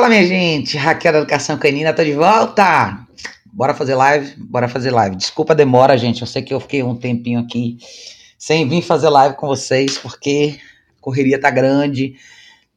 [0.00, 0.78] Fala, minha gente.
[0.78, 3.06] Raquel da Educação Canina, tô de volta.
[3.52, 4.32] Bora fazer live?
[4.38, 5.14] Bora fazer live.
[5.14, 6.22] Desculpa a demora, gente.
[6.22, 7.76] Eu sei que eu fiquei um tempinho aqui
[8.38, 10.58] sem vir fazer live com vocês, porque
[10.98, 12.14] a correria tá grande.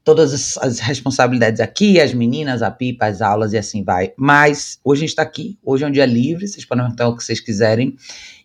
[0.04, 4.12] Todas as, responsabilidades aqui, as meninas, a pipa, as aulas e assim vai.
[4.18, 5.58] Mas hoje a gente tá aqui.
[5.64, 6.46] Hoje é um dia livre.
[6.46, 7.96] Vocês podem perguntar o que vocês quiserem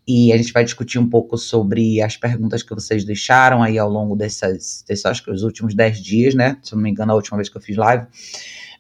[0.07, 3.91] e a gente vai discutir um pouco sobre as perguntas que vocês deixaram aí ao
[3.91, 6.57] longo dessas, desses, acho que os últimos 10 dias, né?
[6.63, 8.07] Se eu não me engano, a última vez que eu fiz live.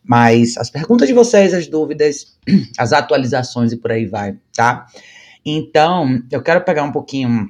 [0.09, 2.39] Mas as perguntas de vocês, as dúvidas,
[2.78, 4.87] as atualizações e por aí vai, tá?
[5.45, 7.47] Então, eu quero pegar um pouquinho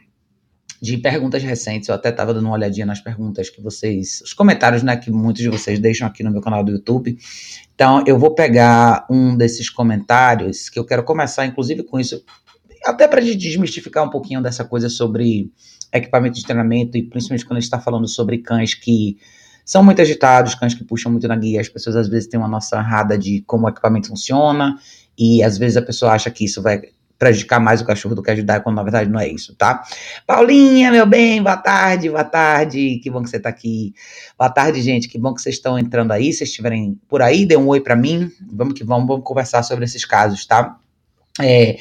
[0.83, 1.89] de perguntas recentes.
[1.89, 5.41] Eu até estava dando uma olhadinha nas perguntas que vocês, os comentários, né, que muitos
[5.41, 7.17] de vocês deixam aqui no meu canal do YouTube.
[7.75, 12.25] Então, eu vou pegar um desses comentários que eu quero começar, inclusive, com isso
[12.85, 15.53] até para desmistificar um pouquinho dessa coisa sobre
[15.93, 19.17] equipamento de treinamento e principalmente quando a gente está falando sobre cães que
[19.69, 22.49] são muito agitados, cães que puxam muito na guia, as pessoas às vezes têm uma
[22.49, 24.79] noção errada de como o equipamento funciona
[25.19, 26.81] e às vezes a pessoa acha que isso vai
[27.19, 29.83] prejudicar mais o cachorro do que ajudar, quando na verdade não é isso, tá?
[30.27, 33.93] Paulinha, meu bem, boa tarde, boa tarde, que bom que você tá aqui.
[34.39, 37.57] Boa tarde, gente, que bom que vocês estão entrando aí, se estiverem por aí, dê
[37.57, 40.79] um oi para mim, vamos que vamos, vamos conversar sobre esses casos, tá?
[41.39, 41.77] É,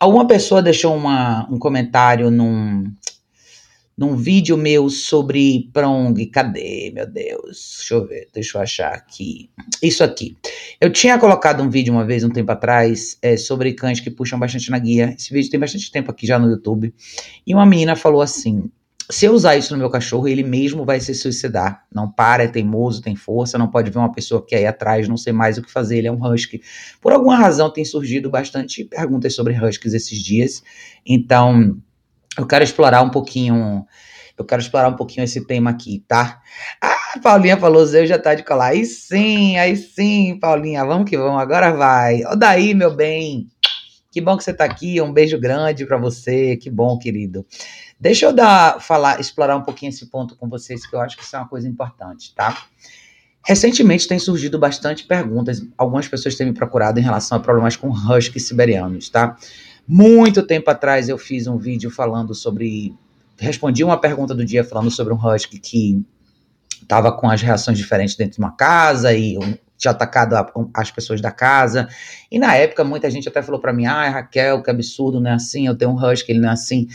[0.00, 2.90] Alguma pessoa deixou uma, um comentário num,
[4.00, 6.24] num vídeo meu sobre Prong.
[6.30, 7.76] Cadê, meu Deus?
[7.76, 9.50] Deixa eu ver, deixa eu achar aqui.
[9.82, 10.38] Isso aqui.
[10.80, 14.38] Eu tinha colocado um vídeo uma vez, um tempo atrás, é, sobre cães que puxam
[14.38, 15.14] bastante na guia.
[15.18, 16.94] Esse vídeo tem bastante tempo aqui já no YouTube.
[17.46, 18.70] E uma menina falou assim:
[19.10, 21.84] se eu usar isso no meu cachorro, ele mesmo vai se suicidar.
[21.94, 25.08] Não para, é teimoso, tem força, não pode ver uma pessoa que é aí atrás,
[25.08, 26.62] não sei mais o que fazer, ele é um husky.
[27.02, 30.62] Por alguma razão tem surgido bastante perguntas sobre huskies esses dias.
[31.04, 31.76] Então,
[32.40, 33.86] eu quero explorar um pouquinho,
[34.36, 36.40] eu quero explorar um pouquinho esse tema aqui, tá?
[36.80, 38.68] Ah, Paulinha falou, Zé já tá de colar.
[38.68, 42.24] Aí sim, aí sim, Paulinha, vamos que vamos, agora vai.
[42.24, 43.48] Ó daí, meu bem.
[44.10, 47.46] Que bom que você tá aqui, um beijo grande para você, que bom, querido.
[47.98, 51.22] Deixa eu dar, falar, explorar um pouquinho esse ponto com vocês, que eu acho que
[51.22, 52.64] isso é uma coisa importante, tá?
[53.46, 57.88] Recentemente tem surgido bastante perguntas, algumas pessoas têm me procurado em relação a problemas com
[57.88, 59.36] huskies siberianos, tá?
[59.86, 62.94] Muito tempo atrás eu fiz um vídeo falando sobre.
[63.38, 66.04] Respondi uma pergunta do dia falando sobre um husky que
[66.82, 69.38] estava com as reações diferentes dentro de uma casa e
[69.80, 71.88] tinha atacado a, as pessoas da casa.
[72.30, 75.34] E na época muita gente até falou para mim: ah, Raquel, que absurdo, não é
[75.34, 76.86] assim, eu tenho um husky, ele não é assim.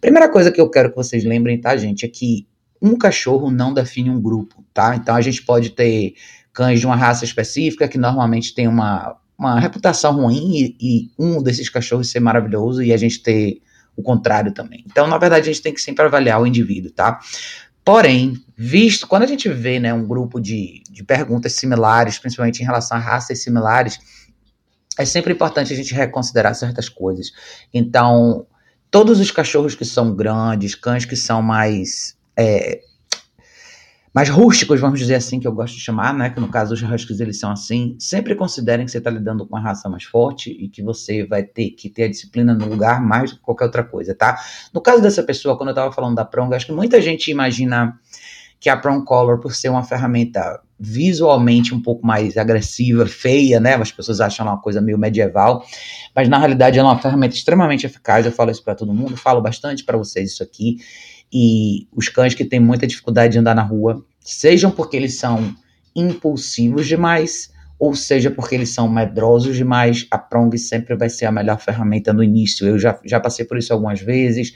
[0.00, 2.46] Primeira coisa que eu quero que vocês lembrem, tá, gente, é que
[2.80, 4.96] um cachorro não define um grupo, tá?
[4.96, 6.14] Então a gente pode ter
[6.52, 11.42] cães de uma raça específica que normalmente tem uma, uma reputação ruim e, e um
[11.42, 13.62] desses cachorros ser maravilhoso e a gente ter
[13.96, 14.84] o contrário também.
[14.86, 17.18] Então, na verdade, a gente tem que sempre avaliar o indivíduo, tá?
[17.82, 22.66] Porém, visto, quando a gente vê né, um grupo de, de perguntas similares, principalmente em
[22.66, 23.98] relação a raças similares,
[24.98, 27.32] é sempre importante a gente reconsiderar certas coisas.
[27.72, 28.46] Então,
[28.90, 32.82] todos os cachorros que são grandes, cães que são mais é,
[34.12, 36.30] mais rústicos, vamos dizer assim, que eu gosto de chamar, né?
[36.30, 37.96] Que no caso os huskies eles são assim.
[37.98, 41.44] Sempre considerem que você está lidando com uma raça mais forte e que você vai
[41.44, 44.36] ter que ter a disciplina no lugar mais do que qualquer outra coisa, tá?
[44.74, 47.96] No caso dessa pessoa, quando eu estava falando da Prong, acho que muita gente imagina
[48.58, 53.74] que a Prong Color, por ser uma ferramenta visualmente um pouco mais agressiva, feia, né?
[53.74, 55.64] As pessoas acham ela uma coisa meio medieval,
[56.14, 58.26] mas na realidade ela é uma ferramenta extremamente eficaz.
[58.26, 60.78] Eu falo isso para todo mundo, falo bastante para vocês isso aqui.
[61.32, 65.54] E os cães que têm muita dificuldade de andar na rua, sejam porque eles são
[65.94, 71.32] impulsivos demais, ou seja porque eles são medrosos demais, a Prong sempre vai ser a
[71.32, 72.66] melhor ferramenta no início.
[72.66, 74.52] Eu já, já passei por isso algumas vezes.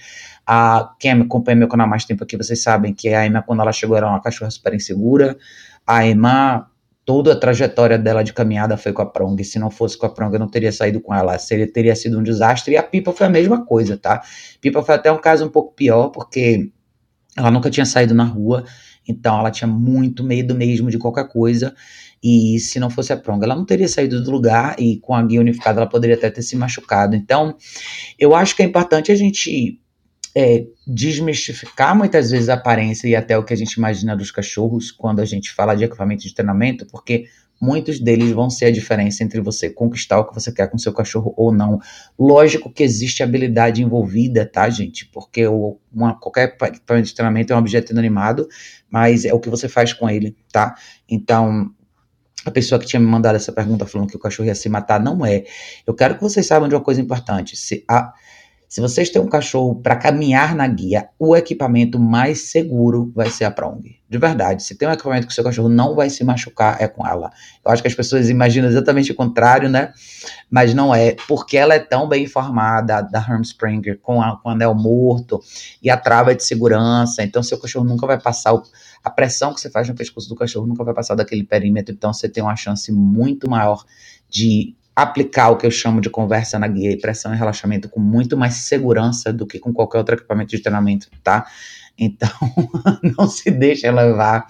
[0.47, 3.63] A, quem acompanha meu canal há mais tempo aqui, vocês sabem que a Emma, quando
[3.63, 5.39] ela chegou, era uma cachorra super insegura.
[5.87, 6.71] A Emma,
[7.07, 9.43] toda a trajetória dela de caminhada foi com a Prong.
[9.43, 11.39] Se não fosse com a Prong, eu não teria saído com ela.
[11.39, 12.75] Seria, teria sido um desastre.
[12.75, 14.23] E a Pipa foi a mesma coisa, tá?
[14.61, 16.71] Pipa foi até um caso um pouco pior, porque
[17.35, 18.65] ela nunca tinha saído na rua.
[19.07, 21.75] Então ela tinha muito medo mesmo de qualquer coisa.
[22.23, 24.77] E se não fosse a Prong, ela não teria saído do lugar.
[24.79, 27.15] E com a guia unificada, ela poderia até ter se machucado.
[27.15, 27.57] Então,
[28.19, 29.79] eu acho que é importante a gente
[30.35, 34.91] é, desmistificar muitas vezes a aparência e até o que a gente imagina dos cachorros
[34.91, 37.27] quando a gente fala de equipamento de treinamento, porque
[37.61, 40.93] muitos deles vão ser a diferença entre você conquistar o que você quer com seu
[40.93, 41.81] cachorro ou não.
[42.19, 45.07] Lógico que existe habilidade envolvida, tá, gente?
[45.07, 48.49] Porque o, uma, qualquer equipamento de treinamento é um objeto inanimado,
[48.91, 50.75] mas é o que você faz com ele, tá?
[51.09, 51.71] Então,
[52.45, 55.01] a pessoa que tinha me mandado essa pergunta falando que o cachorro ia se matar,
[55.01, 55.45] não é.
[55.87, 57.57] Eu quero que vocês saibam de uma coisa importante.
[57.57, 58.13] Se a
[58.75, 63.45] Se vocês têm um cachorro para caminhar na guia, o equipamento mais seguro vai ser
[63.45, 63.81] a Prong.
[64.11, 66.89] De verdade, se tem um equipamento que o seu cachorro não vai se machucar, é
[66.89, 67.31] com ela.
[67.65, 69.93] Eu acho que as pessoas imaginam exatamente o contrário, né?
[70.51, 74.75] Mas não é, porque ela é tão bem informada da Hermspringer com, com o anel
[74.75, 75.41] morto
[75.81, 77.23] e a trava de segurança.
[77.23, 78.63] Então, seu cachorro nunca vai passar o,
[79.05, 81.95] a pressão que você faz no pescoço do cachorro nunca vai passar daquele perímetro.
[81.95, 83.85] Então, você tem uma chance muito maior
[84.29, 88.01] de aplicar o que eu chamo de conversa na guia e pressão e relaxamento com
[88.01, 91.47] muito mais segurança do que com qualquer outro equipamento de treinamento, tá?
[91.99, 92.29] Então,
[93.19, 94.47] não se deixe levar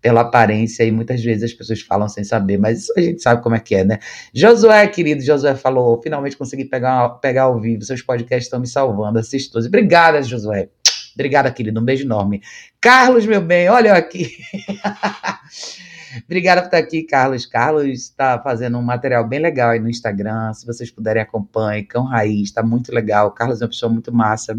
[0.00, 3.42] pela aparência e muitas vezes as pessoas falam sem saber, mas isso a gente sabe
[3.42, 3.98] como é que é, né?
[4.34, 9.18] Josué, querido, Josué falou, finalmente consegui pegar, pegar ao vivo, seus podcasts estão me salvando,
[9.18, 10.68] assisto Obrigada, Josué.
[11.14, 12.42] Obrigada, querido, um beijo enorme.
[12.80, 14.30] Carlos, meu bem, olha eu aqui.
[16.24, 17.46] Obrigada por estar aqui, Carlos.
[17.46, 20.52] Carlos está fazendo um material bem legal aí no Instagram.
[20.52, 21.84] Se vocês puderem, acompanhe.
[21.84, 23.30] Cão Raiz, está muito legal.
[23.32, 24.58] Carlos é uma pessoa muito massa.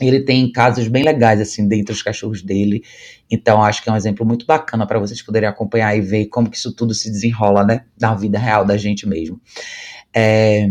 [0.00, 2.84] Ele tem casos bem legais, assim, dentre os cachorros dele.
[3.30, 6.48] Então, acho que é um exemplo muito bacana para vocês poderem acompanhar e ver como
[6.48, 7.84] que isso tudo se desenrola, né?
[8.00, 9.40] Na vida real da gente mesmo.
[10.14, 10.68] É...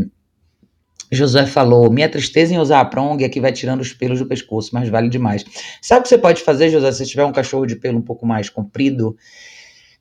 [1.12, 4.26] Josué falou: Minha tristeza em usar a prong é que vai tirando os pelos do
[4.26, 5.46] pescoço, mas vale demais.
[5.82, 8.26] Sabe o que você pode fazer, Josué, se tiver um cachorro de pelo um pouco
[8.26, 9.16] mais comprido?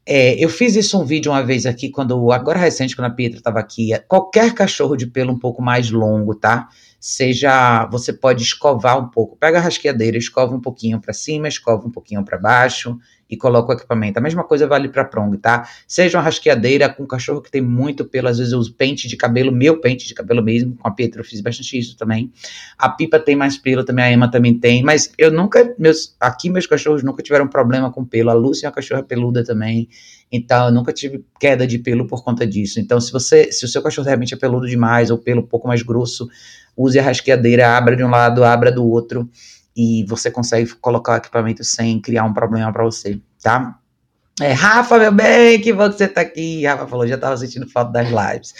[0.08, 3.38] É, eu fiz isso um vídeo uma vez aqui, quando agora recente, quando a Pietra
[3.38, 3.90] estava aqui.
[4.06, 6.68] Qualquer cachorro de pelo um pouco mais longo, tá?
[7.00, 9.36] Seja, você pode escovar um pouco.
[9.36, 12.96] Pega a rasqueadeira, escova um pouquinho para cima, escova um pouquinho para baixo
[13.28, 14.18] e coloca o equipamento.
[14.18, 15.68] A mesma coisa vale para prong, tá?
[15.86, 19.08] Seja uma rasqueadeira com um cachorro que tem muito pelo, às vezes eu uso pente
[19.08, 22.30] de cabelo, meu pente de cabelo mesmo, com a Pietra eu fiz bastante isso também.
[22.78, 26.48] A Pipa tem mais pelo também, a Emma também tem, mas eu nunca, meus, aqui
[26.48, 28.30] meus cachorros nunca tiveram problema com pelo.
[28.30, 29.88] A Lúcia é uma cachorra peluda também,
[30.30, 32.78] então eu nunca tive queda de pelo por conta disso.
[32.78, 35.66] Então se você, se o seu cachorro realmente é peludo demais ou pelo um pouco
[35.66, 36.28] mais grosso,
[36.76, 39.28] use a rasqueadeira, abra de um lado, abra do outro
[39.76, 43.78] e você consegue colocar o equipamento sem criar um problema para você, tá?
[44.40, 46.64] É, Rafa, meu bem, que bom que você tá aqui.
[46.66, 48.54] Rafa falou, já tava sentindo falta das lives.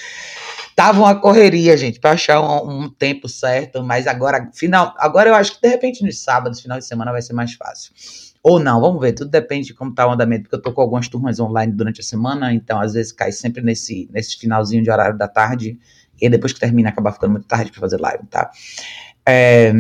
[0.75, 5.35] Tava uma correria, gente, para achar um, um, tempo certo, mas agora, final, agora eu
[5.35, 7.93] acho que de repente nos sábados, final de semana vai ser mais fácil.
[8.43, 10.81] Ou não, vamos ver, tudo depende de como tá o andamento, porque eu tô com
[10.81, 14.91] algumas turmas online durante a semana, então às vezes cai sempre nesse, nesse finalzinho de
[14.91, 15.79] horário da tarde,
[16.21, 18.51] e depois que termina acaba ficando muito tarde para fazer live, tá?
[19.27, 19.73] É...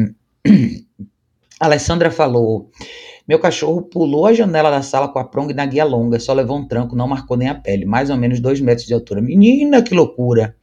[1.58, 2.70] Alessandra falou:
[3.26, 6.58] Meu cachorro pulou a janela da sala com a prong na guia longa, só levou
[6.58, 9.22] um tranco, não marcou nem a pele, mais ou menos dois metros de altura.
[9.22, 10.54] Menina, que loucura!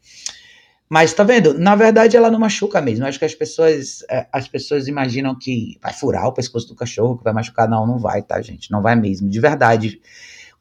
[0.94, 1.58] Mas tá vendo?
[1.58, 3.04] Na verdade, ela não machuca mesmo.
[3.06, 7.18] Acho que as pessoas, é, as pessoas imaginam que vai furar o pescoço do cachorro,
[7.18, 7.68] que vai machucar.
[7.68, 8.70] Não, não vai, tá, gente?
[8.70, 9.28] Não vai mesmo.
[9.28, 10.00] De verdade.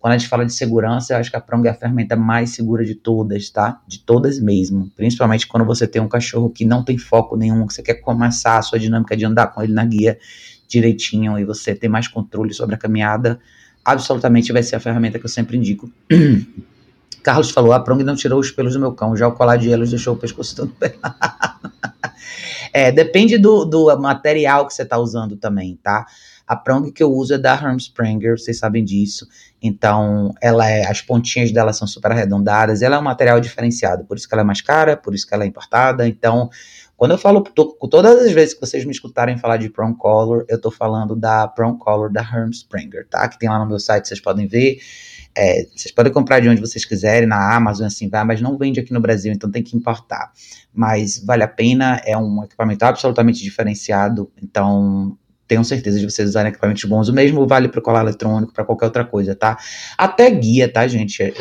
[0.03, 2.51] Quando a gente fala de segurança, eu acho que a prong é a ferramenta mais
[2.51, 3.81] segura de todas, tá?
[3.87, 4.91] De todas mesmo.
[4.97, 8.59] Principalmente quando você tem um cachorro que não tem foco nenhum, que você quer começar
[8.59, 10.19] a sua dinâmica de andar com ele na guia
[10.67, 13.39] direitinho e você ter mais controle sobre a caminhada,
[13.85, 15.89] absolutamente vai ser a ferramenta que eu sempre indico.
[17.23, 19.71] Carlos falou: a prong não tirou os pelos do meu cão, já o colar de
[19.71, 21.15] elos deixou o pescoço todo pelado.
[22.75, 26.07] é, depende do, do material que você está usando também, tá?
[26.47, 29.27] A prong que eu uso é da Hermspringer, vocês sabem disso.
[29.61, 34.17] Então, ela é, as pontinhas dela são super arredondadas, ela é um material diferenciado, por
[34.17, 36.07] isso que ela é mais cara, por isso que ela é importada.
[36.07, 36.51] Então,
[36.97, 40.45] quando eu falo, tô, todas as vezes que vocês me escutarem falar de Prong Color,
[40.49, 43.27] eu tô falando da Prong Color da Hermspringer, tá?
[43.29, 44.79] Que tem lá no meu site, vocês podem ver.
[45.35, 48.79] É, vocês podem comprar de onde vocês quiserem, na Amazon, assim vai, mas não vende
[48.79, 50.31] aqui no Brasil, então tem que importar.
[50.73, 56.51] Mas vale a pena, é um equipamento absolutamente diferenciado, então tenham certeza de vocês usarem
[56.51, 57.09] equipamentos bons.
[57.09, 59.59] O mesmo vale para colar eletrônico, para qualquer outra coisa, tá?
[59.99, 61.23] Até guia, tá, gente?
[61.23, 61.33] É,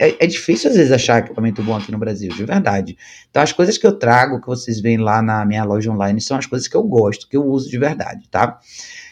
[0.00, 2.96] é, é, difícil às vezes achar equipamento bom aqui no Brasil, de verdade.
[3.28, 6.36] Então, as coisas que eu trago, que vocês veem lá na minha loja online, são
[6.36, 8.60] as coisas que eu gosto, que eu uso de verdade, tá?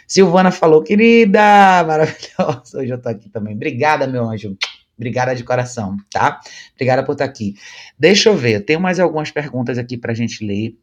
[0.07, 1.40] Silvana falou, querida,
[1.85, 2.78] maravilhosa.
[2.78, 3.55] Hoje eu tô aqui também.
[3.55, 4.57] Obrigada, meu anjo.
[4.97, 6.40] Obrigada de coração, tá?
[6.75, 7.55] Obrigada por estar aqui.
[7.99, 10.76] Deixa eu ver, eu tenho mais algumas perguntas aqui pra gente ler.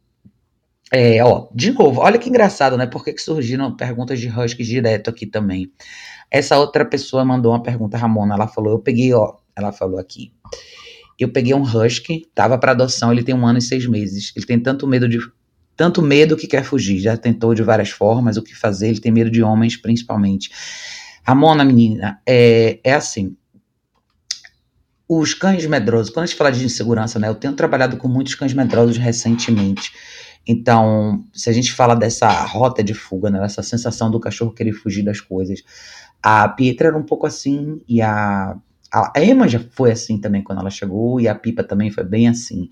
[0.95, 2.85] É, ó, de novo, olha que engraçado, né?
[2.85, 5.71] Por que, que surgiram perguntas de Husky direto aqui também?
[6.29, 10.31] Essa outra pessoa mandou uma pergunta, Ramona, ela falou, eu peguei, ó, ela falou aqui,
[11.19, 14.45] eu peguei um Husky, tava para adoção, ele tem um ano e seis meses, ele
[14.45, 15.17] tem tanto medo de,
[15.75, 19.11] tanto medo que quer fugir, já tentou de várias formas o que fazer, ele tem
[19.11, 20.51] medo de homens principalmente.
[21.23, 23.35] Ramona, menina, é, é assim,
[25.09, 28.35] os cães medrosos, quando a gente fala de insegurança, né, eu tenho trabalhado com muitos
[28.35, 29.91] cães medrosos recentemente,
[30.45, 34.73] então, se a gente fala dessa rota de fuga, né, dessa sensação do cachorro querer
[34.73, 35.63] fugir das coisas,
[36.21, 38.55] a Pietra era um pouco assim e a,
[38.91, 42.27] a Emma já foi assim também quando ela chegou e a Pipa também foi bem
[42.27, 42.69] assim.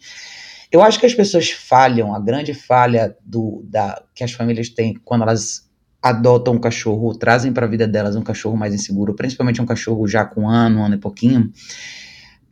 [0.72, 4.94] Eu acho que as pessoas falham, a grande falha do, da, que as famílias têm
[5.04, 5.70] quando elas
[6.01, 10.08] adotam um cachorro, trazem para a vida delas um cachorro mais inseguro, principalmente um cachorro
[10.08, 11.51] já com um ano, um ano e pouquinho,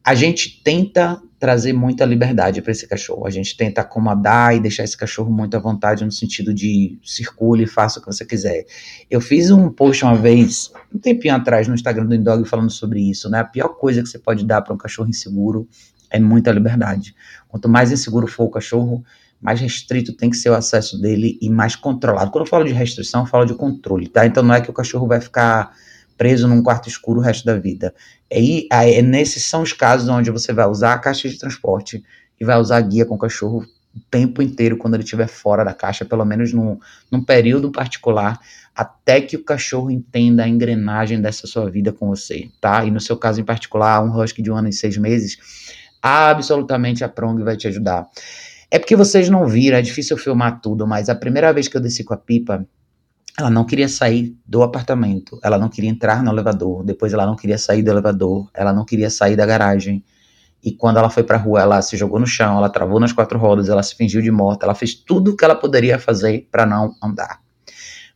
[0.04, 3.26] a gente tenta trazer muita liberdade para esse cachorro.
[3.26, 7.66] A gente tenta acomodar e deixar esse cachorro muito à vontade no sentido de circule,
[7.66, 8.66] faça o que você quiser.
[9.10, 13.00] Eu fiz um post uma vez, um tempinho atrás, no Instagram do Indog falando sobre
[13.10, 13.40] isso, né?
[13.40, 15.68] A pior coisa que você pode dar para um cachorro inseguro
[16.12, 17.16] é muita liberdade.
[17.48, 19.02] Quanto mais inseguro for o cachorro,
[19.42, 22.32] mais restrito tem que ser o acesso dele e mais controlado.
[22.32, 24.26] Quando eu falo de restrição, eu falo de controle, tá?
[24.26, 25.72] Então não é que o cachorro vai ficar
[26.20, 27.96] preso num quarto escuro o resto da vida.
[28.30, 32.04] E aí, nesses são os casos onde você vai usar a caixa de transporte
[32.38, 35.64] e vai usar a guia com o cachorro o tempo inteiro quando ele estiver fora
[35.64, 36.78] da caixa, pelo menos num,
[37.10, 38.38] num período particular,
[38.76, 42.84] até que o cachorro entenda a engrenagem dessa sua vida com você, tá?
[42.84, 45.38] E no seu caso em particular, um husky de um ano e seis meses,
[46.02, 48.06] absolutamente a Prong vai te ajudar.
[48.70, 51.82] É porque vocês não viram, é difícil filmar tudo, mas a primeira vez que eu
[51.82, 52.68] desci com a pipa,
[53.38, 57.36] ela não queria sair do apartamento, ela não queria entrar no elevador, depois ela não
[57.36, 60.04] queria sair do elevador, ela não queria sair da garagem.
[60.64, 63.40] E quando ela foi pra rua, ela se jogou no chão, ela travou nas quatro
[63.40, 66.66] rodas, ela se fingiu de morta, ela fez tudo o que ela poderia fazer para
[66.66, 67.40] não andar.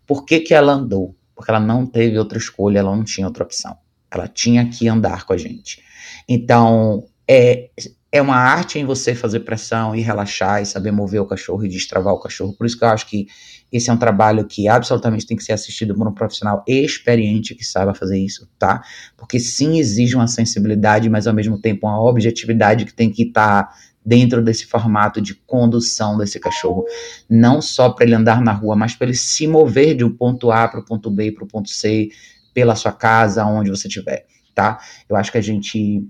[0.05, 1.15] Por que, que ela andou?
[1.36, 3.77] Porque ela não teve outra escolha, ela não tinha outra opção.
[4.12, 5.82] Ela tinha que andar com a gente.
[6.27, 7.70] Então, é,
[8.12, 11.70] é uma arte em você fazer pressão e relaxar e saber mover o cachorro e
[11.70, 12.53] destravar o cachorro.
[12.53, 13.27] Por isso que eu acho que
[13.74, 17.65] esse é um trabalho que absolutamente tem que ser assistido por um profissional experiente que
[17.65, 18.84] saiba fazer isso, tá?
[19.18, 23.63] Porque sim exige uma sensibilidade, mas ao mesmo tempo uma objetividade que tem que estar
[23.63, 23.75] tá
[24.06, 26.86] dentro desse formato de condução desse cachorro,
[27.27, 30.51] não só para ele andar na rua, mas para ele se mover de um ponto
[30.51, 32.10] A para o ponto B para o ponto C,
[32.53, 34.80] pela sua casa, onde você estiver, tá?
[35.10, 36.08] Eu acho que a gente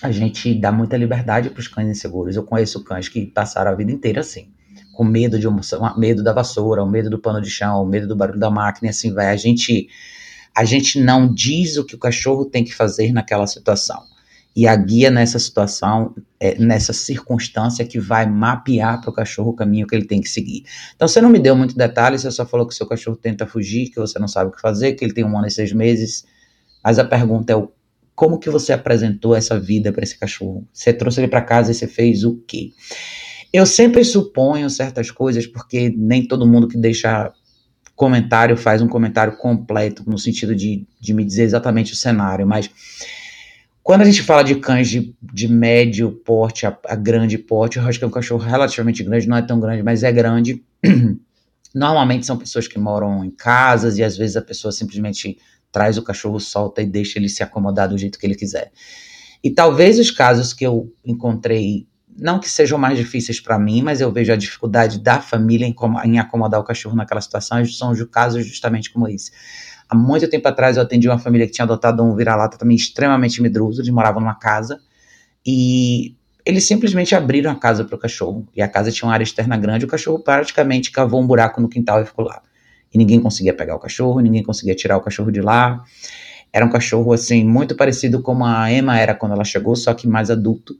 [0.00, 2.34] a gente dá muita liberdade para os cães inseguros.
[2.34, 4.50] Eu conheço cães que passaram a vida inteira assim,
[5.00, 5.56] com medo de um,
[5.96, 8.88] medo da vassoura, o medo do pano de chão, o medo do barulho da máquina,
[8.88, 9.28] e assim vai.
[9.28, 9.88] A gente,
[10.54, 14.02] a gente não diz o que o cachorro tem que fazer naquela situação.
[14.54, 19.56] E a guia nessa situação, é, nessa circunstância, que vai mapear para o cachorro o
[19.56, 20.64] caminho que ele tem que seguir.
[20.94, 23.88] Então, você não me deu muito detalhe, você só falou que seu cachorro tenta fugir,
[23.88, 26.26] que você não sabe o que fazer, que ele tem um ano e seis meses.
[26.84, 27.72] Mas a pergunta é o
[28.14, 30.68] como que você apresentou essa vida para esse cachorro?
[30.74, 32.72] Você trouxe ele para casa e você fez o quê?
[33.52, 37.32] Eu sempre suponho certas coisas, porque nem todo mundo que deixa
[37.96, 42.70] comentário faz um comentário completo, no sentido de, de me dizer exatamente o cenário, mas
[43.82, 47.98] quando a gente fala de cães de, de médio porte a, a, grande porte, acho
[47.98, 50.62] que é um cachorro relativamente grande, não é tão grande, mas é grande.
[51.74, 55.38] Normalmente são pessoas que moram em casas e às vezes a pessoa simplesmente
[55.72, 58.70] traz o cachorro, solta e deixa ele se acomodar do jeito que ele quiser.
[59.42, 61.86] E talvez os casos que eu encontrei,
[62.18, 65.74] não que sejam mais difíceis para mim, mas eu vejo a dificuldade da família em,
[66.04, 69.30] em acomodar o cachorro naquela situação, são os casos justamente como esse.
[69.88, 73.42] Há muito tempo atrás eu atendi uma família que tinha adotado um vira-lata também extremamente
[73.42, 74.80] medroso, eles moravam numa casa,
[75.44, 76.14] e
[76.44, 78.46] eles simplesmente abriram a casa para o cachorro.
[78.54, 81.68] E a casa tinha uma área externa grande, o cachorro praticamente cavou um buraco no
[81.68, 82.42] quintal e ficou lá
[82.92, 85.82] e ninguém conseguia pegar o cachorro, ninguém conseguia tirar o cachorro de lá.
[86.52, 90.08] Era um cachorro, assim, muito parecido com a Emma era quando ela chegou, só que
[90.08, 90.74] mais adulto.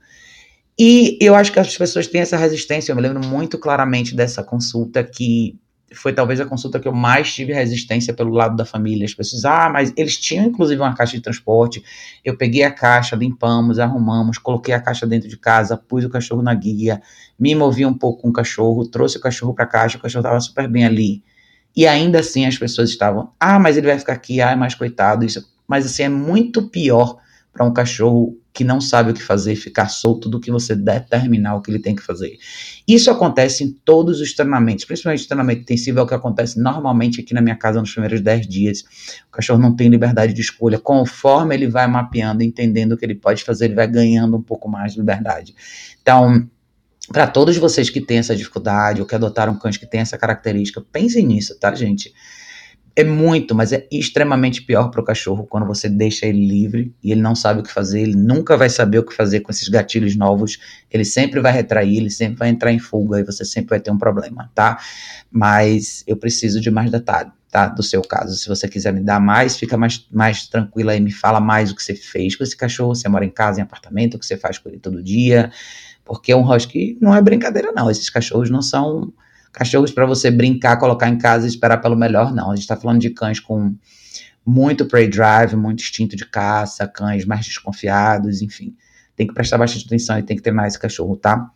[0.82, 2.90] E eu acho que as pessoas têm essa resistência.
[2.90, 5.60] Eu me lembro muito claramente dessa consulta que
[5.92, 9.04] foi talvez a consulta que eu mais tive resistência pelo lado da família.
[9.04, 11.84] As pessoas, ah, mas eles tinham inclusive uma caixa de transporte.
[12.25, 16.40] Eu peguei a caixa, limpamos, arrumamos, coloquei a caixa dentro de casa, pus o cachorro
[16.40, 17.02] na guia,
[17.38, 20.22] me movi um pouco com o cachorro, trouxe o cachorro para a caixa, o cachorro
[20.22, 21.22] estava super bem ali.
[21.76, 25.26] E ainda assim as pessoas estavam, ah, mas ele vai ficar aqui, ah, mais coitado,
[25.26, 25.46] isso.
[25.68, 27.18] Mas assim, é muito pior
[27.52, 31.54] para um cachorro que não sabe o que fazer ficar solto do que você determinar
[31.54, 32.37] o que ele tem que fazer.
[32.87, 37.33] Isso acontece em todos os treinamentos, principalmente treinamento intensivo, é o que acontece normalmente aqui
[37.33, 38.80] na minha casa nos primeiros 10 dias.
[39.28, 40.78] O cachorro não tem liberdade de escolha.
[40.78, 44.69] Conforme ele vai mapeando, entendendo o que ele pode fazer, ele vai ganhando um pouco
[44.69, 45.54] mais de liberdade.
[46.02, 46.49] Então,
[47.12, 50.80] para todos vocês que têm essa dificuldade ou que adotaram cães que têm essa característica,
[50.92, 52.12] pensem nisso, tá, gente?
[52.97, 57.12] É muito, mas é extremamente pior para o cachorro quando você deixa ele livre e
[57.12, 59.68] ele não sabe o que fazer, ele nunca vai saber o que fazer com esses
[59.68, 60.59] gatilhos novos,
[60.90, 63.90] ele sempre vai retrair, ele sempre vai entrar em fuga e você sempre vai ter
[63.90, 64.78] um problema, tá?
[65.30, 67.68] Mas eu preciso de mais detalhe, tá?
[67.68, 68.37] Do seu caso.
[68.37, 71.76] Se você quiser me dar mais, fica mais, mais tranquila e me fala mais o
[71.76, 74.37] que você fez com esse cachorro, você mora em casa, em apartamento, o que você
[74.37, 75.50] faz com ele todo dia
[76.11, 77.88] porque um husky não é brincadeira, não.
[77.88, 79.12] Esses cachorros não são
[79.52, 82.50] cachorros para você brincar, colocar em casa e esperar pelo melhor, não.
[82.50, 83.75] A gente está falando de cães com
[84.45, 88.75] muito prey drive, muito instinto de caça, cães mais desconfiados, enfim.
[89.14, 91.50] Tem que prestar bastante atenção e tem que ter mais cachorro, tá?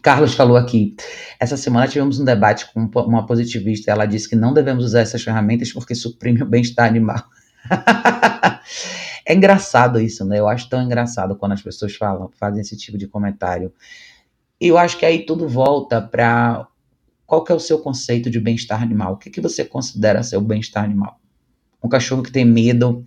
[0.00, 0.96] Carlos falou aqui.
[1.38, 3.90] Essa semana tivemos um debate com uma positivista.
[3.90, 7.22] Ela disse que não devemos usar essas ferramentas porque suprime o bem-estar animal.
[9.26, 10.38] é engraçado isso, né?
[10.40, 13.72] Eu acho tão engraçado quando as pessoas falam, fazem esse tipo de comentário.
[14.60, 16.66] E eu acho que aí tudo volta para
[17.32, 19.14] qual que é o seu conceito de bem-estar animal?
[19.14, 21.18] O que, que você considera ser o bem-estar animal?
[21.82, 23.06] Um cachorro que tem medo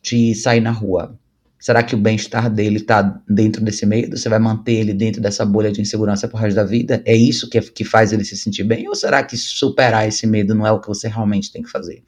[0.00, 1.18] de sair na rua.
[1.58, 4.16] Será que o bem-estar dele está dentro desse medo?
[4.16, 7.02] Você vai manter ele dentro dessa bolha de insegurança pro resto da vida?
[7.04, 8.86] É isso que, que faz ele se sentir bem?
[8.86, 12.04] Ou será que superar esse medo não é o que você realmente tem que fazer?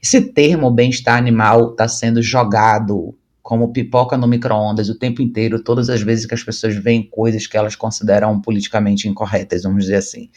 [0.00, 3.17] Esse termo bem-estar animal está sendo jogado
[3.48, 7.46] como pipoca no micro-ondas o tempo inteiro, todas as vezes que as pessoas veem coisas
[7.46, 10.28] que elas consideram politicamente incorretas, vamos dizer assim.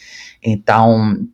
[0.41, 1.27] Então,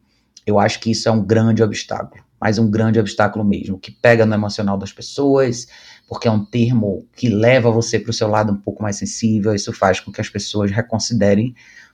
[0.43, 4.25] eu acho que isso é um grande obstáculo, mas um grande obstáculo mesmo, que pega
[4.25, 5.67] no emocional das pessoas,
[6.09, 9.53] porque é um termo que leva você para o seu lado um pouco mais sensível,
[9.53, 11.53] isso faz com que as pessoas reconsiderem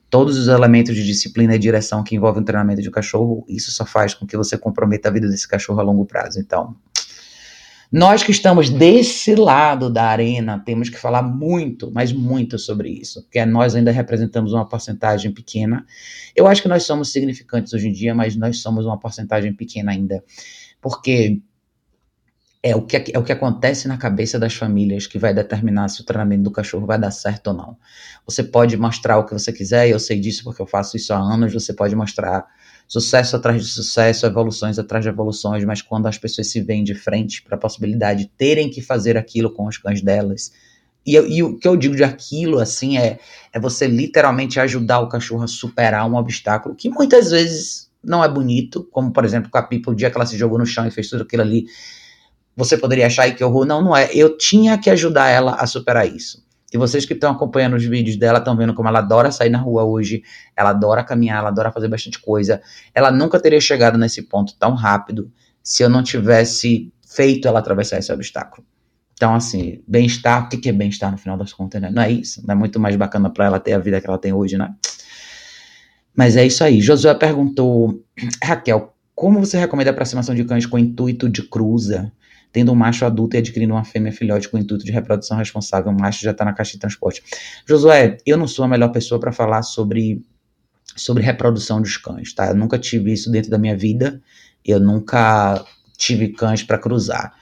[0.09, 3.85] todos os elementos de disciplina e direção que envolvem o treinamento de cachorro, isso só
[3.85, 6.39] faz com que você comprometa a vida desse cachorro a longo prazo.
[6.39, 6.73] Então,
[7.93, 13.21] nós que estamos desse lado da arena temos que falar muito, mas muito sobre isso,
[13.21, 15.85] porque nós ainda representamos uma porcentagem pequena.
[16.35, 19.91] Eu acho que nós somos significantes hoje em dia, mas nós somos uma porcentagem pequena
[19.91, 20.23] ainda,
[20.81, 21.39] porque
[22.63, 26.01] é o que, é o que acontece na cabeça das famílias que vai determinar se
[26.01, 27.77] o treinamento do cachorro vai dar certo ou não.
[28.25, 31.17] Você pode mostrar o que você quiser, eu sei disso porque eu faço isso há
[31.17, 32.43] anos, você pode mostrar
[32.93, 36.93] sucesso atrás de sucesso, evoluções atrás de evoluções, mas quando as pessoas se veem de
[36.93, 40.51] frente para a possibilidade de terem que fazer aquilo com os cães delas,
[41.03, 43.19] e, e, o que eu digo de aquilo, assim, é,
[43.51, 48.29] é você literalmente ajudar o cachorro a superar um obstáculo que muitas vezes não é
[48.29, 50.85] bonito, como por exemplo com a Pipa, o dia que ela se jogou no chão
[50.87, 51.65] e fez tudo aquilo ali,
[52.55, 53.65] você poderia achar que horror.
[53.65, 54.09] Não, não é.
[54.13, 56.43] Eu tinha que ajudar ela a superar isso.
[56.73, 59.59] E vocês que estão acompanhando os vídeos dela estão vendo como ela adora sair na
[59.59, 60.23] rua hoje,
[60.55, 62.61] ela adora caminhar, ela adora fazer bastante coisa.
[62.95, 65.31] Ela nunca teria chegado nesse ponto tão rápido
[65.61, 68.65] se eu não tivesse feito ela atravessar esse obstáculo.
[69.13, 71.91] Então, assim, bem-estar, o que é bem-estar no final das contas, né?
[71.91, 72.41] Não é isso?
[72.45, 74.73] Não é muito mais bacana para ela ter a vida que ela tem hoje, né?
[76.15, 76.81] Mas é isso aí.
[76.81, 78.03] Josué perguntou,
[78.43, 82.11] Raquel, como você recomenda a aproximação de cães com intuito de cruza?
[82.53, 85.99] Tendo um macho adulto e adquirindo uma fêmea filhote com intuito de reprodução responsável, o
[85.99, 87.23] macho já está na caixa de transporte.
[87.67, 90.23] Josué, eu não sou a melhor pessoa para falar sobre,
[90.95, 92.49] sobre reprodução dos cães, tá?
[92.49, 94.21] Eu nunca tive isso dentro da minha vida,
[94.63, 95.65] eu nunca
[95.97, 97.33] tive cães para cruzar.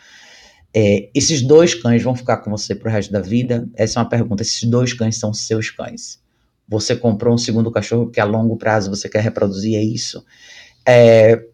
[0.73, 3.67] É, esses dois cães vão ficar com você pro resto da vida?
[3.75, 4.41] Essa é uma pergunta.
[4.41, 6.21] Esses dois cães são seus cães.
[6.69, 10.25] Você comprou um segundo cachorro que a longo prazo você quer reproduzir, é isso?
[10.87, 11.50] É,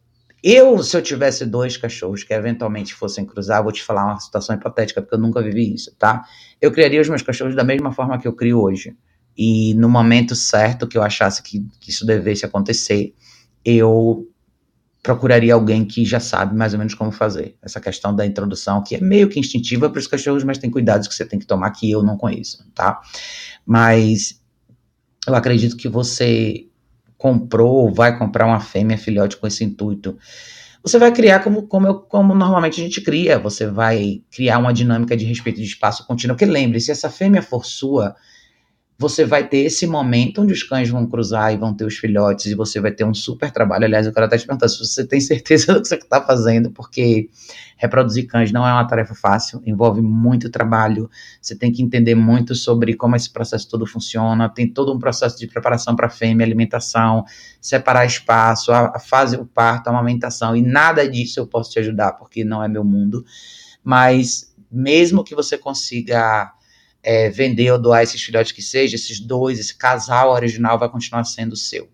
[0.50, 4.56] eu, se eu tivesse dois cachorros que eventualmente fossem cruzar, vou te falar uma situação
[4.56, 6.24] hipotética, porque eu nunca vivi isso, tá?
[6.62, 8.96] Eu criaria os meus cachorros da mesma forma que eu crio hoje.
[9.38, 13.14] E no momento certo que eu achasse que, que isso devesse acontecer,
[13.66, 14.26] eu
[15.04, 17.58] procuraria alguém que já sabe mais ou menos como fazer.
[17.62, 21.10] Essa questão da introdução, que é meio que instintiva para os cachorros, mas tem cuidados
[21.10, 23.02] que você tem que tomar que eu não conheço, tá?
[23.66, 24.42] Mas
[25.28, 26.68] eu acredito que você
[27.18, 30.18] comprou ou vai comprar uma fêmea filhote com esse intuito,
[30.84, 33.38] você vai criar como, como, eu, como normalmente a gente cria.
[33.40, 36.36] Você vai criar uma dinâmica de respeito de espaço contínuo.
[36.36, 38.16] Porque lembre, se essa fêmea for sua,
[39.00, 42.48] você vai ter esse momento onde os cães vão cruzar e vão ter os filhotes
[42.48, 43.86] e você vai ter um super trabalho.
[43.86, 46.72] Aliás, eu quero até te perguntar se você tem certeza do que você está fazendo,
[46.72, 47.30] porque
[47.78, 51.08] reproduzir cães não é uma tarefa fácil, envolve muito trabalho.
[51.40, 54.50] Você tem que entender muito sobre como esse processo todo funciona.
[54.50, 57.24] Tem todo um processo de preparação para a fêmea, alimentação,
[57.62, 61.78] separar espaço, a, a fase do parto, a amamentação, e nada disso eu posso te
[61.78, 63.24] ajudar, porque não é meu mundo.
[63.84, 66.52] Mas mesmo que você consiga
[67.08, 71.24] é, vender ou doar esses filhotes que seja, esses dois, esse casal original vai continuar
[71.24, 71.90] sendo seu.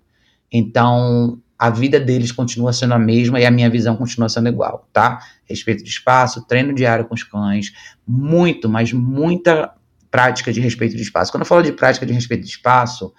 [0.52, 4.90] Então, a vida deles continua sendo a mesma e a minha visão continua sendo igual,
[4.92, 5.20] tá?
[5.46, 7.72] Respeito de espaço, treino diário com os cães,
[8.08, 9.72] muito, mas muita
[10.10, 11.32] prática de respeito de espaço.
[11.32, 13.14] Quando eu falo de prática de respeito de espaço,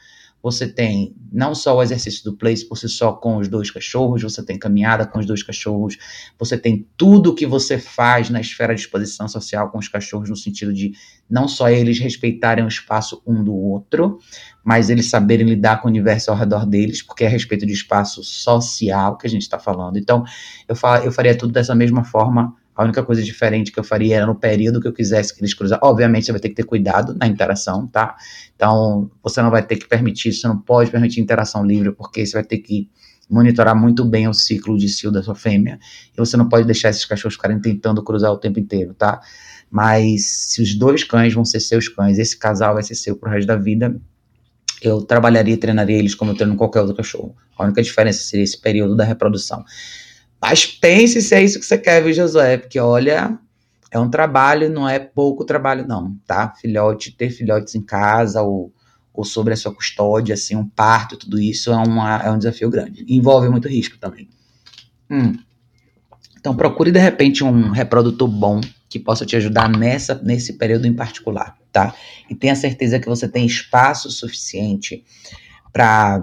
[0.45, 4.23] você tem não só o exercício do place por si só com os dois cachorros,
[4.23, 5.97] você tem caminhada com os dois cachorros,
[6.39, 10.37] você tem tudo que você faz na esfera de exposição social com os cachorros, no
[10.37, 10.93] sentido de
[11.31, 14.19] não só eles respeitarem o espaço um do outro,
[14.63, 17.73] mas eles saberem lidar com o universo ao redor deles, porque é a respeito de
[17.73, 19.97] espaço social que a gente está falando.
[19.97, 20.25] Então,
[20.69, 24.27] eu, eu faria tudo dessa mesma forma a única coisa diferente que eu faria era
[24.27, 25.87] no período que eu quisesse que eles cruzassem.
[25.87, 28.17] Obviamente, você vai ter que ter cuidado na interação, tá?
[28.57, 32.33] Então, você não vai ter que permitir, você não pode permitir interação livre, porque você
[32.33, 32.89] vai ter que
[33.31, 35.79] monitorar muito bem o ciclo de cio da sua fêmea.
[36.13, 39.21] E você não pode deixar esses cachorros ficarem tentando cruzar o tempo inteiro, tá?
[39.71, 43.31] Mas se os dois cães vão ser seus cães, esse casal vai ser seu pro
[43.31, 44.01] resto da vida,
[44.83, 47.35] eu trabalharia e treinaria eles como eu treino qualquer outro cachorro.
[47.57, 49.65] A única diferença seria esse período da reprodução.
[50.47, 52.59] Mas pense se é isso que você quer, viu, Josué?
[52.59, 53.39] Porque olha,
[53.91, 56.53] é um trabalho, não é pouco trabalho, não, tá?
[56.61, 58.71] Filhote, ter filhotes em casa ou,
[59.15, 62.69] ou sobre a sua custódia, assim, um parto, tudo isso é, uma, é um desafio
[62.69, 63.07] grande.
[63.09, 64.29] Envolve muito risco também.
[65.11, 65.33] Hum.
[66.39, 70.93] Então procure de repente um reprodutor bom que possa te ajudar nessa, nesse período em
[70.93, 71.95] particular, tá?
[72.29, 75.03] E tenha certeza que você tem espaço suficiente
[75.73, 76.23] para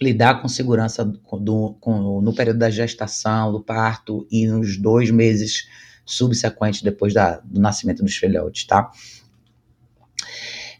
[0.00, 5.68] lidar com segurança do, com, no período da gestação, do parto e nos dois meses
[6.04, 8.90] subsequentes depois da, do nascimento dos filhotes, tá?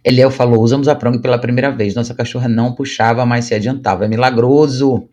[0.04, 1.94] Eliel falou: usamos a prong pela primeira vez.
[1.94, 4.04] Nossa cachorra não puxava, mas se adiantava.
[4.04, 5.08] É milagroso.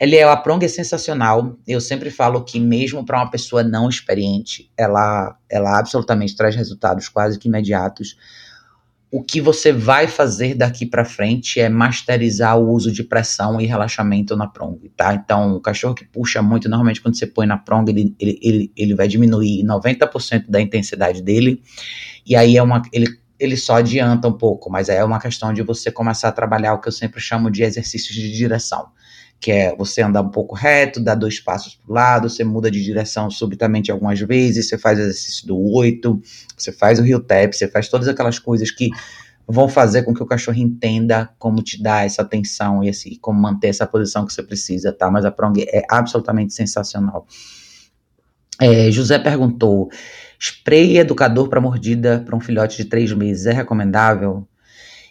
[0.00, 1.58] Eliel, a prong é sensacional.
[1.68, 7.06] Eu sempre falo que, mesmo para uma pessoa não experiente, ela, ela absolutamente traz resultados
[7.06, 8.16] quase que imediatos
[9.12, 13.66] o que você vai fazer daqui para frente é masterizar o uso de pressão e
[13.66, 15.12] relaxamento na prong, tá?
[15.14, 18.72] Então, o cachorro que puxa muito, normalmente quando você põe na prong, ele, ele, ele,
[18.76, 21.60] ele vai diminuir 90% da intensidade dele,
[22.24, 25.52] e aí é uma, ele, ele só adianta um pouco, mas aí é uma questão
[25.52, 28.90] de você começar a trabalhar o que eu sempre chamo de exercícios de direção
[29.40, 32.70] que é você andar um pouco reto, dar dois passos para o lado, você muda
[32.70, 36.20] de direção subitamente algumas vezes, você faz o exercício do oito,
[36.56, 38.90] você faz o heel tap, você faz todas aquelas coisas que
[39.48, 43.40] vão fazer com que o cachorro entenda como te dar essa atenção e assim, como
[43.40, 45.10] manter essa posição que você precisa, tá?
[45.10, 47.26] Mas a prong é absolutamente sensacional.
[48.60, 49.88] É, José perguntou:
[50.38, 54.46] spray educador para mordida para um filhote de três meses é recomendável?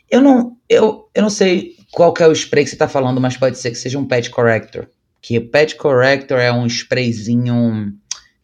[0.10, 3.22] Eu não, eu, eu não sei qual que é o spray que você está falando,
[3.22, 4.88] mas pode ser que seja um pet corrector.
[5.22, 7.94] Que pet corrector é um sprayzinho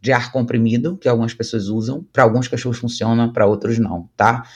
[0.02, 2.06] de ar comprimido que algumas pessoas usam.
[2.14, 4.48] Para alguns cachorros funciona, para outros não, tá?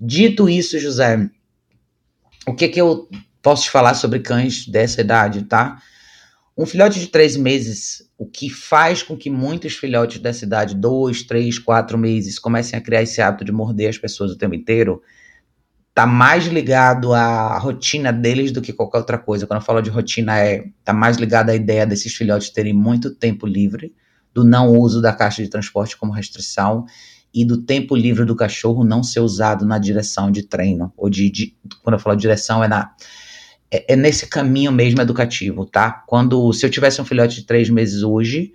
[0.00, 1.28] Dito isso, José,
[2.46, 3.08] o que que eu
[3.42, 5.82] posso te falar sobre cães dessa idade, tá?
[6.56, 11.22] Um filhote de três meses, o que faz com que muitos filhotes dessa idade, dois,
[11.22, 15.02] três, quatro meses, comecem a criar esse hábito de morder as pessoas o tempo inteiro,
[15.98, 19.48] tá mais ligado à rotina deles do que qualquer outra coisa.
[19.48, 23.12] Quando eu falo de rotina, é tá mais ligado à ideia desses filhotes terem muito
[23.12, 23.92] tempo livre,
[24.32, 26.86] do não uso da caixa de transporte como restrição
[27.34, 31.28] e do tempo livre do cachorro não ser usado na direção de treino ou de,
[31.30, 32.92] de quando eu falo de direção é na
[33.68, 35.90] é, é, nesse caminho mesmo educativo, tá?
[36.06, 38.52] Quando se eu tivesse um filhote de três meses hoje,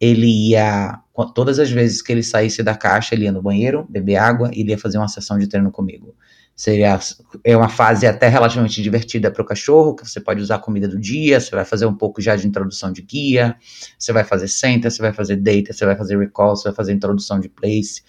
[0.00, 0.98] ele ia
[1.36, 4.64] todas as vezes que ele saísse da caixa, ele ia no banheiro, beber água, e
[4.64, 6.16] ia fazer uma sessão de treino comigo.
[6.60, 7.00] Seria
[7.42, 10.86] é uma fase até relativamente divertida para o cachorro, que você pode usar a comida
[10.86, 13.56] do dia, você vai fazer um pouco já de introdução de guia,
[13.98, 16.92] você vai fazer senta, você vai fazer deita, você vai fazer recall, você vai fazer
[16.92, 18.02] introdução de place.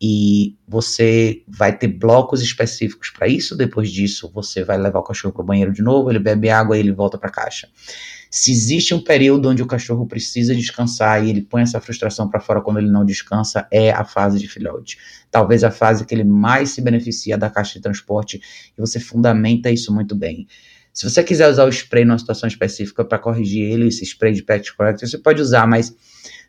[0.00, 3.54] E você vai ter blocos específicos para isso.
[3.54, 6.78] Depois disso, você vai levar o cachorro para o banheiro de novo, ele bebe água
[6.78, 7.68] e ele volta para a caixa.
[8.34, 12.40] Se existe um período onde o cachorro precisa descansar e ele põe essa frustração para
[12.40, 14.96] fora quando ele não descansa, é a fase de filhote.
[15.30, 18.40] Talvez a fase que ele mais se beneficia da caixa de transporte
[18.76, 20.46] e você fundamenta isso muito bem.
[20.94, 24.42] Se você quiser usar o spray numa situação específica para corrigir ele, esse spray de
[24.42, 25.94] pet corrector, você pode usar, mas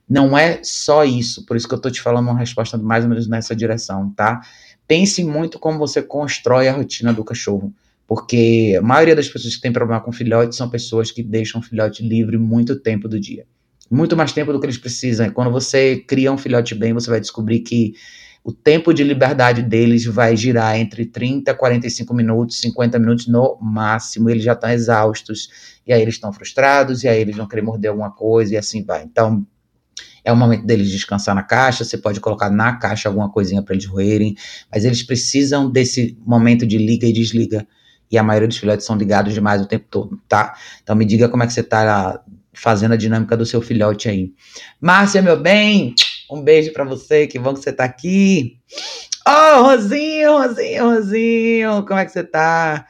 [0.07, 1.45] não é só isso.
[1.45, 4.39] Por isso que eu estou te falando uma resposta mais ou menos nessa direção, tá?
[4.87, 7.73] Pense muito como você constrói a rotina do cachorro.
[8.13, 11.63] Porque a maioria das pessoas que tem problema com filhote são pessoas que deixam o
[11.63, 13.43] filhote livre muito tempo do dia.
[13.89, 15.25] Muito mais tempo do que eles precisam.
[15.25, 17.95] E quando você cria um filhote bem, você vai descobrir que
[18.43, 24.29] o tempo de liberdade deles vai girar entre 30, 45 minutos, 50 minutos no máximo.
[24.29, 25.49] Eles já estão exaustos,
[25.87, 28.83] e aí eles estão frustrados, e aí eles vão querer morder alguma coisa, e assim
[28.83, 29.03] vai.
[29.03, 29.43] Então,
[30.23, 31.83] é o momento deles descansar na caixa.
[31.83, 34.35] Você pode colocar na caixa alguma coisinha para eles roerem,
[34.71, 37.67] mas eles precisam desse momento de liga e desliga
[38.11, 40.55] e a maioria dos filhotes são ligados demais o tempo todo, tá?
[40.81, 44.31] Então me diga como é que você tá fazendo a dinâmica do seu filhote aí.
[44.79, 45.95] Márcia, meu bem,
[46.29, 48.59] um beijo para você, que bom que você tá aqui.
[49.27, 52.85] Oh, Rosinho, Rosinho, Rosinho, como é que você tá?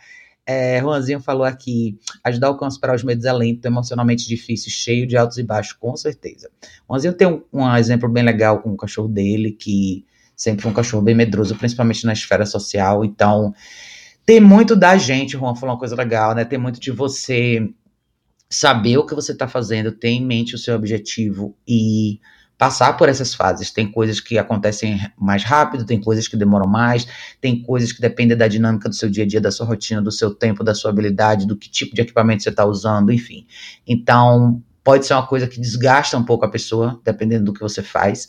[0.46, 4.70] É, Juanzinho falou aqui, ajudar o cão a superar os medos é lento, emocionalmente difícil,
[4.72, 6.50] cheio de altos e baixos, com certeza.
[6.90, 10.74] Juanzinho tem um, um exemplo bem legal com o cachorro dele, que sempre foi um
[10.74, 13.54] cachorro bem medroso, principalmente na esfera social, então
[14.26, 16.46] tem muito da gente, Juan falou uma coisa legal, né?
[16.46, 17.70] Tem muito de você
[18.50, 22.20] saber o que você está fazendo, ter em mente o seu objetivo e
[22.58, 23.72] passar por essas fases.
[23.72, 27.08] Tem coisas que acontecem mais rápido, tem coisas que demoram mais,
[27.42, 30.12] tem coisas que dependem da dinâmica do seu dia a dia, da sua rotina, do
[30.12, 33.46] seu tempo, da sua habilidade, do que tipo de equipamento você está usando, enfim.
[33.86, 37.82] Então, pode ser uma coisa que desgasta um pouco a pessoa, dependendo do que você
[37.82, 38.28] faz.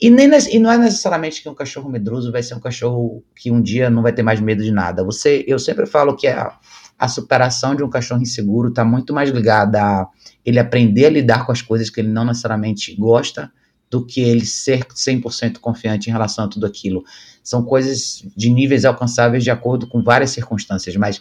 [0.00, 3.50] E, nem, e não é necessariamente que um cachorro medroso vai ser um cachorro que
[3.50, 5.04] um dia não vai ter mais medo de nada.
[5.04, 6.58] Você, eu sempre falo que a,
[6.98, 10.08] a superação de um cachorro inseguro está muito mais ligada a
[10.44, 13.52] ele aprender a lidar com as coisas que ele não necessariamente gosta
[13.90, 17.04] do que ele ser 100% confiante em relação a tudo aquilo.
[17.42, 21.20] São coisas de níveis alcançáveis de acordo com várias circunstâncias, mas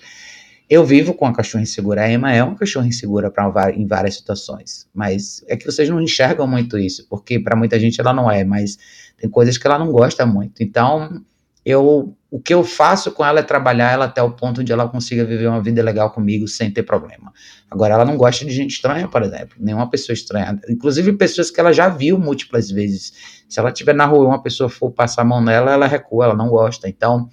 [0.69, 2.03] eu vivo com a cachorra insegura.
[2.03, 4.87] A Emma é uma cachorra insegura pra, em várias situações.
[4.93, 8.43] Mas é que vocês não enxergam muito isso, porque para muita gente ela não é,
[8.43, 8.77] mas
[9.17, 10.61] tem coisas que ela não gosta muito.
[10.61, 11.21] Então,
[11.65, 14.87] eu o que eu faço com ela é trabalhar ela até o ponto onde ela
[14.87, 17.33] consiga viver uma vida legal comigo sem ter problema.
[17.71, 20.59] Agora, ela não gosta de gente estranha, por exemplo, nenhuma pessoa estranha.
[20.69, 23.13] Inclusive pessoas que ela já viu múltiplas vezes.
[23.49, 26.25] Se ela estiver na rua e uma pessoa for passar a mão nela, ela recua,
[26.25, 26.87] ela não gosta.
[26.87, 27.27] Então,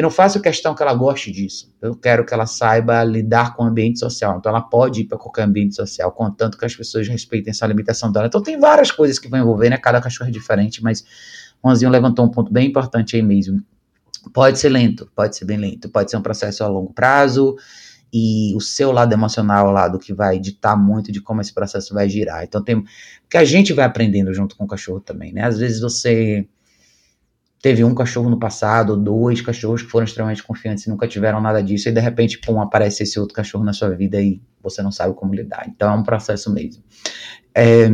[0.00, 1.70] eu não faço questão que ela goste disso.
[1.80, 4.38] Eu quero que ela saiba lidar com o ambiente social.
[4.38, 8.10] Então, ela pode ir para qualquer ambiente social, contanto que as pessoas respeitem essa limitação
[8.10, 8.26] dela.
[8.26, 9.76] Então, tem várias coisas que vão envolver, né?
[9.76, 11.04] Cada cachorro é diferente, mas
[11.62, 13.62] o Ronzinho levantou um ponto bem importante aí mesmo.
[14.32, 17.56] Pode ser lento, pode ser bem lento, pode ser um processo a longo prazo,
[18.10, 21.52] e o seu lado emocional é o lado que vai ditar muito de como esse
[21.52, 22.42] processo vai girar.
[22.42, 22.82] Então tem
[23.28, 25.44] que a gente vai aprendendo junto com o cachorro também, né?
[25.44, 26.46] Às vezes você
[27.62, 31.62] teve um cachorro no passado, dois cachorros que foram extremamente confiantes e nunca tiveram nada
[31.62, 34.90] disso, e de repente, pum, aparece esse outro cachorro na sua vida e você não
[34.90, 35.66] sabe como lidar.
[35.68, 36.82] Então é um processo mesmo.
[37.54, 37.88] É,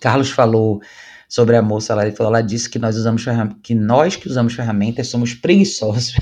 [0.00, 0.80] Carlos falou
[1.28, 3.24] sobre a moça lá, ele falou, ela disse que nós usamos
[3.62, 6.14] que nós que usamos ferramentas somos preguiçosos.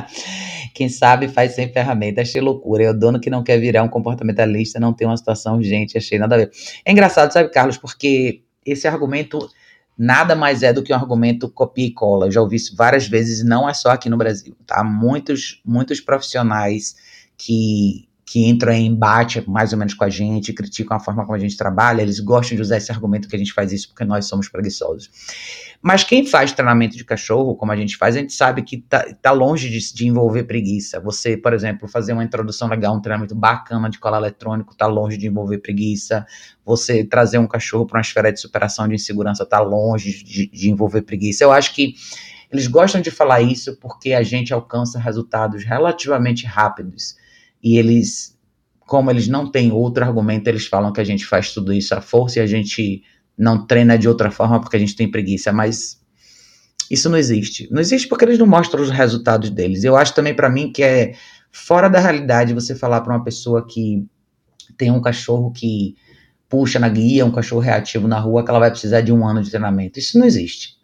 [0.74, 2.84] Quem sabe faz sem ferramenta, achei loucura.
[2.84, 6.18] É o dono que não quer virar um comportamentalista, não tem uma situação urgente, achei
[6.18, 6.50] nada a ver.
[6.84, 9.38] É engraçado, sabe, Carlos, porque esse argumento
[9.96, 12.26] nada mais é do que um argumento copia e cola.
[12.26, 14.84] Eu já ouvi isso várias vezes, não é só aqui no Brasil, tá?
[14.84, 16.96] Muitos, muitos profissionais
[17.36, 21.36] que, que entram em embate mais ou menos com a gente, criticam a forma como
[21.36, 24.04] a gente trabalha, eles gostam de usar esse argumento que a gente faz isso porque
[24.04, 25.08] nós somos preguiçosos.
[25.80, 29.06] Mas quem faz treinamento de cachorro, como a gente faz, a gente sabe que tá,
[29.22, 30.98] tá longe de, de, envolver preguiça.
[30.98, 35.16] Você, por exemplo, fazer uma introdução legal, um treinamento bacana de colar eletrônico, tá longe
[35.16, 36.26] de envolver preguiça.
[36.64, 40.68] Você trazer um cachorro para uma esfera de superação de insegurança, tá longe de, de
[40.68, 41.44] envolver preguiça.
[41.44, 41.94] Eu acho que
[42.50, 47.14] eles gostam de falar isso porque a gente alcança resultados relativamente rápidos.
[47.62, 48.38] E eles,
[48.80, 52.00] como eles não têm outro argumento, eles falam que a gente faz tudo isso à
[52.00, 53.02] força e a gente
[53.36, 56.00] não treina de outra forma porque a gente tem preguiça, mas
[56.90, 57.68] isso não existe.
[57.70, 59.84] Não existe porque eles não mostram os resultados deles.
[59.84, 61.14] Eu acho também para mim que é
[61.50, 64.06] fora da realidade você falar para uma pessoa que
[64.76, 65.96] tem um cachorro que
[66.48, 69.42] puxa na guia, um cachorro reativo na rua, que ela vai precisar de um ano
[69.42, 69.98] de treinamento.
[69.98, 70.76] Isso não existe.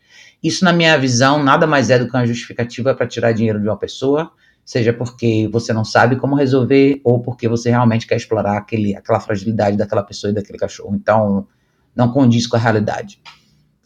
[0.43, 3.69] Isso, na minha visão, nada mais é do que uma justificativa para tirar dinheiro de
[3.69, 4.33] uma pessoa,
[4.65, 9.21] seja porque você não sabe como resolver ou porque você realmente quer explorar aquele, aquela
[9.21, 10.95] fragilidade daquela pessoa e daquele cachorro.
[10.95, 11.47] Então,
[11.95, 13.21] não condiz com a realidade.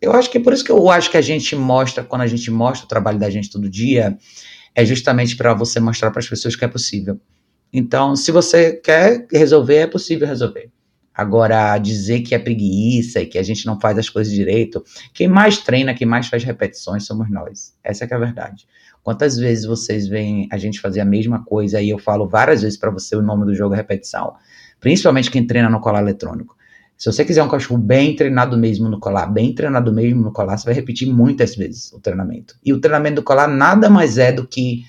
[0.00, 2.26] Eu acho que é por isso que eu acho que a gente mostra, quando a
[2.26, 4.16] gente mostra o trabalho da gente todo dia,
[4.74, 7.18] é justamente para você mostrar para as pessoas que é possível.
[7.72, 10.70] Então, se você quer resolver, é possível resolver.
[11.14, 14.84] Agora, dizer que é preguiça e que a gente não faz as coisas direito,
[15.14, 17.74] quem mais treina, quem mais faz repetições somos nós.
[17.82, 18.66] Essa é, é a verdade.
[19.06, 22.76] Quantas vezes vocês veem a gente fazer a mesma coisa e eu falo várias vezes
[22.76, 24.34] para você o nome do jogo é repetição,
[24.80, 26.56] principalmente quem treina no colar eletrônico.
[26.98, 30.56] Se você quiser um cachorro bem treinado mesmo no colar, bem treinado mesmo no colar,
[30.56, 32.56] você vai repetir muitas vezes o treinamento.
[32.64, 34.82] E o treinamento do colar nada mais é do que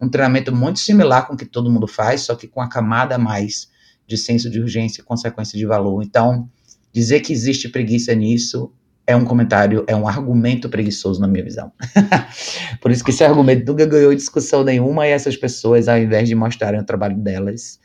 [0.00, 3.16] um treinamento muito similar com o que todo mundo faz, só que com a camada
[3.16, 3.68] a mais
[4.06, 6.00] de senso de urgência e consequência de valor.
[6.04, 6.48] Então,
[6.92, 8.72] dizer que existe preguiça nisso
[9.06, 11.72] é um comentário, é um argumento preguiçoso na minha visão.
[12.80, 16.34] Por isso que esse argumento nunca ganhou discussão nenhuma e essas pessoas, ao invés de
[16.34, 17.78] mostrarem o trabalho delas,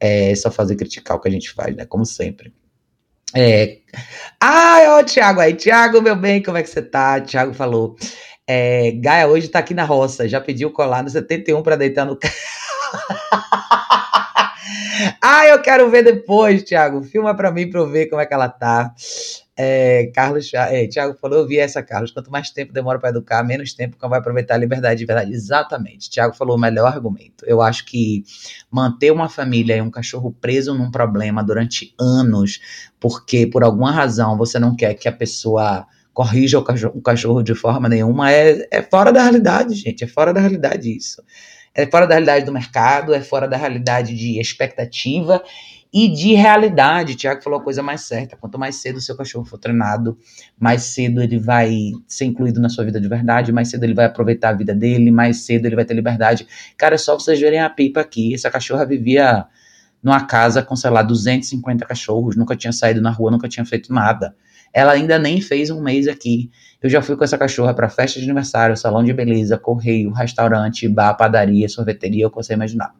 [0.00, 1.84] é só fazer criticar o que a gente faz, né?
[1.84, 2.52] Como sempre.
[3.34, 3.78] É.
[4.40, 5.54] Ah, o Thiago aí.
[5.54, 7.20] Thiago, meu bem, como é que você tá?
[7.20, 7.96] Thiago falou.
[8.46, 10.28] É, Gaia hoje tá aqui na roça.
[10.28, 12.18] Já pediu colar no 71 para deitar no.
[15.22, 17.02] ah, eu quero ver depois, Thiago.
[17.02, 18.92] Filma para mim para eu ver como é que ela tá.
[19.64, 22.10] É, Carlos, é, Tiago falou, eu vi essa, Carlos.
[22.10, 25.32] Quanto mais tempo demora para educar, menos tempo que vai aproveitar a liberdade de verdade.
[25.32, 26.10] Exatamente.
[26.10, 27.44] Tiago falou o melhor argumento.
[27.46, 28.24] Eu acho que
[28.68, 32.60] manter uma família e um cachorro preso num problema durante anos,
[32.98, 37.40] porque por alguma razão você não quer que a pessoa corrija o cachorro, o cachorro
[37.40, 40.02] de forma nenhuma, é, é fora da realidade, gente.
[40.02, 41.22] É fora da realidade isso.
[41.72, 45.40] É fora da realidade do mercado, é fora da realidade de expectativa
[45.92, 47.14] e de realidade.
[47.14, 48.36] Tiago falou a coisa mais certa.
[48.36, 50.16] Quanto mais cedo o seu cachorro for treinado,
[50.58, 54.06] mais cedo ele vai ser incluído na sua vida de verdade, mais cedo ele vai
[54.06, 56.46] aproveitar a vida dele, mais cedo ele vai ter liberdade.
[56.78, 58.32] Cara, é só vocês verem a pipa aqui.
[58.32, 59.44] Essa cachorra vivia
[60.02, 63.92] numa casa com, sei lá, 250 cachorros, nunca tinha saído na rua, nunca tinha feito
[63.92, 64.34] nada.
[64.72, 66.50] Ela ainda nem fez um mês aqui.
[66.82, 70.88] Eu já fui com essa cachorra para festa de aniversário, salão de beleza, correio, restaurante,
[70.88, 72.94] bar, padaria, sorveteria, o que você imaginar.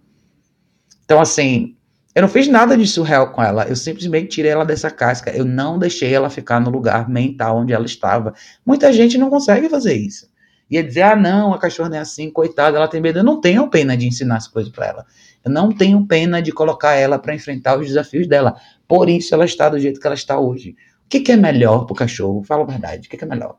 [1.05, 1.75] Então, assim,
[2.15, 3.65] eu não fiz nada de surreal com ela.
[3.65, 5.31] Eu simplesmente tirei ela dessa casca.
[5.31, 8.35] Eu não deixei ela ficar no lugar mental onde ela estava.
[8.67, 10.31] Muita gente não consegue fazer isso.
[10.71, 13.19] Ia dizer, ah, não, a cachorra não é assim, coitada, ela tem medo.
[13.19, 15.07] Eu não tenho pena de ensinar as coisas para ela.
[15.45, 18.57] Eu não tenho pena de colocar ela para enfrentar os desafios dela.
[18.87, 20.77] Por isso ela está do jeito que ela está hoje.
[21.05, 22.43] O que, que é melhor para o cachorro?
[22.43, 23.07] Fala a verdade.
[23.07, 23.57] O que, que é melhor?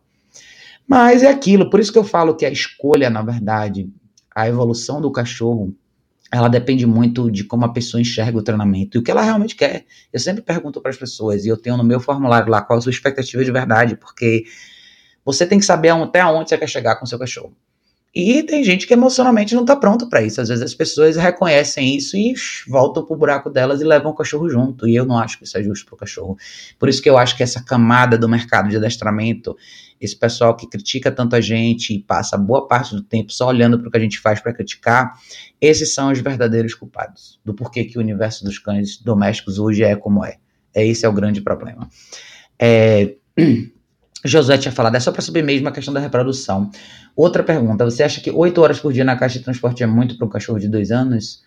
[0.88, 3.89] Mas é aquilo, por isso que eu falo que a escolha, na verdade,
[4.36, 5.74] a evolução do cachorro,
[6.34, 9.56] ela depende muito de como a pessoa enxerga o treinamento e o que ela realmente
[9.56, 9.86] quer.
[10.12, 12.82] Eu sempre pergunto para as pessoas, e eu tenho no meu formulário lá qual a
[12.82, 14.43] sua expectativa de verdade, porque
[15.24, 17.56] você tem que saber até onde você quer chegar com o seu cachorro.
[18.15, 20.39] E tem gente que emocionalmente não está pronto para isso.
[20.39, 22.34] Às vezes as pessoas reconhecem isso e
[22.67, 24.88] voltam pro buraco delas e levam o cachorro junto.
[24.88, 26.38] E eu não acho que isso é justo pro cachorro.
[26.78, 29.58] Por isso que eu acho que essa camada do mercado de adestramento,
[30.06, 33.80] esse pessoal que critica tanto a gente e passa boa parte do tempo só olhando
[33.80, 35.13] para o que a gente faz para criticar,
[35.60, 39.96] esses são os verdadeiros culpados do porquê que o universo dos cães domésticos hoje é
[39.96, 40.38] como é.
[40.74, 41.89] É esse é o grande problema.
[42.60, 43.16] É...
[44.26, 46.72] Josué tinha falado, é só para saber mesmo a questão da reprodução.
[47.13, 50.18] Outra pergunta, você acha que 8 horas por dia na caixa de transporte é muito
[50.18, 51.44] para um cachorro de 2 anos?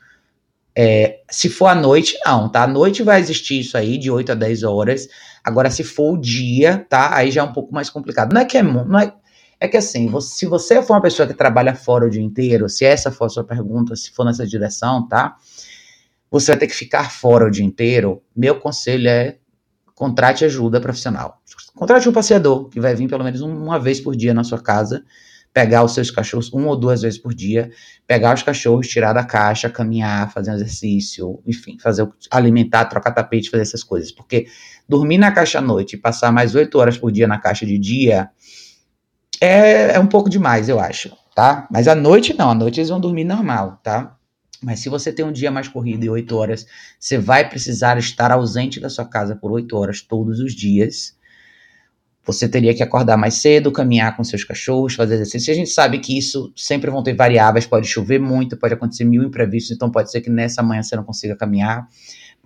[0.79, 2.65] É, se for à noite, não, tá?
[2.65, 5.09] À noite vai existir isso aí, de 8 a 10 horas.
[5.47, 7.15] Agora, se for o dia, tá?
[7.15, 8.33] Aí já é um pouco mais complicado.
[8.33, 9.15] Não é que é, não é,
[9.61, 12.69] é que assim, você, se você for uma pessoa que trabalha fora o dia inteiro,
[12.69, 15.37] se essa for a sua pergunta, se for nessa direção, tá?
[16.33, 18.21] Você vai ter que ficar fora o dia inteiro.
[18.35, 19.37] Meu conselho é
[19.95, 21.41] contrate ajuda profissional.
[21.77, 25.05] Contrate um passeador que vai vir pelo menos uma vez por dia na sua casa,
[25.55, 27.71] pegar os seus cachorros uma ou duas vezes por dia,
[28.05, 33.49] pegar os cachorros, tirar da caixa, caminhar, fazer um exercício, enfim, fazer alimentar, trocar tapete,
[33.49, 34.13] fazer essas coisas.
[34.13, 34.47] Porque
[34.89, 37.79] dormir na caixa à noite e passar mais oito horas por dia na caixa de
[37.79, 38.31] dia
[39.41, 41.67] é, é um pouco demais, eu acho, tá?
[41.71, 44.17] Mas à noite não, à noite eles vão dormir normal, tá?
[44.63, 46.67] Mas se você tem um dia mais corrido e oito horas,
[46.99, 51.15] você vai precisar estar ausente da sua casa por oito horas todos os dias.
[52.25, 55.53] Você teria que acordar mais cedo, caminhar com seus cachorros, fazer exercício.
[55.53, 59.23] A gente sabe que isso sempre vão ter variáveis, pode chover muito, pode acontecer mil
[59.23, 61.87] imprevistos, então pode ser que nessa manhã você não consiga caminhar.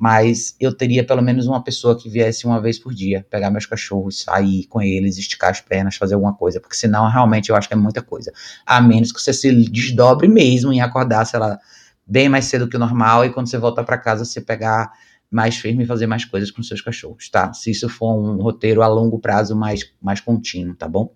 [0.00, 3.66] Mas eu teria pelo menos uma pessoa que viesse uma vez por dia, pegar meus
[3.66, 7.68] cachorros, sair com eles, esticar as pernas, fazer alguma coisa, porque senão realmente eu acho
[7.68, 8.32] que é muita coisa.
[8.64, 11.58] A menos que você se desdobre mesmo em acordar, sei lá,
[12.06, 14.90] bem mais cedo que o normal e quando você voltar para casa você pegar
[15.30, 17.52] mais firme e fazer mais coisas com seus cachorros, tá?
[17.52, 21.12] Se isso for um roteiro a longo prazo mais, mais contínuo, tá bom?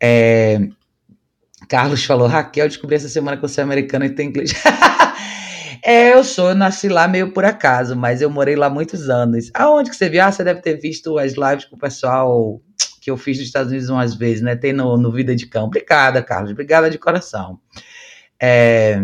[0.00, 0.68] É...
[1.68, 4.52] Carlos falou, Raquel, descobri essa semana que você é americana e tem inglês.
[5.82, 9.50] é, eu sou, eu nasci lá meio por acaso, mas eu morei lá muitos anos.
[9.54, 10.22] Aonde que você viu?
[10.22, 12.60] Ah, você deve ter visto as lives com o pessoal
[13.00, 14.56] que eu fiz nos Estados Unidos umas vezes, né?
[14.56, 15.64] Tem no, no Vida de Cão.
[15.64, 16.52] Obrigada, Carlos.
[16.52, 17.58] Obrigada de coração.
[18.40, 19.00] É...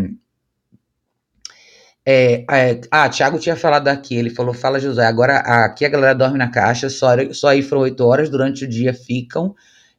[2.09, 6.15] É, é, ah, Thiago tinha falado aqui, ele falou, fala José, agora aqui a galera
[6.15, 9.53] dorme na caixa, só, só aí foram oito horas, durante o dia ficam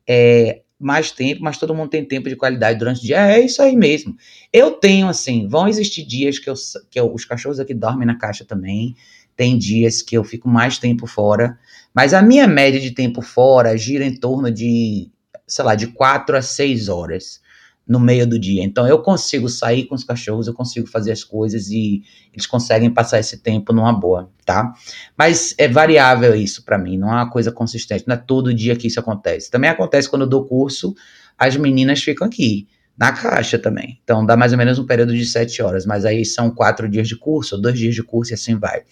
[0.09, 3.61] é, mais tempo, mas todo mundo tem tempo de qualidade durante o dia, é isso
[3.61, 4.17] aí mesmo.
[4.53, 6.55] Eu tenho, assim, vão existir dias que, eu,
[6.89, 8.95] que eu, os cachorros aqui dormem na caixa também,
[9.37, 11.59] tem dias que eu fico mais tempo fora,
[11.95, 15.11] mas a minha média de tempo fora gira em torno de,
[15.47, 17.41] sei lá, de quatro a seis horas
[17.89, 18.63] no meio do dia.
[18.63, 22.91] Então eu consigo sair com os cachorros, eu consigo fazer as coisas e eles conseguem
[22.91, 24.73] passar esse tempo numa boa, tá?
[25.17, 28.77] Mas é variável isso para mim, não é uma coisa consistente, não é todo dia
[28.77, 29.51] que isso acontece.
[29.51, 30.95] Também acontece quando eu dou curso,
[31.39, 33.99] as meninas ficam aqui na caixa também.
[34.05, 37.09] Então dá mais ou menos um período de sete horas, mas aí são quatro dias
[37.09, 38.83] de curso, ou dois dias de curso e assim vai.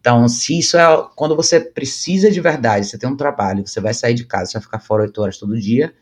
[0.00, 3.92] Então, se isso é quando você precisa de verdade, você tem um trabalho, você vai
[3.92, 5.92] sair de casa, você vai ficar fora oito horas todo dia,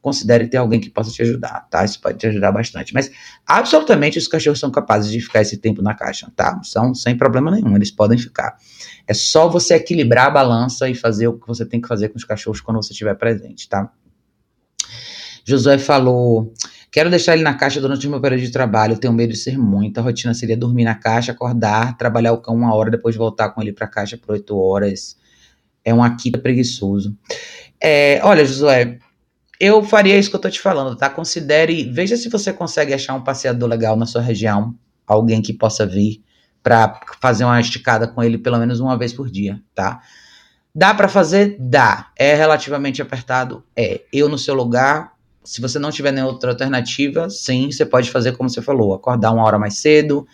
[0.00, 1.84] considere ter alguém que possa te ajudar, tá?
[1.84, 2.94] Isso pode te ajudar bastante.
[2.94, 3.10] Mas
[3.46, 6.60] absolutamente os cachorros são capazes de ficar esse tempo na caixa, tá?
[6.62, 8.56] São sem problema nenhum, eles podem ficar.
[9.06, 12.16] É só você equilibrar a balança e fazer o que você tem que fazer com
[12.16, 13.90] os cachorros quando você estiver presente, tá?
[15.44, 16.52] Josué falou:
[16.90, 18.98] Quero deixar ele na caixa durante o meu período de trabalho.
[18.98, 19.98] Tenho medo de ser muito.
[19.98, 23.60] A rotina seria dormir na caixa, acordar, trabalhar o cão uma hora, depois voltar com
[23.60, 25.16] ele para a caixa por oito horas.
[25.84, 27.16] É um Akita preguiçoso.
[27.80, 28.98] É, olha, Josué,
[29.60, 31.10] eu faria isso que eu tô te falando, tá?
[31.10, 34.74] Considere, veja se você consegue achar um passeador legal na sua região,
[35.06, 36.22] alguém que possa vir
[36.62, 40.00] para fazer uma esticada com ele pelo menos uma vez por dia, tá?
[40.74, 41.56] Dá para fazer?
[41.58, 42.10] Dá.
[42.16, 43.64] É relativamente apertado?
[43.74, 44.02] É.
[44.12, 48.36] Eu no seu lugar, se você não tiver nenhuma outra alternativa, sim, você pode fazer
[48.36, 50.26] como você falou, acordar uma hora mais cedo,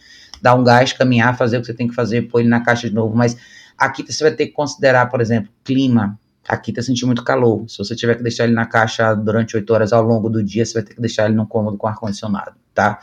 [0.43, 2.89] dar um gás, caminhar, fazer o que você tem que fazer, pôr ele na caixa
[2.89, 3.37] de novo, mas
[3.79, 6.19] aqui você vai ter que considerar, por exemplo, clima,
[6.49, 7.65] Aqui tá sentindo muito calor.
[7.69, 10.65] Se você tiver que deixar ele na caixa durante 8 horas ao longo do dia,
[10.65, 13.01] você vai ter que deixar ele num cômodo com ar-condicionado, tá?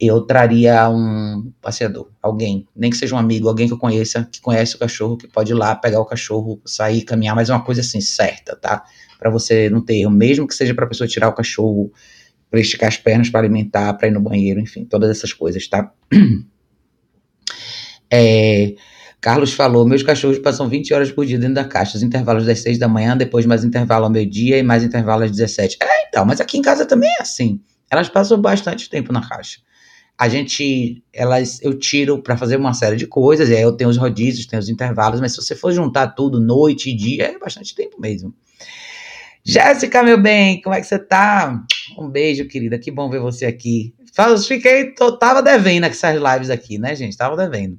[0.00, 4.40] Eu traria um passeador, alguém, nem que seja um amigo, alguém que eu conheça, que
[4.40, 7.64] conhece o cachorro, que pode ir lá pegar o cachorro, sair, caminhar, mas é uma
[7.64, 8.84] coisa assim, certa, tá?
[9.18, 11.90] Para você não ter erro, mesmo que seja para a pessoa tirar o cachorro,
[12.48, 15.92] para esticar as pernas, para alimentar, para ir no banheiro, enfim, todas essas coisas, tá?
[18.10, 18.74] É,
[19.20, 22.60] Carlos falou: meus cachorros passam 20 horas por dia dentro da caixa, os intervalos das
[22.60, 25.78] 6 da manhã, depois mais intervalo ao meio-dia e mais intervalo às 17.
[25.82, 27.60] É, então, mas aqui em casa também é assim.
[27.90, 29.60] Elas passam bastante tempo na caixa.
[30.16, 33.88] A gente, elas, eu tiro para fazer uma série de coisas, e aí eu tenho
[33.88, 37.38] os rodízios, tenho os intervalos, mas se você for juntar tudo, noite e dia, é
[37.38, 38.34] bastante tempo mesmo.
[39.44, 41.64] Jéssica, meu bem, como é que você tá?
[41.96, 43.94] Um beijo, querida, que bom ver você aqui.
[44.46, 47.16] Fiquei, tô, tava devendo essas lives aqui, né, gente?
[47.16, 47.78] Tava devendo.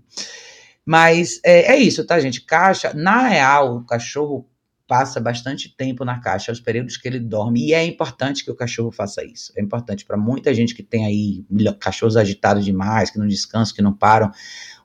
[0.89, 2.41] Mas é, é, isso, tá, gente?
[2.41, 4.49] Caixa, na real, o cachorro
[4.87, 8.55] passa bastante tempo na caixa, os períodos que ele dorme, e é importante que o
[8.55, 9.53] cachorro faça isso.
[9.55, 11.45] É importante para muita gente que tem aí
[11.79, 14.31] cachorros agitados demais, que não descansam, que não param.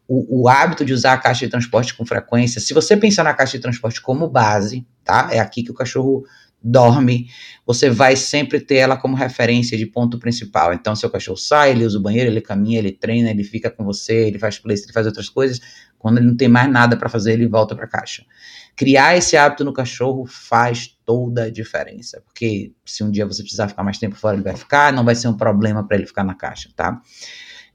[0.07, 3.33] O, o, hábito de usar a caixa de transporte com frequência, se você pensar na
[3.33, 5.31] caixa de transporte como base, tá?
[5.33, 6.27] É aqui que o cachorro
[6.65, 7.29] dorme,
[7.67, 10.73] você vai sempre ter ela como referência de ponto principal.
[10.73, 13.85] Então, seu cachorro sai, ele usa o banheiro, ele caminha, ele treina, ele fica com
[13.85, 15.61] você, ele faz play, ele faz outras coisas.
[16.05, 18.27] Quando ele não tem mais nada para fazer, ele volta para a caixa.
[18.77, 23.69] Criar esse hábito no cachorro faz toda a diferença, porque se um dia você precisar
[23.69, 26.23] ficar mais tempo fora, ele vai ficar, não vai ser um problema para ele ficar
[26.23, 27.01] na caixa, tá?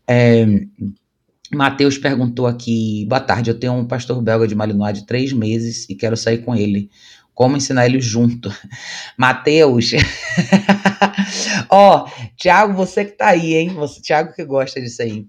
[0.07, 0.45] É,
[1.51, 5.89] Matheus perguntou aqui: boa tarde, eu tenho um pastor belga de Malinois de três meses
[5.89, 6.91] e quero sair com ele.
[7.33, 8.53] Como ensinar ele junto?
[9.17, 9.89] Mateus.
[11.67, 12.07] Ó,
[12.37, 13.69] Thiago, você que tá aí, hein?
[13.69, 15.25] Você, Thiago que gosta disso aí.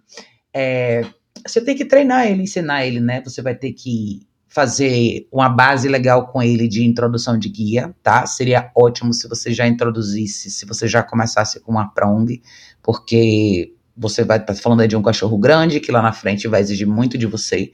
[0.52, 1.06] É,
[1.46, 3.22] você tem que treinar ele, ensinar ele, né?
[3.24, 8.26] Você vai ter que fazer uma base legal com ele de introdução de guia, tá?
[8.26, 12.42] Seria ótimo se você já introduzisse, se você já começasse com uma prong,
[12.82, 16.48] porque você vai estar tá falando aí de um cachorro grande que lá na frente
[16.48, 17.70] vai exigir muito de você.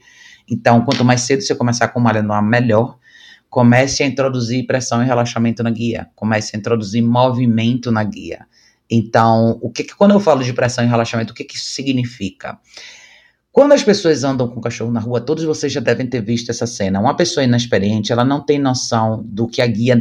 [0.47, 2.97] Então, quanto mais cedo você começar com uma Malinois, melhor
[3.49, 8.45] comece a introduzir pressão e relaxamento na guia, comece a introduzir movimento na guia.
[8.89, 11.71] Então, o que, que quando eu falo de pressão e relaxamento, o que, que isso
[11.71, 12.59] significa?
[13.57, 16.51] Quando as pessoas andam com o cachorro na rua, todos vocês já devem ter visto
[16.51, 16.99] essa cena.
[16.99, 19.99] Uma pessoa inexperiente, ela não tem noção do que a guia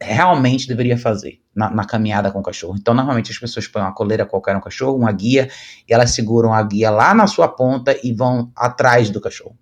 [0.00, 2.76] realmente deveria fazer na, na caminhada com o cachorro.
[2.80, 5.50] Então, normalmente as pessoas põem uma coleira qualquer no cachorro, uma guia,
[5.86, 9.54] e elas seguram a guia lá na sua ponta e vão atrás do cachorro.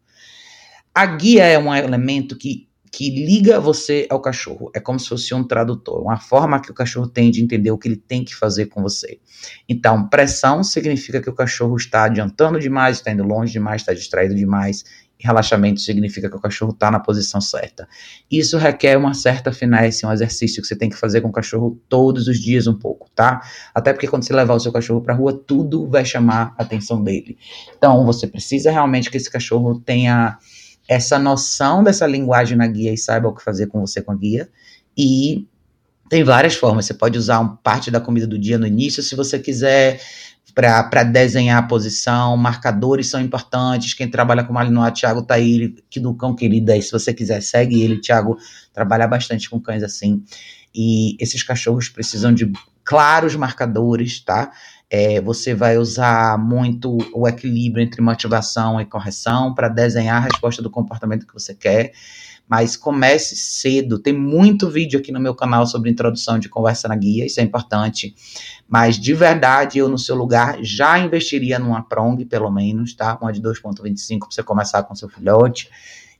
[0.95, 4.70] A guia é um elemento que que liga você ao cachorro.
[4.74, 7.78] É como se fosse um tradutor, uma forma que o cachorro tem de entender o
[7.78, 9.18] que ele tem que fazer com você.
[9.66, 14.34] Então, pressão significa que o cachorro está adiantando demais, está indo longe demais, está distraído
[14.34, 14.84] demais.
[15.18, 17.88] E relaxamento significa que o cachorro está na posição certa.
[18.30, 21.80] Isso requer uma certa finesse, um exercício que você tem que fazer com o cachorro
[21.88, 23.40] todos os dias um pouco, tá?
[23.74, 27.03] Até porque quando você levar o seu cachorro para rua, tudo vai chamar a atenção
[27.03, 27.38] dele.
[27.74, 30.36] Então, você precisa realmente que esse cachorro tenha
[30.88, 34.16] essa noção dessa linguagem na guia e saiba o que fazer com você com a
[34.16, 34.48] guia.
[34.96, 35.46] E
[36.08, 36.86] tem várias formas.
[36.86, 40.00] Você pode usar um, parte da comida do dia no início, se você quiser,
[40.54, 42.36] para desenhar a posição.
[42.36, 43.94] Marcadores são importantes.
[43.94, 46.82] Quem trabalha com Malinois, Thiago tá aí, que do cão querido aí.
[46.82, 48.00] Se você quiser, segue ele.
[48.00, 48.36] Thiago
[48.74, 50.22] trabalha bastante com cães assim.
[50.74, 52.52] E esses cachorros precisam de
[52.84, 54.50] claros marcadores, tá?
[54.95, 60.61] É, você vai usar muito o equilíbrio entre motivação e correção para desenhar a resposta
[60.61, 61.93] do comportamento que você quer.
[62.47, 63.99] Mas comece cedo.
[63.99, 67.43] Tem muito vídeo aqui no meu canal sobre introdução de conversa na guia, isso é
[67.43, 68.14] importante.
[68.68, 73.18] Mas de verdade, eu no seu lugar já investiria numa prong, pelo menos, tá?
[73.18, 75.70] Uma de 2,25 para você começar com seu filhote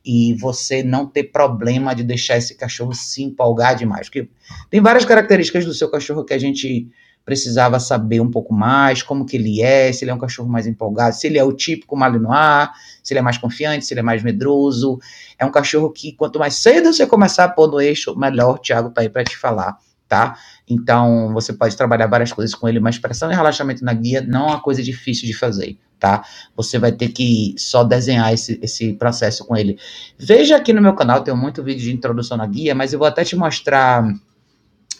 [0.03, 4.07] e você não ter problema de deixar esse cachorro se empolgar demais.
[4.07, 4.29] Porque
[4.71, 6.89] tem várias características do seu cachorro que a gente
[7.25, 10.67] precisava saber um pouco mais como que ele é, se ele é um cachorro mais
[10.67, 12.69] empolgado, se ele é o típico Malinois,
[13.01, 14.99] se ele é mais confiante, se ele é mais medroso.
[15.39, 18.57] É um cachorro que quanto mais cedo você começar a pôr no eixo, melhor o
[18.57, 20.37] Thiago tá aí para te falar, tá?
[20.67, 24.47] Então você pode trabalhar várias coisas com ele, mas pressão e relaxamento na guia não
[24.47, 26.25] é uma coisa difícil de fazer, tá?
[26.57, 29.77] Você vai ter que só desenhar esse, esse processo com ele.
[30.17, 33.07] Veja aqui no meu canal, tem muito vídeo de introdução na guia, mas eu vou
[33.07, 34.05] até te mostrar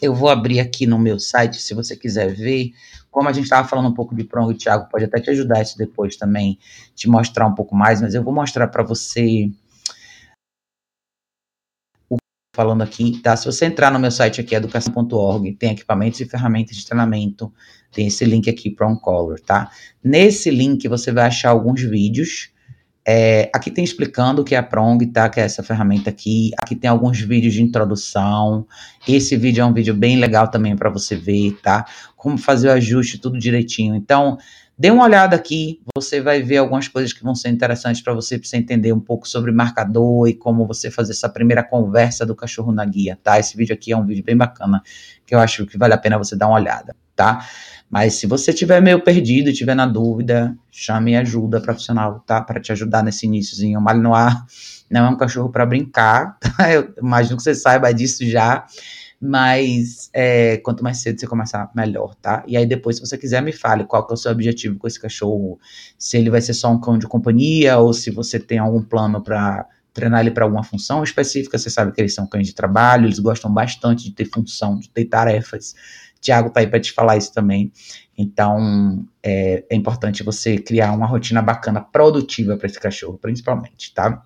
[0.04, 2.72] eu vou abrir aqui no meu site, se você quiser ver.
[3.10, 5.62] Como a gente estava falando um pouco de prong, o Thiago pode até te ajudar
[5.62, 6.58] isso depois também,
[6.94, 9.50] te mostrar um pouco mais, mas eu vou mostrar para você
[12.54, 13.36] falando aqui, tá?
[13.36, 17.52] Se você entrar no meu site aqui, educação.org, tem equipamentos e ferramentas de treinamento,
[17.90, 19.70] tem esse link aqui, Prong Color, tá?
[20.02, 22.53] Nesse link você vai achar alguns vídeos
[23.06, 25.28] É, aqui tem explicando o que é a Prong, tá?
[25.28, 26.52] Que é essa ferramenta aqui.
[26.58, 28.66] Aqui tem alguns vídeos de introdução.
[29.06, 31.84] Esse vídeo é um vídeo bem legal também para você ver, tá?
[32.16, 33.94] Como fazer o ajuste, tudo direitinho.
[33.94, 34.38] Então,
[34.78, 35.80] dê uma olhada aqui.
[35.94, 39.00] Você vai ver algumas coisas que vão ser interessantes para você, pra você entender um
[39.00, 43.38] pouco sobre marcador e como você fazer essa primeira conversa do cachorro na guia, tá?
[43.38, 44.82] Esse vídeo aqui é um vídeo bem bacana
[45.26, 47.46] que eu acho que vale a pena você dar uma olhada, tá?
[47.94, 52.40] Mas se você tiver meio perdido tiver na dúvida, chame ajuda profissional, tá?
[52.40, 53.78] Para te ajudar nesse iníciozinho.
[53.78, 54.34] O Malinois
[54.90, 56.72] não é um cachorro para brincar, tá?
[56.72, 58.66] Eu imagino que você saiba disso já.
[59.20, 62.42] Mas é, quanto mais cedo você começar, melhor, tá?
[62.48, 64.88] E aí depois, se você quiser, me fale qual que é o seu objetivo com
[64.88, 65.60] esse cachorro.
[65.96, 69.22] Se ele vai ser só um cão de companhia ou se você tem algum plano
[69.22, 71.56] para treinar ele para alguma função específica.
[71.56, 74.90] Você sabe que eles são cães de trabalho, eles gostam bastante de ter função, de
[74.90, 75.74] ter tarefas.
[76.24, 77.70] Tiago tá aí para te falar isso também.
[78.16, 84.24] Então, é, é, importante você criar uma rotina bacana, produtiva para esse cachorro, principalmente, tá?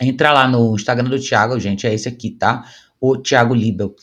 [0.00, 2.64] Entra lá no Instagram do Tiago, gente, é esse aqui, tá?
[3.00, 3.94] O Tiago Libel.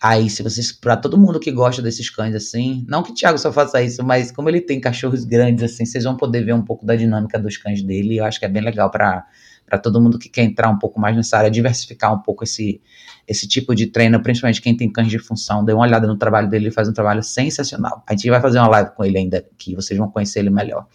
[0.00, 3.38] Aí, se vocês, para todo mundo que gosta desses cães assim, não que o Thiago
[3.38, 6.62] só faça isso, mas como ele tem cachorros grandes assim, vocês vão poder ver um
[6.62, 8.18] pouco da dinâmica dos cães dele.
[8.18, 9.26] Eu acho que é bem legal para
[9.66, 12.80] para todo mundo que quer entrar um pouco mais nessa área, diversificar um pouco esse,
[13.26, 15.64] esse tipo de treino, principalmente quem tem cães de função.
[15.64, 18.02] Dê uma olhada no trabalho dele, ele faz um trabalho sensacional.
[18.06, 20.86] A gente vai fazer uma live com ele ainda, que vocês vão conhecer ele melhor.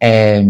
[0.00, 0.44] É,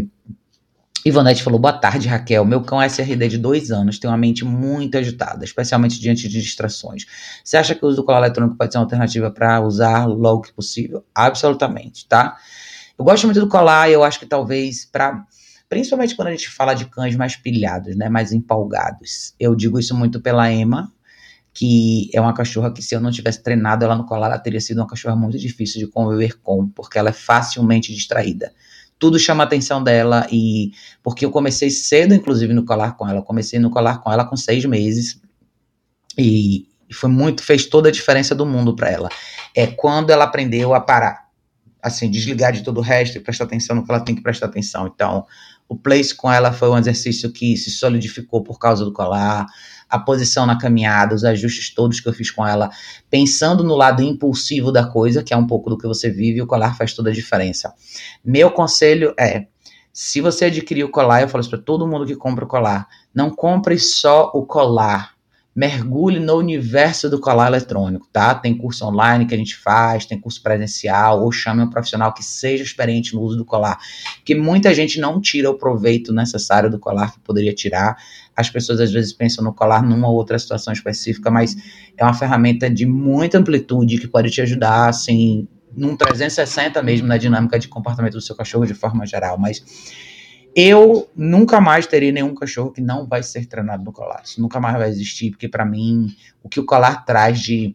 [1.04, 2.44] Ivonete falou: Boa tarde, Raquel.
[2.44, 6.40] Meu cão é SRD de dois anos tem uma mente muito agitada, especialmente diante de
[6.40, 7.04] distrações.
[7.44, 10.42] Você acha que o uso do colar eletrônico pode ser uma alternativa para usar logo
[10.42, 11.04] que possível?
[11.14, 12.36] Absolutamente, tá?
[12.98, 15.26] Eu gosto muito do colar eu acho que talvez para
[15.68, 19.34] principalmente quando a gente fala de cães mais pilhados, né, mais empolgados.
[19.38, 20.92] Eu digo isso muito pela Emma,
[21.52, 24.60] que é uma cachorra que se eu não tivesse treinado ela no colar, ela teria
[24.60, 28.52] sido uma cachorra muito difícil de conviver com, porque ela é facilmente distraída.
[28.98, 33.18] Tudo chama a atenção dela e porque eu comecei cedo, inclusive, no colar com ela.
[33.18, 35.20] Eu comecei no colar com ela com seis meses
[36.18, 39.08] e foi muito, fez toda a diferença do mundo para ela.
[39.54, 41.28] É quando ela aprendeu a parar,
[41.82, 44.46] assim, desligar de todo o resto e prestar atenção no que ela tem que prestar
[44.46, 44.86] atenção.
[44.86, 45.26] Então,
[45.68, 49.46] o place com ela foi um exercício que se solidificou por causa do colar,
[49.88, 52.70] a posição na caminhada, os ajustes todos que eu fiz com ela,
[53.10, 56.46] pensando no lado impulsivo da coisa, que é um pouco do que você vive, o
[56.46, 57.72] colar faz toda a diferença.
[58.24, 59.46] Meu conselho é:
[59.92, 62.88] se você adquirir o colar, eu falo isso para todo mundo que compra o colar,
[63.14, 65.13] não compre só o colar
[65.54, 68.34] mergulhe no universo do colar eletrônico, tá?
[68.34, 72.24] Tem curso online que a gente faz, tem curso presencial, ou chame um profissional que
[72.24, 73.78] seja experiente no uso do colar,
[74.16, 77.96] porque muita gente não tira o proveito necessário do colar que poderia tirar.
[78.36, 81.56] As pessoas às vezes pensam no colar numa ou outra situação específica, mas
[81.96, 85.46] é uma ferramenta de muita amplitude que pode te ajudar, assim,
[85.76, 89.62] num 360 mesmo na dinâmica de comportamento do seu cachorro de forma geral, mas
[90.54, 94.22] eu nunca mais terei nenhum cachorro que não vai ser treinado no colar.
[94.24, 97.74] Isso nunca mais vai existir, porque para mim o que o colar traz de,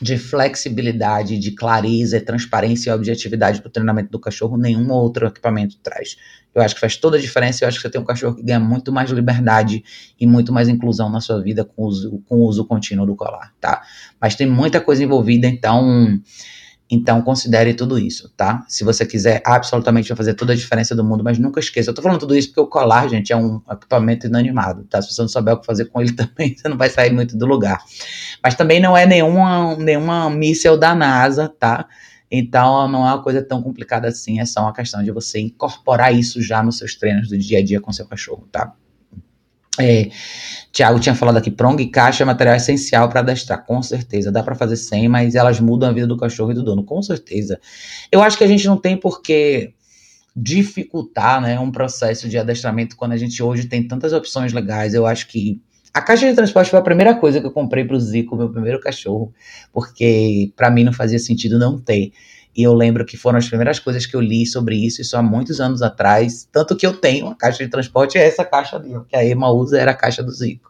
[0.00, 5.76] de flexibilidade, de clareza, transparência e objetividade para o treinamento do cachorro, nenhum outro equipamento
[5.82, 6.16] traz.
[6.54, 7.64] Eu acho que faz toda a diferença.
[7.64, 9.84] Eu acho que você tem um cachorro que ganha muito mais liberdade
[10.18, 13.14] e muito mais inclusão na sua vida com o uso, com o uso contínuo do
[13.14, 13.82] colar, tá?
[14.18, 16.18] Mas tem muita coisa envolvida, então
[16.90, 18.64] então, considere tudo isso, tá?
[18.68, 21.90] Se você quiser, absolutamente vai fazer toda a diferença do mundo, mas nunca esqueça.
[21.90, 25.00] Eu tô falando tudo isso porque o colar, gente, é um equipamento inanimado, tá?
[25.00, 27.38] Se você não souber o que fazer com ele também, você não vai sair muito
[27.38, 27.80] do lugar.
[28.42, 31.86] Mas também não é nenhuma, nenhuma míssel da NASA, tá?
[32.28, 36.12] Então, não é uma coisa tão complicada assim, é só uma questão de você incorporar
[36.12, 38.72] isso já nos seus treinos do dia a dia com seu cachorro, tá?
[39.78, 40.10] É,
[40.72, 44.32] Tiago tinha falado aqui, prong e caixa é material essencial para adestrar, com certeza.
[44.32, 47.00] Dá para fazer sem, mas elas mudam a vida do cachorro e do dono, com
[47.02, 47.60] certeza.
[48.10, 49.72] Eu acho que a gente não tem por que
[50.34, 54.94] dificultar né, um processo de adestramento quando a gente hoje tem tantas opções legais.
[54.94, 55.60] Eu acho que
[55.92, 58.48] a caixa de transporte foi a primeira coisa que eu comprei para o Zico, meu
[58.48, 59.32] primeiro cachorro,
[59.72, 62.12] porque para mim não fazia sentido não ter.
[62.60, 65.22] E eu lembro que foram as primeiras coisas que eu li sobre isso, isso há
[65.22, 66.46] muitos anos atrás.
[66.52, 69.50] Tanto que eu tenho uma caixa de transporte, é essa caixa ali, que a Emma
[69.50, 70.68] usa, era a caixa do Zico.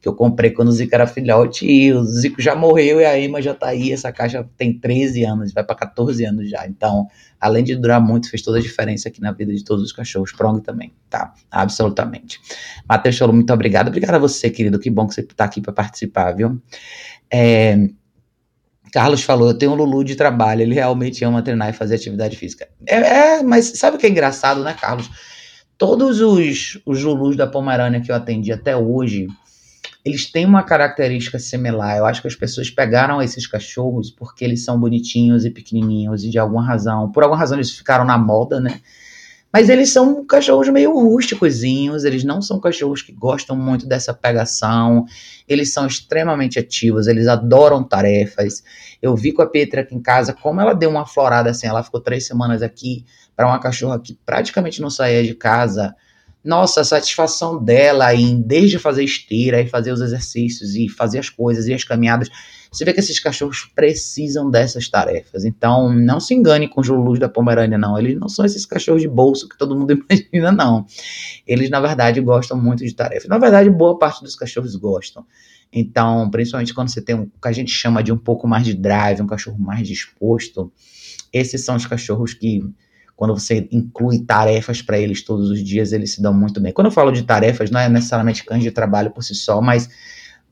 [0.00, 3.16] Que eu comprei quando o Zico era filhote e o Zico já morreu e a
[3.16, 3.92] Emma já tá aí.
[3.92, 6.66] Essa caixa tem 13 anos, vai para 14 anos já.
[6.66, 7.06] Então,
[7.40, 10.32] além de durar muito, fez toda a diferença aqui na vida de todos os cachorros.
[10.32, 11.32] Prong também, tá?
[11.48, 12.40] Absolutamente.
[12.88, 13.86] Matheus falou, muito obrigado.
[13.86, 14.80] Obrigado a você, querido.
[14.80, 16.60] Que bom que você tá aqui para participar, viu?
[17.32, 17.88] É,
[18.92, 22.36] Carlos falou, eu tenho um Lulu de trabalho, ele realmente ama treinar e fazer atividade
[22.36, 22.68] física.
[22.86, 25.08] É, é mas sabe o que é engraçado, né, Carlos?
[25.78, 29.28] Todos os, os Lulus da Pomerânia que eu atendi até hoje,
[30.04, 31.96] eles têm uma característica similar.
[31.96, 36.30] Eu acho que as pessoas pegaram esses cachorros porque eles são bonitinhos e pequenininhos e
[36.30, 38.80] de alguma razão, por alguma razão eles ficaram na moda, né?
[39.52, 45.04] Mas eles são cachorros meio rústicozinhos, eles não são cachorros que gostam muito dessa pegação,
[45.48, 48.62] eles são extremamente ativos, eles adoram tarefas.
[49.02, 51.82] Eu vi com a Petra aqui em casa como ela deu uma florada assim, ela
[51.82, 55.96] ficou três semanas aqui para uma cachorra que praticamente não saía de casa.
[56.42, 61.28] Nossa, a satisfação dela em desde fazer esteira e fazer os exercícios e fazer as
[61.28, 62.30] coisas e as caminhadas
[62.70, 65.44] você vê que esses cachorros precisam dessas tarefas.
[65.44, 67.98] Então, não se engane com os Lulus da Pomerânia, não.
[67.98, 70.86] Eles não são esses cachorros de bolso que todo mundo imagina, não.
[71.44, 73.28] Eles, na verdade, gostam muito de tarefas.
[73.28, 75.26] Na verdade, boa parte dos cachorros gostam.
[75.72, 78.74] Então, principalmente quando você tem o que a gente chama de um pouco mais de
[78.74, 80.72] drive, um cachorro mais disposto,
[81.32, 82.60] esses são os cachorros que
[83.20, 86.72] quando você inclui tarefas para eles todos os dias, eles se dão muito bem.
[86.72, 89.90] Quando eu falo de tarefas, não é necessariamente cães de trabalho por si só, mas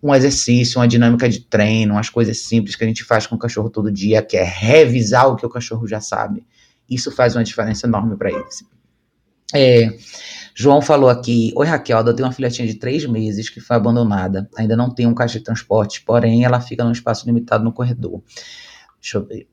[0.03, 3.39] um exercício, uma dinâmica de treino, umas coisas simples que a gente faz com o
[3.39, 6.45] cachorro todo dia, que é revisar o que o cachorro já sabe.
[6.91, 8.63] Isso faz uma diferença enorme para eles.
[9.55, 9.97] É,
[10.55, 14.47] João falou aqui: Oi Raquel, eu tenho uma filhotinha de três meses que foi abandonada.
[14.59, 18.23] Ainda não tem um caixa de transporte, porém ela fica num espaço limitado no corredor.
[19.01, 19.49] Deixa eu ver.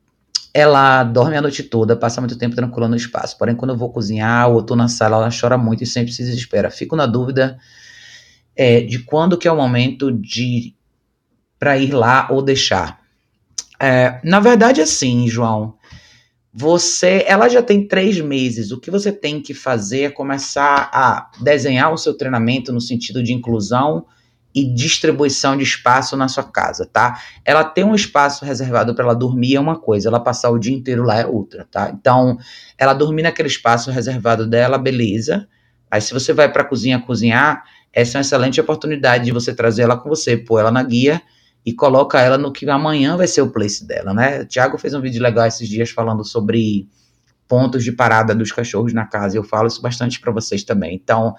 [0.57, 3.37] Ela dorme a noite toda, passa muito tempo tranquila no espaço.
[3.37, 6.23] Porém, quando eu vou cozinhar ou tô na sala, ela chora muito e sempre se
[6.23, 6.71] desespera.
[6.71, 7.59] Fico na dúvida
[8.55, 10.73] é, de quando que é o momento de
[11.59, 13.01] para ir lá ou deixar.
[13.77, 15.73] É, na verdade, assim, João,
[16.53, 18.71] você, ela já tem três meses.
[18.71, 23.21] O que você tem que fazer é começar a desenhar o seu treinamento no sentido
[23.21, 24.05] de inclusão
[24.55, 27.19] e distribuição de espaço na sua casa, tá?
[27.43, 30.73] Ela tem um espaço reservado para ela dormir é uma coisa, ela passar o dia
[30.73, 31.91] inteiro lá é outra, tá?
[31.93, 32.37] Então,
[32.77, 35.45] ela dormir naquele espaço reservado dela, beleza.
[35.91, 39.53] Aí, se você vai para a cozinha cozinhar, essa é uma excelente oportunidade de você
[39.53, 41.21] trazer ela com você, pôr ela na guia
[41.65, 44.41] e coloca ela no que amanhã vai ser o place dela, né?
[44.41, 46.87] O Thiago fez um vídeo legal esses dias falando sobre
[47.45, 49.37] pontos de parada dos cachorros na casa.
[49.37, 50.95] Eu falo isso bastante para vocês também.
[50.95, 51.35] Então,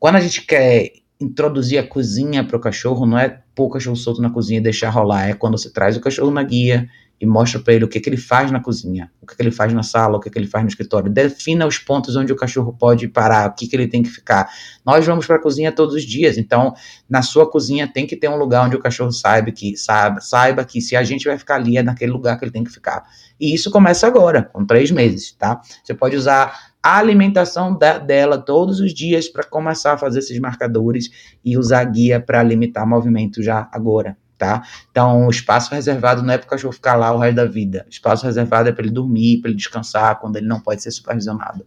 [0.00, 0.90] quando a gente quer
[1.20, 4.62] introduzir a cozinha para o cachorro, não é pôr o cachorro solto na cozinha e
[4.62, 6.88] deixar rolar, é quando você traz o cachorro na guia
[7.20, 9.50] e mostra para ele o que, que ele faz na cozinha, o que, que ele
[9.50, 11.10] faz na sala, o que, que ele faz no escritório.
[11.12, 14.48] Defina os pontos onde o cachorro pode parar, o que, que ele tem que ficar.
[14.86, 16.72] Nós vamos para a cozinha todos os dias, então
[17.06, 20.64] na sua cozinha tem que ter um lugar onde o cachorro saiba que saiba, saiba
[20.64, 23.04] que se a gente vai ficar ali é naquele lugar que ele tem que ficar.
[23.38, 25.60] E isso começa agora, com três meses, tá?
[25.84, 30.38] Você pode usar a alimentação da, dela todos os dias para começar a fazer esses
[30.38, 31.10] marcadores
[31.44, 34.62] e usar guia para limitar movimento já agora tá?
[34.90, 37.84] Então, o espaço reservado não é para o cachorro ficar lá o resto da vida.
[37.86, 40.90] O espaço reservado é para ele dormir, para ele descansar, quando ele não pode ser
[40.90, 41.66] supervisionado.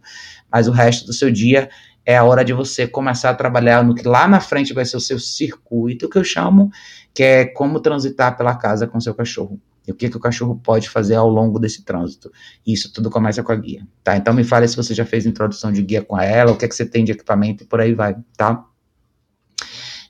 [0.50, 1.70] Mas o resto do seu dia
[2.04, 4.96] é a hora de você começar a trabalhar no que lá na frente vai ser
[4.96, 6.68] o seu circuito, que eu chamo,
[7.14, 9.58] que é como transitar pela casa com seu cachorro.
[9.86, 12.32] E o que, que o cachorro pode fazer ao longo desse trânsito.
[12.66, 14.16] Isso tudo começa com a guia, tá?
[14.16, 16.68] Então me fale se você já fez introdução de guia com ela, o que, é
[16.68, 18.64] que você tem de equipamento e por aí vai, tá?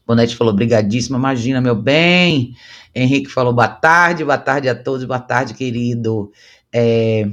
[0.07, 2.55] Bonete falou, brigadíssima, imagina, meu bem.
[2.95, 6.31] Henrique falou, boa tarde, boa tarde a todos, boa tarde, querido.
[6.73, 7.27] É,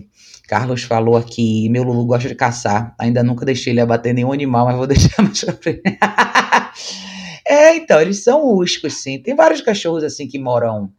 [0.47, 2.95] Carlos falou aqui, meu Lulu gosta de caçar.
[2.99, 5.81] Ainda nunca deixei ele abater nenhum animal, mas vou deixar mais pra frente.
[7.47, 9.17] é, então, eles são ústicos, sim.
[9.17, 10.91] Tem vários cachorros assim que moram.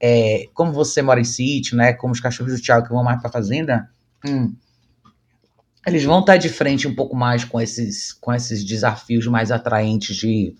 [0.00, 1.92] É, como você mora em sítio, né?
[1.92, 3.88] Como os cachorros do Thiago que vão mais pra fazenda.
[4.26, 4.54] Hum,
[5.86, 10.16] eles vão estar de frente um pouco mais com esses, com esses desafios mais atraentes
[10.16, 10.54] de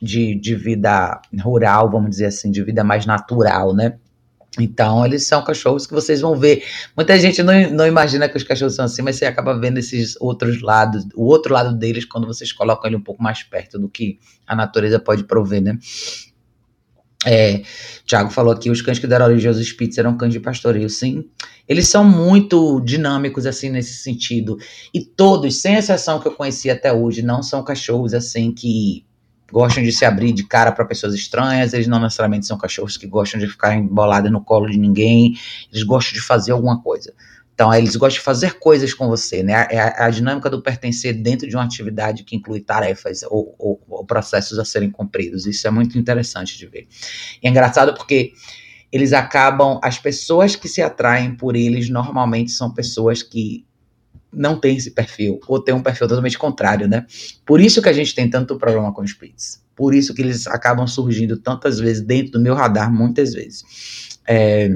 [0.00, 3.98] de, de vida rural, vamos dizer assim, de vida mais natural, né?
[4.58, 6.64] Então, eles são cachorros que vocês vão ver.
[6.96, 10.16] Muita gente não, não imagina que os cachorros são assim, mas você acaba vendo esses
[10.18, 13.88] outros lados, o outro lado deles, quando vocês colocam ele um pouco mais perto do
[13.88, 15.78] que a natureza pode prover, né?
[17.28, 17.62] É,
[18.04, 21.24] Tiago falou aqui, os cães que deram origem aos Spitz eram cães de pastoreio, sim.
[21.68, 24.56] Eles são muito dinâmicos, assim, nesse sentido.
[24.94, 29.04] E todos, sem exceção que eu conheci até hoje, não são cachorros, assim, que
[29.50, 33.06] gostam de se abrir de cara para pessoas estranhas, eles não necessariamente são cachorros que
[33.08, 35.36] gostam de ficar embolados no colo de ninguém,
[35.72, 37.12] eles gostam de fazer alguma coisa.
[37.56, 39.66] Então, eles gostam de fazer coisas com você, né?
[39.70, 43.82] É a, a, dinâmica do pertencer dentro de uma atividade que inclui tarefas ou, ou,
[43.88, 45.46] ou, processos a serem cumpridos.
[45.46, 46.86] Isso é muito interessante de ver.
[47.42, 48.34] E é engraçado porque
[48.92, 53.64] eles acabam, as pessoas que se atraem por eles normalmente são pessoas que
[54.30, 57.06] não tem esse perfil, ou tem um perfil totalmente contrário, né?
[57.46, 59.64] Por isso que a gente tem tanto problema com os splits.
[59.74, 64.18] Por isso que eles acabam surgindo tantas vezes dentro do meu radar, muitas vezes.
[64.28, 64.68] É,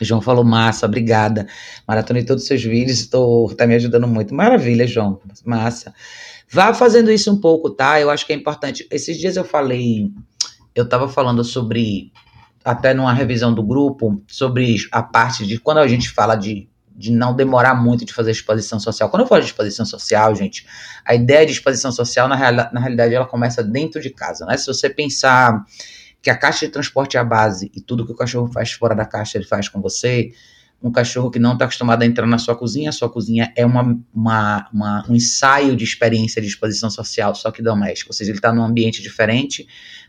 [0.00, 1.46] João falou, massa, obrigada.
[1.86, 4.34] Maratonei todos os seus vídeos, estou tá me ajudando muito.
[4.34, 5.94] Maravilha, João, massa.
[6.50, 8.00] Vá fazendo isso um pouco, tá?
[8.00, 8.86] Eu acho que é importante.
[8.90, 10.10] Esses dias eu falei,
[10.74, 12.12] eu estava falando sobre,
[12.64, 17.12] até numa revisão do grupo, sobre a parte de quando a gente fala de de
[17.12, 19.10] não demorar muito de fazer exposição social.
[19.10, 20.66] Quando eu falo de exposição social, gente,
[21.04, 24.56] a ideia de exposição social, na, real, na realidade, ela começa dentro de casa, né?
[24.56, 25.62] Se você pensar
[26.26, 28.96] que a caixa de transporte é a base e tudo que o cachorro faz fora
[28.96, 30.32] da caixa ele faz com você,
[30.82, 33.64] um cachorro que não está acostumado a entrar na sua cozinha, a sua cozinha é
[33.64, 38.10] uma, uma, uma, um ensaio de experiência de exposição social, só que doméstico.
[38.10, 39.68] Ou seja, ele está num ambiente diferente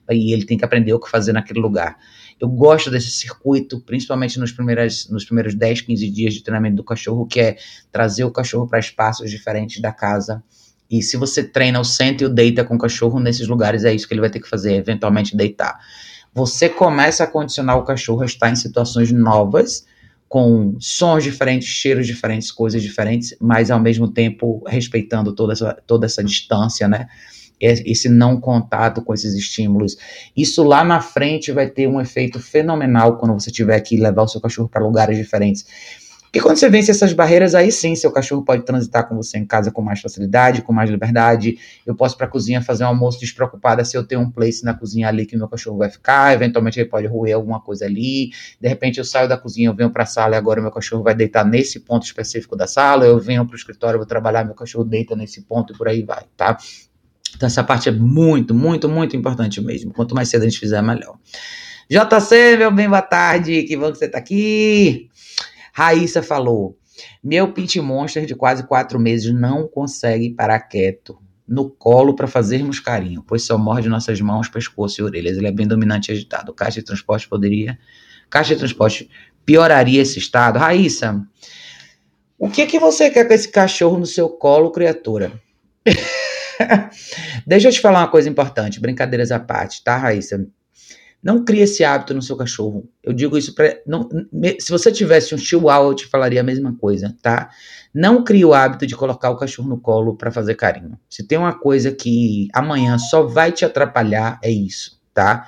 [0.09, 1.95] e ele tem que aprender o que fazer naquele lugar.
[2.39, 6.84] Eu gosto desse circuito, principalmente nos primeiros, nos primeiros 10, 15 dias de treinamento do
[6.84, 7.57] cachorro, que é
[7.91, 10.43] trazer o cachorro para espaços diferentes da casa.
[10.89, 13.93] E se você treina o senta e o deita com o cachorro nesses lugares, é
[13.93, 15.79] isso que ele vai ter que fazer, eventualmente deitar.
[16.33, 19.85] Você começa a condicionar o cachorro a estar em situações novas,
[20.29, 26.05] com sons diferentes, cheiros diferentes, coisas diferentes, mas ao mesmo tempo respeitando toda essa, toda
[26.05, 27.07] essa distância, né?
[27.59, 29.97] Esse não contato com esses estímulos.
[30.35, 34.27] Isso lá na frente vai ter um efeito fenomenal quando você tiver que levar o
[34.27, 35.65] seu cachorro para lugares diferentes.
[36.34, 39.45] E quando você vence essas barreiras, aí sim, seu cachorro pode transitar com você em
[39.45, 41.57] casa com mais facilidade, com mais liberdade.
[41.86, 44.73] Eu posso para a cozinha fazer um almoço despreocupada se eu tenho um place na
[44.73, 46.34] cozinha ali que meu cachorro vai ficar.
[46.34, 48.32] Eventualmente ele pode roer alguma coisa ali.
[48.59, 51.01] De repente eu saio da cozinha, eu venho para a sala e agora meu cachorro
[51.01, 53.05] vai deitar nesse ponto específico da sala.
[53.05, 56.03] Eu venho para o escritório, vou trabalhar, meu cachorro deita nesse ponto e por aí
[56.03, 56.57] vai, tá?
[57.36, 59.93] Então essa parte é muito, muito, muito importante mesmo.
[59.93, 61.17] Quanto mais cedo a gente fizer, melhor.
[61.89, 63.63] JC, meu bem, boa tarde.
[63.63, 65.09] Que bom que você está aqui.
[65.78, 66.75] Raíssa falou:
[67.23, 72.80] Meu pit monster de quase quatro meses não consegue parar quieto no colo para fazermos
[72.80, 75.38] carinho, pois só morde nossas mãos, pescoço e orelhas.
[75.38, 76.51] Ele é bem dominante e agitado.
[76.51, 77.78] Caixa de transporte poderia.
[78.28, 79.07] Caixa de transporte
[79.45, 80.57] pioraria esse estado.
[80.57, 81.21] Raíssa,
[82.39, 85.32] o que que você quer com esse cachorro no seu colo, criatura?
[87.45, 90.43] Deixa eu te falar uma coisa importante, brincadeiras à parte, tá, Raíssa?
[91.28, 92.89] Não crie esse hábito no seu cachorro.
[93.03, 93.78] Eu digo isso para.
[94.61, 97.49] Se você tivesse um chihuahua, eu te falaria a mesma coisa, tá?
[97.93, 100.97] Não crie o hábito de colocar o cachorro no colo para fazer carinho.
[101.09, 105.45] Se tem uma coisa que amanhã só vai te atrapalhar, é isso, tá?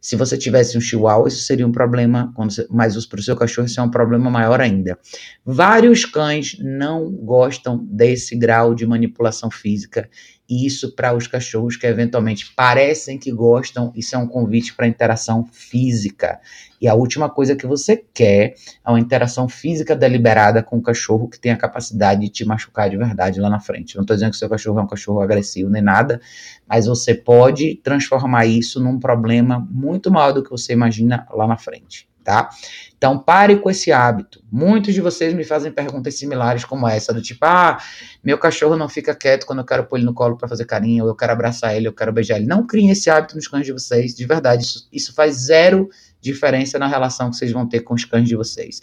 [0.00, 2.32] Se você tivesse um chihuahua, isso seria um problema,
[2.70, 4.96] mas para o seu cachorro isso é um problema maior ainda.
[5.44, 10.08] Vários cães não gostam desse grau de manipulação física
[10.48, 15.44] isso para os cachorros que eventualmente parecem que gostam, isso é um convite para interação
[15.44, 16.40] física.
[16.80, 21.28] E a última coisa que você quer é uma interação física deliberada com o cachorro
[21.28, 23.96] que tem a capacidade de te machucar de verdade lá na frente.
[23.96, 26.20] Não estou dizendo que seu cachorro é um cachorro agressivo nem nada,
[26.68, 31.56] mas você pode transformar isso num problema muito maior do que você imagina lá na
[31.56, 32.50] frente tá?
[32.98, 34.42] Então pare com esse hábito.
[34.50, 37.78] Muitos de vocês me fazem perguntas similares como essa, do tipo, ah,
[38.22, 41.04] meu cachorro não fica quieto quando eu quero pôr ele no colo para fazer carinho,
[41.04, 42.46] ou eu quero abraçar ele, eu quero beijar ele.
[42.46, 45.88] Não criem esse hábito nos cães de vocês, de verdade, isso, isso faz zero
[46.20, 48.82] diferença na relação que vocês vão ter com os cães de vocês.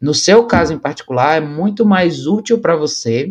[0.00, 3.30] No seu caso em particular, é muito mais útil para você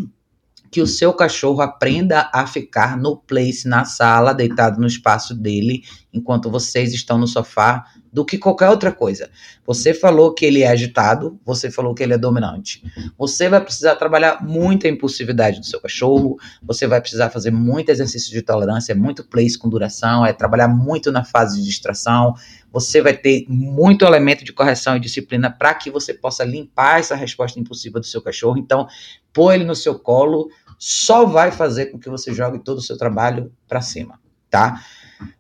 [0.70, 5.84] que o seu cachorro aprenda a ficar no place, na sala, deitado no espaço dele,
[6.14, 9.30] enquanto vocês estão no sofá do que qualquer outra coisa.
[9.66, 12.84] Você falou que ele é agitado, você falou que ele é dominante.
[13.18, 18.32] Você vai precisar trabalhar muita impulsividade do seu cachorro, você vai precisar fazer muito exercício
[18.32, 22.34] de tolerância, muito place com duração, é trabalhar muito na fase de distração.
[22.72, 27.16] Você vai ter muito elemento de correção e disciplina para que você possa limpar essa
[27.16, 28.58] resposta impulsiva do seu cachorro.
[28.58, 28.88] Então,
[29.34, 32.98] pôr ele no seu colo só vai fazer com que você jogue todo o seu
[32.98, 34.82] trabalho para cima, tá?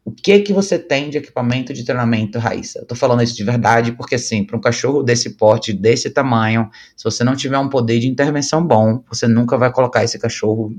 [0.03, 2.79] O que que você tem de equipamento de treinamento, Raíssa?
[2.79, 6.69] Eu tô falando isso de verdade porque, assim, para um cachorro desse porte, desse tamanho,
[6.95, 10.73] se você não tiver um poder de intervenção bom, você nunca vai colocar esse cachorro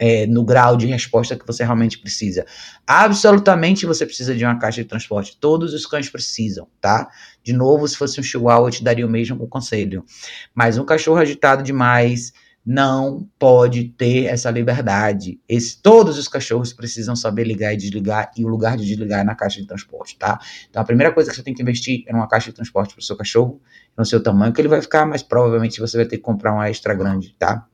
[0.00, 2.46] é, no grau de resposta que você realmente precisa.
[2.86, 5.36] Absolutamente você precisa de uma caixa de transporte.
[5.38, 7.06] Todos os cães precisam, tá?
[7.44, 10.02] De novo, se fosse um chihuahua, eu te daria o mesmo conselho.
[10.54, 12.32] Mas um cachorro agitado demais
[12.64, 15.40] não pode ter essa liberdade.
[15.48, 19.24] Esse, todos os cachorros precisam saber ligar e desligar, e o lugar de desligar é
[19.24, 20.38] na caixa de transporte, tá?
[20.68, 23.00] Então a primeira coisa que você tem que investir é numa caixa de transporte para
[23.00, 23.60] o seu cachorro,
[23.96, 26.68] no seu tamanho, que ele vai ficar, mas provavelmente você vai ter que comprar uma
[26.68, 27.66] extra grande, tá?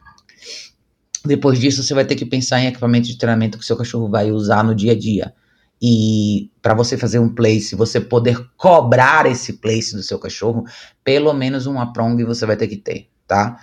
[1.25, 4.09] Depois disso, você vai ter que pensar em equipamento de treinamento que o seu cachorro
[4.09, 5.35] vai usar no dia a dia.
[5.83, 10.65] E para você fazer um place, você poder cobrar esse place do seu cachorro,
[11.05, 13.59] pelo menos uma prong você vai ter que ter, tá?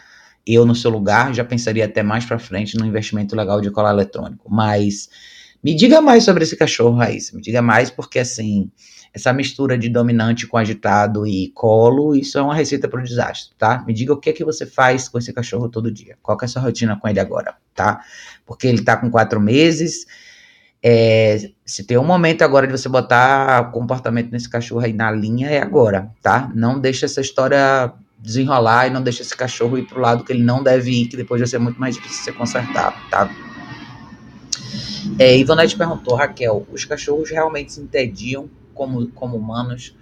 [0.45, 3.91] Eu, no seu lugar, já pensaria até mais para frente no investimento legal de colar
[3.91, 4.49] eletrônico.
[4.49, 5.09] Mas
[5.63, 7.35] me diga mais sobre esse cachorro, Raíssa.
[7.35, 8.69] Me diga mais, porque assim,
[9.13, 13.55] essa mistura de dominante com agitado e colo, isso é uma receita para o desastre,
[13.57, 13.83] tá?
[13.87, 16.17] Me diga o que é que você faz com esse cachorro todo dia.
[16.21, 18.01] Qual é a sua rotina com ele agora, tá?
[18.45, 20.05] Porque ele tá com quatro meses.
[20.81, 25.09] É, se tem um momento agora de você botar o comportamento nesse cachorro aí na
[25.11, 26.51] linha, é agora, tá?
[26.53, 27.93] Não deixa essa história
[28.23, 31.17] desenrolar e não deixa esse cachorro ir pro lado que ele não deve ir, que
[31.17, 33.29] depois vai ser muito mais difícil ser consertado, tá?
[35.19, 39.93] É, Ivonete perguntou, Raquel, os cachorros realmente se entediam como, como humanos?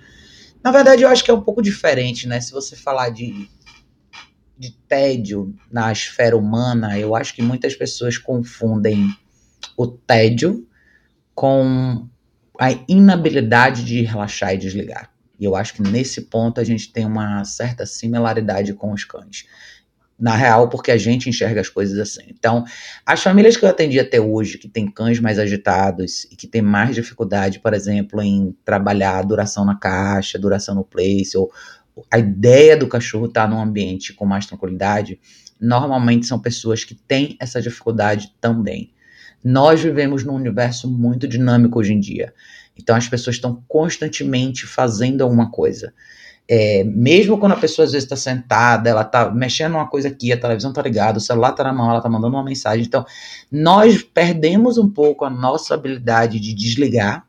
[0.64, 2.40] Na verdade, eu acho que é um pouco diferente, né?
[2.40, 3.50] Se você falar de,
[4.56, 9.10] de tédio na esfera humana, eu acho que muitas pessoas confundem
[9.76, 10.68] o tédio
[11.34, 12.08] com
[12.60, 15.11] a inabilidade de relaxar e desligar.
[15.42, 19.48] E eu acho que nesse ponto a gente tem uma certa similaridade com os cães.
[20.20, 22.22] Na real, porque a gente enxerga as coisas assim.
[22.30, 22.64] Então,
[23.04, 26.62] as famílias que eu atendi até hoje, que têm cães mais agitados e que têm
[26.62, 31.52] mais dificuldade, por exemplo, em trabalhar duração na caixa, duração no place, ou
[32.12, 35.20] a ideia do cachorro estar num ambiente com mais tranquilidade,
[35.60, 38.94] normalmente são pessoas que têm essa dificuldade também.
[39.44, 42.32] Nós vivemos num universo muito dinâmico hoje em dia.
[42.82, 45.94] Então as pessoas estão constantemente fazendo alguma coisa.
[46.54, 50.34] É, mesmo quando a pessoa às vezes está sentada, ela está mexendo uma coisa aqui,
[50.34, 52.84] a televisão está ligada, o celular está na mão, ela está mandando uma mensagem.
[52.84, 53.06] Então,
[53.50, 57.26] nós perdemos um pouco a nossa habilidade de desligar,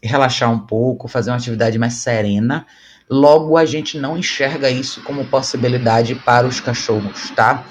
[0.00, 2.64] relaxar um pouco, fazer uma atividade mais serena.
[3.10, 7.66] Logo, a gente não enxerga isso como possibilidade para os cachorros, tá?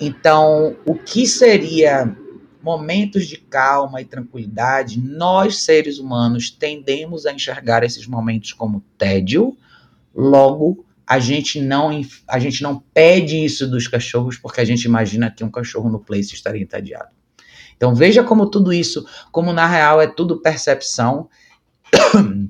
[0.00, 2.12] Então, o que seria
[2.64, 9.56] momentos de calma e tranquilidade, nós seres humanos tendemos a enxergar esses momentos como tédio.
[10.14, 15.30] Logo, a gente não a gente não pede isso dos cachorros porque a gente imagina
[15.30, 17.10] que um cachorro no place estaria entediado.
[17.76, 21.28] Então veja como tudo isso, como na real é tudo percepção.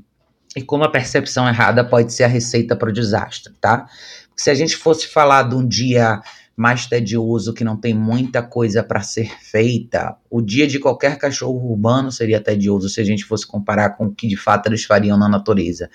[0.56, 3.88] e como a percepção errada pode ser a receita para o desastre, tá?
[4.36, 6.22] Se a gente fosse falar de um dia
[6.56, 11.70] mais tedioso, que não tem muita coisa para ser feita, o dia de qualquer cachorro
[11.70, 15.18] urbano seria tedioso se a gente fosse comparar com o que de fato eles fariam
[15.18, 15.90] na natureza.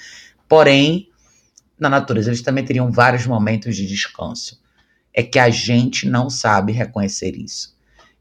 [0.48, 1.10] Porém,
[1.80, 4.62] na natureza eles também teriam vários momentos de descanso.
[5.14, 7.79] É que a gente não sabe reconhecer isso.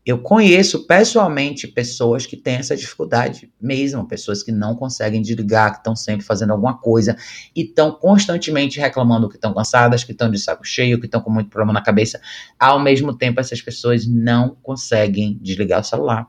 [0.09, 5.76] Eu conheço pessoalmente pessoas que têm essa dificuldade mesmo, pessoas que não conseguem desligar, que
[5.80, 7.14] estão sempre fazendo alguma coisa
[7.54, 11.30] e estão constantemente reclamando que estão cansadas, que estão de saco cheio, que estão com
[11.30, 12.18] muito problema na cabeça.
[12.59, 16.26] Ao mesmo tempo, essas pessoas não conseguem desligar o celular,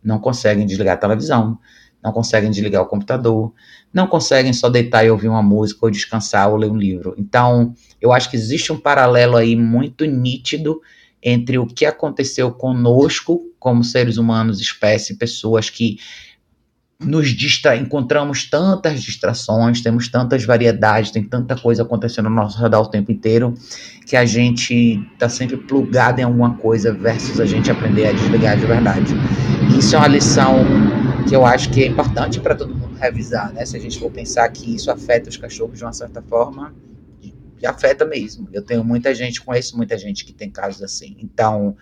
[0.00, 1.58] não conseguem desligar a televisão,
[2.00, 3.52] não conseguem desligar o computador,
[3.92, 7.16] não conseguem só deitar e ouvir uma música ou descansar ou ler um livro.
[7.18, 10.80] Então, eu acho que existe um paralelo aí muito nítido
[11.22, 15.98] entre o que aconteceu conosco, como seres humanos, espécie, pessoas que
[17.00, 22.82] nos distra encontramos tantas distrações, temos tantas variedades, tem tanta coisa acontecendo no nosso redor
[22.82, 23.54] o tempo inteiro,
[24.04, 28.58] que a gente está sempre plugado em alguma coisa versus a gente aprender a desligar
[28.58, 29.14] de verdade.
[29.78, 30.64] Isso é uma lição
[31.28, 33.64] que eu acho que é importante para todo mundo revisar, né?
[33.64, 36.74] Se a gente for pensar que isso afeta os cachorros de uma certa forma,
[37.66, 38.48] afeta mesmo.
[38.52, 41.16] Eu tenho muita gente, conheço muita gente que tem casos assim.
[41.20, 41.76] Então,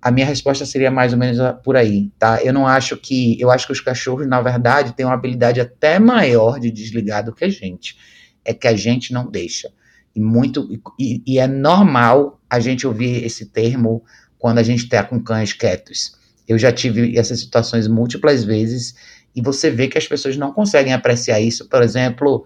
[0.00, 2.42] a minha resposta seria mais ou menos por aí, tá?
[2.42, 3.40] Eu não acho que.
[3.40, 7.32] Eu acho que os cachorros, na verdade, têm uma habilidade até maior de desligar do
[7.32, 7.96] que a gente.
[8.44, 9.70] É que a gente não deixa.
[10.14, 10.68] E muito.
[10.98, 14.02] E, e é normal a gente ouvir esse termo
[14.38, 16.16] quando a gente está com cães quietos.
[16.48, 18.94] Eu já tive essas situações múltiplas vezes
[19.34, 21.68] e você vê que as pessoas não conseguem apreciar isso.
[21.68, 22.44] Por exemplo,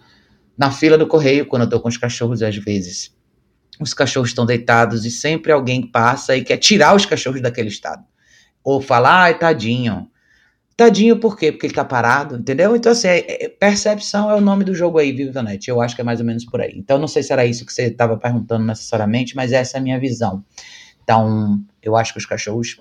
[0.57, 3.15] na fila do correio, quando eu tô com os cachorros, às vezes,
[3.79, 8.05] os cachorros estão deitados e sempre alguém passa e quer tirar os cachorros daquele estado.
[8.65, 10.11] Ou falar, ai, tadinho.
[10.77, 11.53] Tadinho por quê?
[11.53, 12.77] Porque ele tá parado, entendeu?
[12.77, 15.71] Então, assim, é, é, percepção é o nome do jogo aí, viu, Vanete?
[15.71, 16.73] Eu acho que é mais ou menos por aí.
[16.77, 19.83] Então, não sei se era isso que você estava perguntando necessariamente, mas essa é a
[19.83, 20.45] minha visão.
[21.03, 22.79] Então, eu acho que os cachorros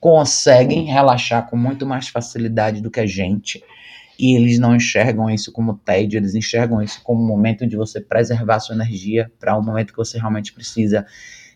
[0.00, 3.62] conseguem relaxar com muito mais facilidade do que a gente
[4.18, 8.00] e eles não enxergam isso como tédio, eles enxergam isso como um momento de você
[8.00, 11.06] preservar sua energia para um momento que você realmente precisa.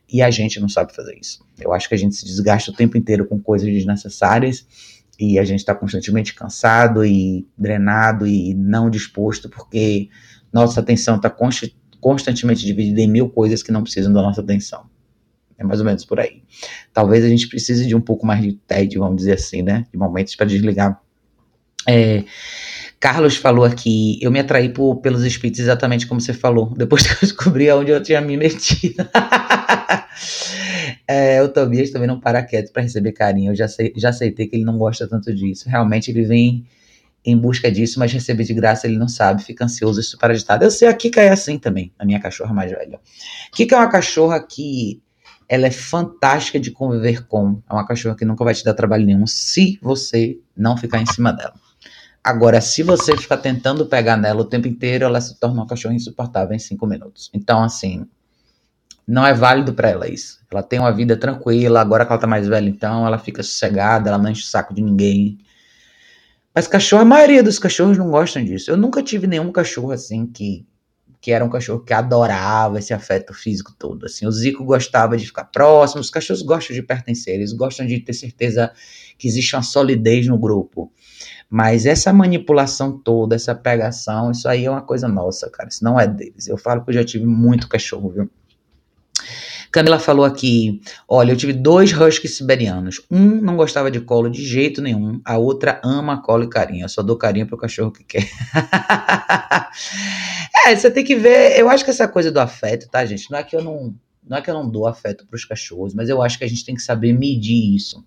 [0.09, 1.45] E a gente não sabe fazer isso.
[1.59, 4.67] Eu acho que a gente se desgasta o tempo inteiro com coisas desnecessárias
[5.19, 10.09] e a gente está constantemente cansado e drenado e não disposto porque
[10.53, 14.91] nossa atenção está const constantemente dividida em mil coisas que não precisam da nossa atenção.
[15.57, 16.43] É mais ou menos por aí.
[16.93, 19.87] Talvez a gente precise de um pouco mais de tédio, vamos dizer assim, né?
[19.91, 21.01] De momentos para desligar
[21.89, 22.25] é,
[22.99, 27.13] Carlos falou aqui, eu me atraí por, pelos espíritos exatamente como você falou, depois que
[27.13, 29.05] eu descobri onde eu tinha me metido.
[31.09, 34.47] é, o Tobias também não para quieto para receber carinho, eu já, sei, já aceitei
[34.47, 35.69] que ele não gosta tanto disso.
[35.69, 36.65] Realmente ele vem
[37.25, 40.65] em busca disso, mas receber de graça ele não sabe, fica ansioso e super agitado.
[40.65, 43.01] Eu sei, a Kika é assim também, a minha cachorra mais velha.
[43.53, 45.01] Kika é uma cachorra que
[45.49, 47.61] ela é fantástica de conviver com.
[47.69, 51.07] É uma cachorra que nunca vai te dar trabalho nenhum se você não ficar em
[51.07, 51.55] cima dela.
[52.25, 55.95] Agora, se você ficar tentando pegar nela o tempo inteiro, ela se torna uma cachorra
[55.95, 57.29] insuportável em cinco minutos.
[57.35, 58.07] Então, assim,
[59.07, 60.39] não é válido para ela isso.
[60.51, 64.09] Ela tem uma vida tranquila, agora que ela tá mais velha, então ela fica sossegada,
[64.09, 65.39] ela não enche o saco de ninguém.
[66.55, 68.71] Mas cachorro, a maioria dos cachorros não gostam disso.
[68.71, 70.65] Eu nunca tive nenhum cachorro assim que
[71.23, 74.07] que era um cachorro que adorava esse afeto físico todo.
[74.07, 78.01] Assim, o Zico gostava de ficar próximo, os cachorros gostam de pertencer, eles gostam de
[78.01, 78.73] ter certeza
[79.17, 80.93] que existe uma solidez no grupo.
[81.55, 85.69] Mas essa manipulação toda, essa pegação, isso aí é uma coisa nossa, cara.
[85.69, 86.49] Isso não é deles.
[86.49, 88.31] Eu falo que eu já tive muito cachorro, viu?
[89.71, 93.03] Camila falou aqui: olha, eu tive dois huskies siberianos.
[93.11, 96.87] Um não gostava de colo de jeito nenhum, a outra ama colo e carinho.
[96.87, 98.25] Eu só dou carinho pro cachorro que quer.
[100.67, 101.61] é, você tem que ver.
[101.61, 103.31] Eu acho que essa coisa do afeto, tá, gente?
[103.31, 103.95] Não é que eu não.
[104.27, 106.49] Não é que eu não dou afeto para os cachorros, mas eu acho que a
[106.49, 108.03] gente tem que saber medir isso.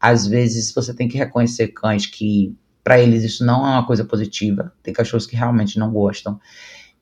[0.00, 2.56] Às vezes você tem que reconhecer cães que,
[2.86, 4.72] para eles, isso não é uma coisa positiva.
[4.80, 6.38] Tem cachorros que realmente não gostam.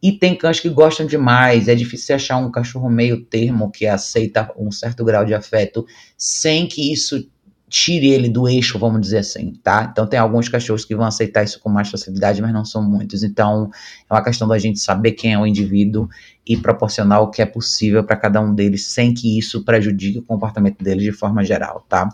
[0.03, 1.68] E tem cães que gostam demais.
[1.68, 5.85] É difícil achar um cachorro meio termo que aceita um certo grau de afeto
[6.16, 7.28] sem que isso
[7.68, 9.87] tire ele do eixo, vamos dizer assim, tá?
[9.93, 13.22] Então tem alguns cachorros que vão aceitar isso com mais facilidade, mas não são muitos.
[13.22, 13.70] Então
[14.09, 16.09] é uma questão da gente saber quem é o indivíduo
[16.47, 20.22] e proporcionar o que é possível para cada um deles, sem que isso prejudique o
[20.22, 22.09] comportamento deles de forma geral, tá?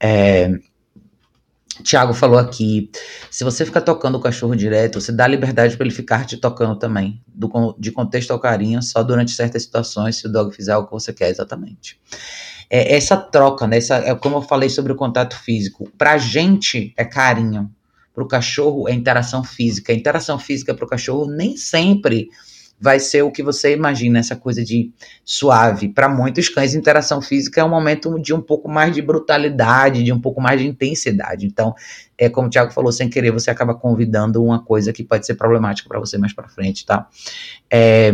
[0.00, 0.58] É,
[1.82, 2.90] Tiago falou aqui,
[3.30, 6.76] se você ficar tocando o cachorro direto, você dá liberdade para ele ficar te tocando
[6.76, 10.86] também, do, de contexto ao carinho, só durante certas situações, se o dog fizer o
[10.86, 12.00] que você quer exatamente.
[12.70, 16.92] É, essa troca, né, essa, é como eu falei sobre o contato físico, pra gente
[16.96, 17.70] é carinho,
[18.18, 19.92] pro cachorro é interação física.
[19.92, 22.28] A interação física pro cachorro nem sempre
[22.80, 24.92] vai ser o que você imagina, essa coisa de
[25.24, 25.88] suave.
[25.88, 30.12] Para muitos cães, interação física é um momento de um pouco mais de brutalidade, de
[30.12, 31.46] um pouco mais de intensidade.
[31.46, 31.74] Então,
[32.16, 35.34] é como o Thiago falou, sem querer, você acaba convidando uma coisa que pode ser
[35.34, 37.08] problemática para você mais para frente, tá?
[37.70, 38.12] É,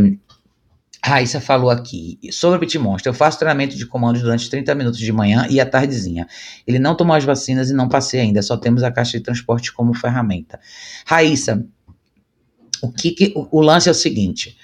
[1.05, 3.11] Raíssa falou aqui sobre o Pit Monster.
[3.11, 6.27] Eu faço treinamento de comandos durante 30 minutos de manhã e à tardezinha.
[6.67, 9.71] Ele não tomou as vacinas e não passei ainda, só temos a caixa de transporte
[9.71, 10.59] como ferramenta.
[11.05, 11.63] Raíssa,
[12.85, 14.57] o, que, que o, o, lance é o seguinte: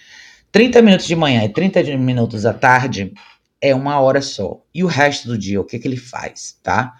[0.52, 3.12] 30 minutos de manhã e 30 minutos à tarde
[3.60, 4.60] é uma hora só.
[4.74, 6.94] E o resto do dia, o que, que ele faz, tá?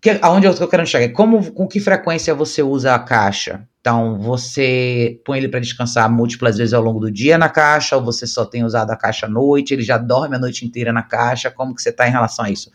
[0.00, 1.12] Que, aonde eu tô querendo chegar?
[1.12, 3.68] Como, com que frequência você usa a caixa?
[3.80, 8.04] Então, você põe ele para descansar múltiplas vezes ao longo do dia na caixa, ou
[8.04, 11.02] você só tem usado a caixa à noite, ele já dorme a noite inteira na
[11.02, 11.50] caixa?
[11.50, 12.70] Como que você está em relação a isso?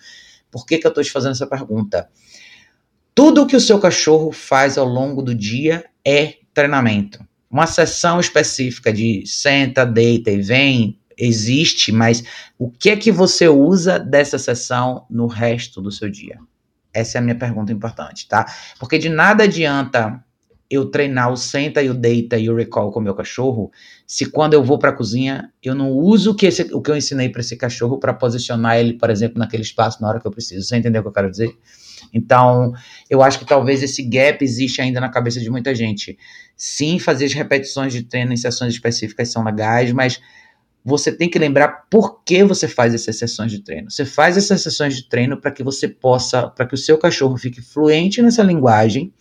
[0.51, 2.09] Por que, que eu estou te fazendo essa pergunta?
[3.13, 7.26] Tudo que o seu cachorro faz ao longo do dia é treinamento.
[7.56, 12.22] Uma sessão específica de senta, deita e vem existe, mas
[12.60, 16.38] o que é que você usa dessa sessão no resto do seu dia?
[16.93, 18.45] Essa é a minha pergunta importante, tá?
[18.78, 20.22] Porque de nada adianta
[20.70, 23.72] eu treinar o senta e o deita e o recall com o meu cachorro,
[24.06, 26.91] se quando eu vou para a cozinha, eu não uso o que, esse, o que
[26.91, 30.28] eu ensinei para esse cachorro para posicionar ele, por exemplo, naquele espaço na hora que
[30.28, 30.68] eu preciso.
[30.68, 31.58] Você entendeu o que eu quero dizer?
[32.14, 32.74] Então,
[33.10, 36.18] eu acho que talvez esse gap existe ainda na cabeça de muita gente.
[36.56, 40.20] Sim, fazer as repetições de treino em sessões específicas são legais, mas
[40.86, 43.89] você tem que lembrar por que você faz essas sessões de treino.
[43.89, 47.36] Você faz essas sessões de treino para que você possa, para que o seu cachorro
[47.38, 49.12] fique fluente nessa linguagem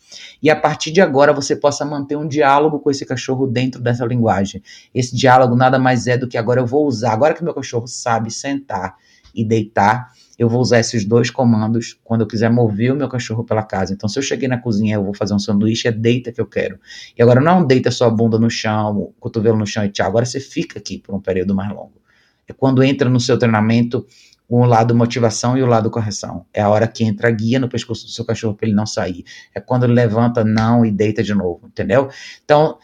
[0.42, 4.04] e a partir de agora você possa manter um diálogo com esse cachorro dentro dessa
[4.04, 4.62] linguagem.
[4.94, 7.86] Esse diálogo nada mais é do que agora eu vou usar, agora que meu cachorro
[7.86, 8.96] sabe sentar
[9.34, 13.44] e deitar, eu vou usar esses dois comandos quando eu quiser mover o meu cachorro
[13.44, 13.92] pela casa.
[13.92, 16.46] Então, se eu cheguei na cozinha, eu vou fazer um sanduíche, é deita que eu
[16.46, 16.78] quero.
[17.16, 20.06] E agora não é deita sua bunda no chão, cotovelo no chão e tchau.
[20.06, 22.02] Agora você fica aqui por um período mais longo.
[22.48, 24.06] É quando entra no seu treinamento
[24.48, 26.44] o lado motivação e o lado correção.
[26.52, 28.86] É a hora que entra a guia no pescoço do seu cachorro para ele não
[28.86, 29.24] sair.
[29.54, 32.10] É quando ele levanta, não e deita de novo, entendeu?
[32.44, 32.78] Então,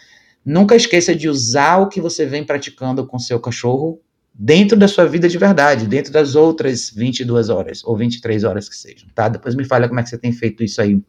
[0.44, 4.01] nunca esqueça de usar o que você vem praticando com seu cachorro
[4.34, 8.76] dentro da sua vida de verdade, dentro das outras 22 horas, ou 23 horas que
[8.76, 9.28] sejam, tá?
[9.28, 11.00] Depois me fala como é que você tem feito isso aí.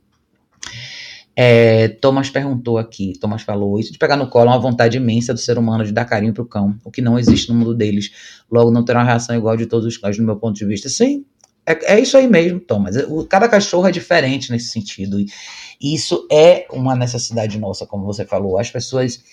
[1.35, 5.33] É, Thomas perguntou aqui, Thomas falou, isso de pegar no colo é uma vontade imensa
[5.33, 8.11] do ser humano de dar carinho pro cão, o que não existe no mundo deles,
[8.51, 10.89] logo não terá uma reação igual de todos os cães, no meu ponto de vista.
[10.89, 11.25] Sim,
[11.71, 12.95] é, é isso aí mesmo, Thomas.
[13.07, 18.25] O, cada cachorro é diferente nesse sentido, e isso é uma necessidade nossa, como você
[18.25, 18.59] falou.
[18.59, 19.23] As pessoas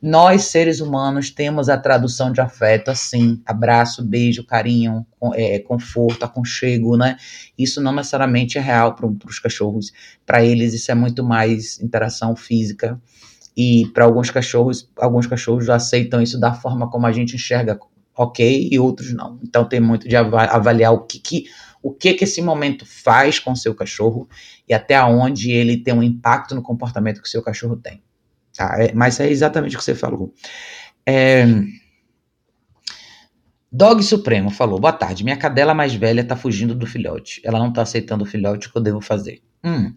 [0.00, 6.96] nós, seres humanos, temos a tradução de afeto assim: abraço, beijo, carinho, é, conforto, aconchego,
[6.96, 7.16] né?
[7.58, 9.92] Isso não necessariamente é real para os cachorros.
[10.24, 13.00] Para eles, isso é muito mais interação física.
[13.56, 17.76] E para alguns cachorros, alguns cachorros aceitam isso da forma como a gente enxerga,
[18.16, 19.40] ok, e outros não.
[19.42, 21.46] Então tem muito de avaliar o que, que
[21.82, 24.28] o que que esse momento faz com o seu cachorro
[24.68, 28.02] e até onde ele tem um impacto no comportamento que o seu cachorro tem.
[28.56, 28.76] Tá?
[28.78, 30.32] É, mas é exatamente o que você falou.
[31.06, 31.46] É,
[33.70, 37.40] Dog Supremo falou: Boa tarde, minha cadela mais velha tá fugindo do filhote.
[37.44, 39.42] Ela não tá aceitando o filhote, o que eu devo fazer?
[39.62, 39.94] Hum.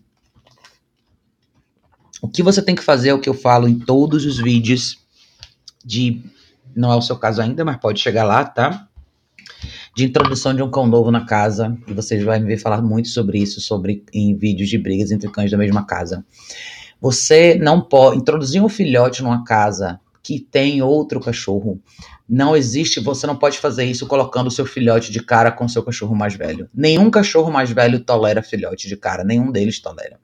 [2.22, 5.00] O que você tem que fazer é o que eu falo em todos os vídeos
[5.84, 6.22] de.
[6.76, 8.88] Não é o seu caso ainda, mas pode chegar lá, tá?
[9.96, 11.78] De introdução de um cão novo na casa.
[11.88, 15.30] E vocês vão me ver falar muito sobre isso, sobre em vídeos de brigas entre
[15.30, 16.26] cães da mesma casa.
[17.00, 21.82] Você não pode introduzir um filhote numa casa que tem outro cachorro.
[22.30, 25.70] Não existe, você não pode fazer isso colocando o seu filhote de cara com o
[25.70, 26.70] seu cachorro mais velho.
[26.74, 30.20] Nenhum cachorro mais velho tolera filhote de cara, nenhum deles tolera.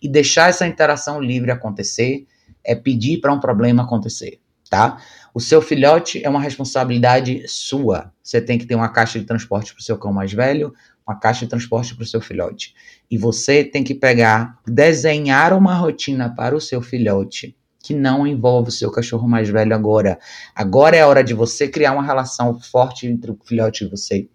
[0.00, 2.26] E deixar essa interação livre acontecer
[2.64, 4.40] é pedir para um problema acontecer,
[4.70, 4.98] tá?
[5.32, 8.12] O seu filhote é uma responsabilidade sua.
[8.22, 10.74] Você tem que ter uma caixa de transporte para o seu cão mais velho,
[11.06, 12.74] uma caixa de transporte para o seu filhote.
[13.10, 18.68] E você tem que pegar, desenhar uma rotina para o seu filhote que não envolve
[18.68, 20.18] o seu cachorro mais velho agora.
[20.54, 24.28] Agora é a hora de você criar uma relação forte entre o filhote e você.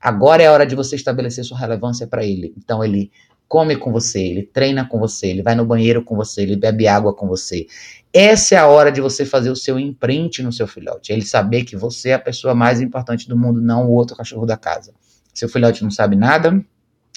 [0.00, 2.52] Agora é a hora de você estabelecer sua relevância para ele.
[2.56, 3.10] Então ele
[3.48, 6.86] come com você, ele treina com você, ele vai no banheiro com você, ele bebe
[6.86, 7.66] água com você.
[8.12, 11.12] Essa é a hora de você fazer o seu imprint no seu filhote.
[11.12, 14.46] Ele saber que você é a pessoa mais importante do mundo, não o outro cachorro
[14.46, 14.94] da casa.
[15.34, 16.64] Seu filhote não sabe nada, ele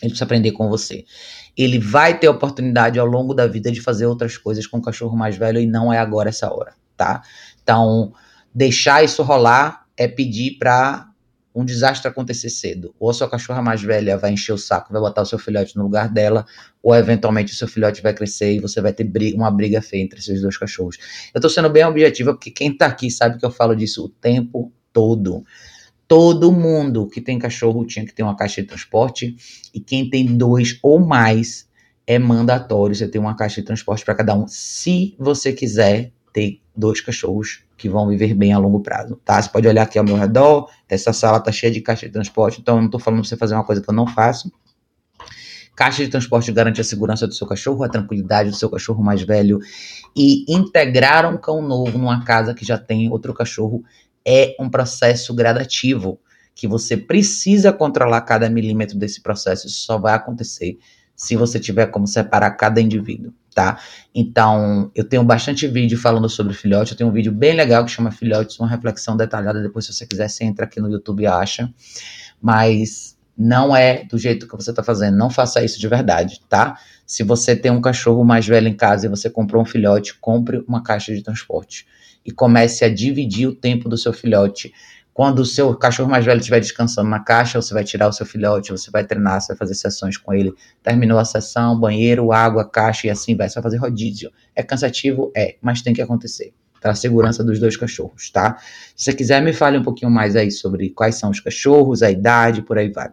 [0.10, 1.06] precisa aprender com você
[1.58, 5.18] ele vai ter oportunidade ao longo da vida de fazer outras coisas com o cachorro
[5.18, 7.22] mais velho e não é agora essa hora, tá?
[7.62, 8.14] Então,
[8.54, 11.10] deixar isso rolar é pedir para
[11.54, 12.96] um desastre acontecer cedo.
[13.00, 15.76] Ou a sua cachorra mais velha vai encher o saco, vai botar o seu filhote
[15.76, 16.46] no lugar dela,
[16.82, 20.02] ou eventualmente o seu filhote vai crescer e você vai ter briga, uma briga feia
[20.02, 20.98] entre esses dois cachorros.
[21.34, 24.10] Eu tô sendo bem objetiva porque quem tá aqui sabe que eu falo disso o
[24.10, 25.44] tempo todo.
[26.08, 29.36] Todo mundo que tem cachorro tinha que ter uma caixa de transporte
[29.74, 31.70] e quem tem dois ou mais
[32.06, 36.60] é mandatório você ter uma caixa de transporte para cada um, se você quiser ter
[36.76, 39.42] dois cachorros que vão viver bem a longo prazo, tá?
[39.42, 42.62] Você pode olhar aqui ao meu redor, essa sala tá cheia de caixa de transporte,
[42.62, 44.52] então eu não tô falando pra você fazer uma coisa que eu não faço.
[45.76, 49.24] Caixa de transporte garante a segurança do seu cachorro, a tranquilidade do seu cachorro mais
[49.24, 49.58] velho
[50.16, 53.84] e integrar um cão novo numa casa que já tem outro cachorro
[54.24, 56.20] é um processo gradativo
[56.54, 59.66] que você precisa controlar cada milímetro desse processo.
[59.66, 60.78] Isso só vai acontecer
[61.16, 63.80] se você tiver como separar cada indivíduo, tá?
[64.14, 66.92] Então, eu tenho bastante vídeo falando sobre filhote.
[66.92, 69.62] Eu tenho um vídeo bem legal que chama Filhotes, uma reflexão detalhada.
[69.62, 71.72] Depois, se você quiser, você entra aqui no YouTube e acha.
[72.42, 75.18] Mas não é do jeito que você está fazendo.
[75.18, 76.78] Não faça isso de verdade, tá?
[77.06, 80.64] Se você tem um cachorro mais velho em casa e você comprou um filhote, compre
[80.68, 81.86] uma caixa de transporte
[82.26, 84.72] e comece a dividir o tempo do seu filhote.
[85.14, 88.26] Quando o seu cachorro mais velho estiver descansando na caixa, você vai tirar o seu
[88.26, 90.54] filhote, você vai treinar, você vai fazer sessões com ele.
[90.82, 93.50] Terminou a sessão, banheiro, água, caixa e assim vai.
[93.50, 94.32] Você vai fazer rodízio.
[94.56, 95.32] É cansativo?
[95.36, 96.54] É, mas tem que acontecer.
[96.82, 98.58] Para a segurança dos dois cachorros, tá?
[98.96, 102.10] Se você quiser, me fale um pouquinho mais aí sobre quais são os cachorros, a
[102.10, 103.12] idade, por aí vai.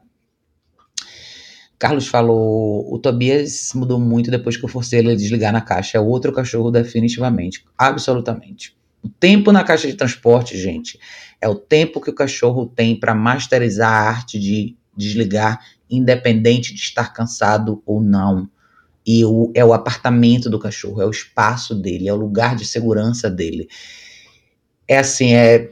[1.78, 5.98] Carlos falou: o Tobias mudou muito depois que eu forcei ele a desligar na caixa.
[5.98, 7.64] É outro cachorro, definitivamente.
[7.76, 8.76] Absolutamente.
[9.02, 10.98] O tempo na caixa de transporte, gente,
[11.40, 16.80] é o tempo que o cachorro tem para masterizar a arte de desligar, independente de
[16.80, 18.48] estar cansado ou não.
[19.06, 22.66] E o, é o apartamento do cachorro, é o espaço dele, é o lugar de
[22.66, 23.68] segurança dele.
[24.86, 25.70] É assim, é,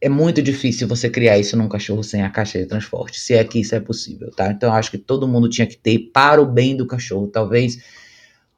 [0.00, 3.44] é muito difícil você criar isso num cachorro sem a caixa de transporte, se é
[3.44, 4.50] que isso é possível, tá?
[4.50, 7.28] Então eu acho que todo mundo tinha que ter para o bem do cachorro.
[7.28, 7.78] Talvez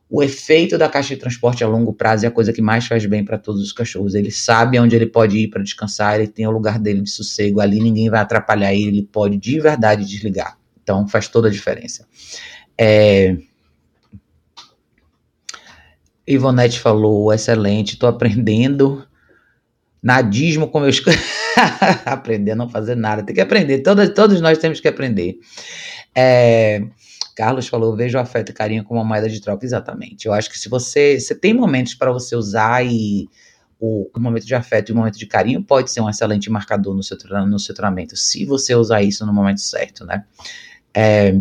[0.08, 3.04] o efeito da caixa de transporte a longo prazo é a coisa que mais faz
[3.06, 4.14] bem para todos os cachorros.
[4.14, 7.60] Ele sabe onde ele pode ir para descansar, ele tem o lugar dele de sossego,
[7.60, 10.58] ali ninguém vai atrapalhar ele, ele pode de verdade desligar.
[10.82, 12.06] Então faz toda a diferença.
[12.78, 13.36] É...
[16.26, 19.06] Ivonete falou, excelente, estou aprendendo
[20.02, 21.02] nadismo com meus...
[22.04, 25.38] aprender a não fazer nada, tem que aprender, todos, todos nós temos que aprender.
[26.14, 26.82] É...
[27.34, 29.64] Carlos falou, vejo afeto e carinho como uma moeda de troca.
[29.64, 30.26] Exatamente.
[30.26, 33.28] Eu acho que se você, você tem momentos para você usar e
[33.78, 36.94] o, o, momento de afeto e o momento de carinho pode ser um excelente marcador
[36.94, 37.16] no seu,
[37.46, 40.24] no seu treinamento, se você usar isso no momento certo, né?
[40.94, 41.34] É,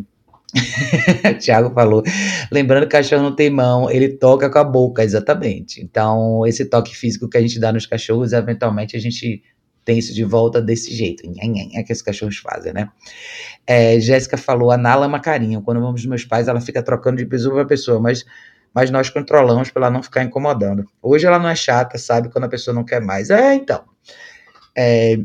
[1.39, 2.03] Tiago falou,
[2.51, 5.81] lembrando que o cachorro não tem mão, ele toca com a boca, exatamente.
[5.81, 9.41] Então, esse toque físico que a gente dá nos cachorros, eventualmente a gente
[9.83, 11.23] tem isso de volta desse jeito.
[11.73, 12.89] É que esses cachorros fazem, né?
[13.65, 15.61] É, Jéssica falou, a Nala é uma carinho.
[15.61, 18.25] Quando vamos dos meus pais, ela fica trocando de pessoa para pessoa, mas,
[18.73, 20.85] mas nós controlamos para ela não ficar incomodando.
[21.01, 23.29] Hoje ela não é chata, sabe quando a pessoa não quer mais.
[23.29, 23.83] É, então.
[24.75, 25.17] É,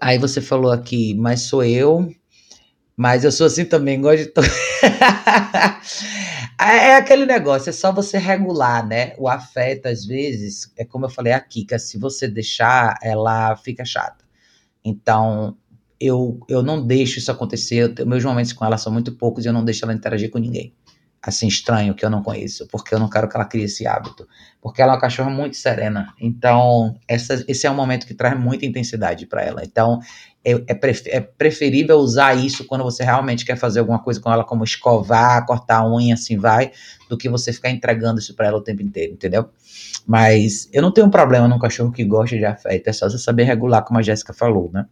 [0.00, 2.12] aí você falou aqui, mas sou eu,
[2.96, 4.32] mas eu sou assim também, gosto de.
[6.58, 9.14] É, é aquele negócio, é só você regular, né?
[9.18, 13.84] O afeto, às vezes, é como eu falei, a Kika, se você deixar, ela fica
[13.84, 14.24] chata.
[14.84, 15.56] Então,
[16.00, 17.94] eu, eu não deixo isso acontecer.
[18.06, 20.74] Meus momentos com ela são muito poucos e eu não deixo ela interagir com ninguém
[21.26, 24.28] assim, estranho, que eu não conheço, porque eu não quero que ela crie esse hábito.
[24.60, 26.14] Porque ela é uma cachorra muito serena.
[26.20, 29.62] Então, essa, esse é um momento que traz muita intensidade para ela.
[29.64, 29.98] Então,
[30.46, 34.44] é, é, é, preferível usar isso quando você realmente quer fazer alguma coisa com ela,
[34.44, 36.70] como escovar, cortar a unha, assim vai,
[37.10, 39.50] do que você ficar entregando isso para ela o tempo inteiro, entendeu?
[40.06, 43.42] Mas eu não tenho problema num cachorro que gosta de afeto, é só você saber
[43.42, 44.86] regular, como a Jéssica falou, né?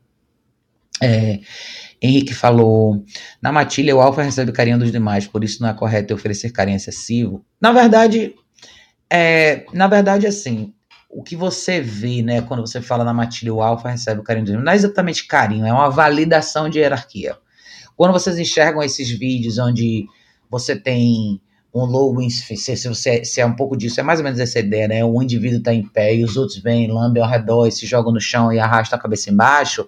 [1.01, 1.39] É,
[2.03, 3.05] Henrique falou:
[3.41, 6.77] na matilha, o alfa recebe carinho dos demais, por isso não é correto oferecer carinho
[6.77, 7.45] excessivo.
[7.61, 8.35] Na verdade,
[9.09, 10.74] é, na verdade, assim,
[11.15, 14.47] o que você vê, né, quando você fala na matilha, o alfa recebe o carinho
[14.47, 17.37] demais, não é exatamente carinho, é uma validação de hierarquia.
[17.97, 20.07] Quando vocês enxergam esses vídeos onde
[20.51, 21.41] você tem
[21.73, 22.57] um lobo, se,
[22.89, 25.05] você, se é um pouco disso, é mais ou menos essa ideia, né?
[25.05, 28.13] Um indivíduo está em pé e os outros vêm, lambem ao redor e se jogam
[28.13, 29.87] no chão e arrastam a cabeça embaixo.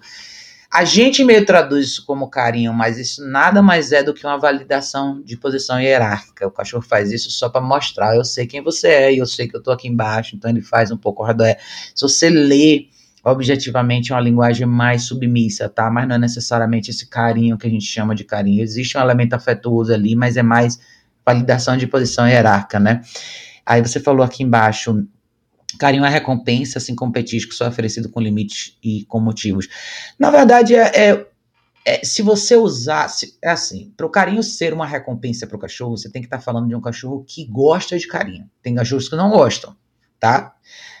[0.71, 4.37] A gente meio traduz isso como carinho, mas isso nada mais é do que uma
[4.37, 6.45] validação de posição hierárquica.
[6.45, 9.55] O cachorro faz isso só para mostrar, eu sei quem você é, eu sei que
[9.55, 11.55] eu tô aqui embaixo, então ele faz um pouco redor.
[11.95, 12.87] Se você lê
[13.23, 15.89] objetivamente é uma linguagem mais submissa, tá?
[15.89, 18.63] Mas não é necessariamente esse carinho que a gente chama de carinho.
[18.63, 20.79] Existe um elemento afetuoso ali, mas é mais
[21.25, 23.01] validação de posição hierárquica, né?
[23.65, 25.05] Aí você falou aqui embaixo,
[25.77, 29.67] Carinho é recompensa, assim como petisco, só é oferecido com limites e com motivos.
[30.17, 31.27] Na verdade, é, é,
[31.85, 33.07] é se você usar.
[33.09, 36.27] Se, é assim, para o carinho ser uma recompensa para o cachorro, você tem que
[36.27, 38.49] estar tá falando de um cachorro que gosta de carinho.
[38.61, 39.75] Tem cachorros que não gostam,
[40.19, 40.53] tá?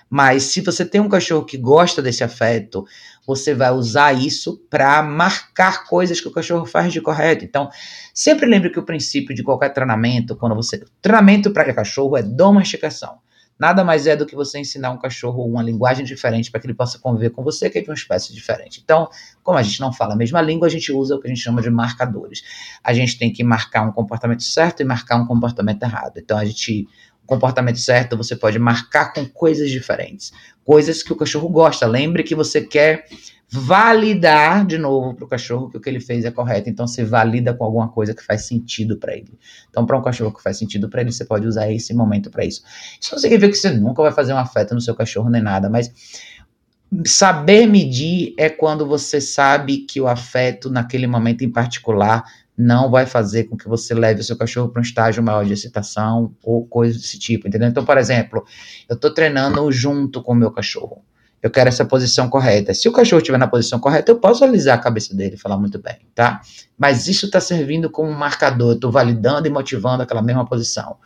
[0.09, 2.85] Mas se você tem um cachorro que gosta desse afeto,
[3.25, 7.43] você vai usar isso para marcar coisas que o cachorro faz de correto.
[7.43, 7.69] Então,
[8.13, 10.81] sempre lembre que o princípio de qualquer treinamento, quando você.
[11.01, 13.19] Treinamento para cachorro é domesticação.
[13.59, 16.73] Nada mais é do que você ensinar um cachorro uma linguagem diferente para que ele
[16.73, 18.81] possa conviver com você, que é de uma espécie diferente.
[18.83, 19.09] Então,
[19.43, 21.41] como a gente não fala a mesma língua, a gente usa o que a gente
[21.41, 22.43] chama de marcadores.
[22.83, 26.17] A gente tem que marcar um comportamento certo e marcar um comportamento errado.
[26.17, 26.87] Então, a gente
[27.23, 30.31] o comportamento certo você pode marcar com coisas diferentes,
[30.63, 31.85] coisas que o cachorro gosta.
[31.85, 33.05] Lembre que você quer
[33.49, 36.69] validar de novo para o cachorro que o que ele fez é correto.
[36.69, 39.37] Então você valida com alguma coisa que faz sentido para ele.
[39.69, 42.43] Então, para um cachorro que faz sentido para ele, você pode usar esse momento para
[42.43, 42.61] isso.
[42.99, 45.69] Isso não significa que você nunca vai fazer um afeto no seu cachorro nem nada,
[45.69, 45.91] mas
[47.05, 52.23] saber medir é quando você sabe que o afeto naquele momento em particular
[52.57, 55.53] não vai fazer com que você leve o seu cachorro para um estágio maior de
[55.53, 57.69] excitação ou coisa desse tipo, entendeu?
[57.69, 58.43] Então, por exemplo,
[58.89, 61.03] eu estou treinando junto com o meu cachorro
[61.47, 62.73] eu quero essa posição correta.
[62.73, 65.57] Se o cachorro estiver na posição correta, eu posso alisar a cabeça dele e falar
[65.57, 66.41] muito bem, tá?
[66.77, 70.97] Mas isso está servindo como um marcador, estou validando e motivando aquela mesma posição.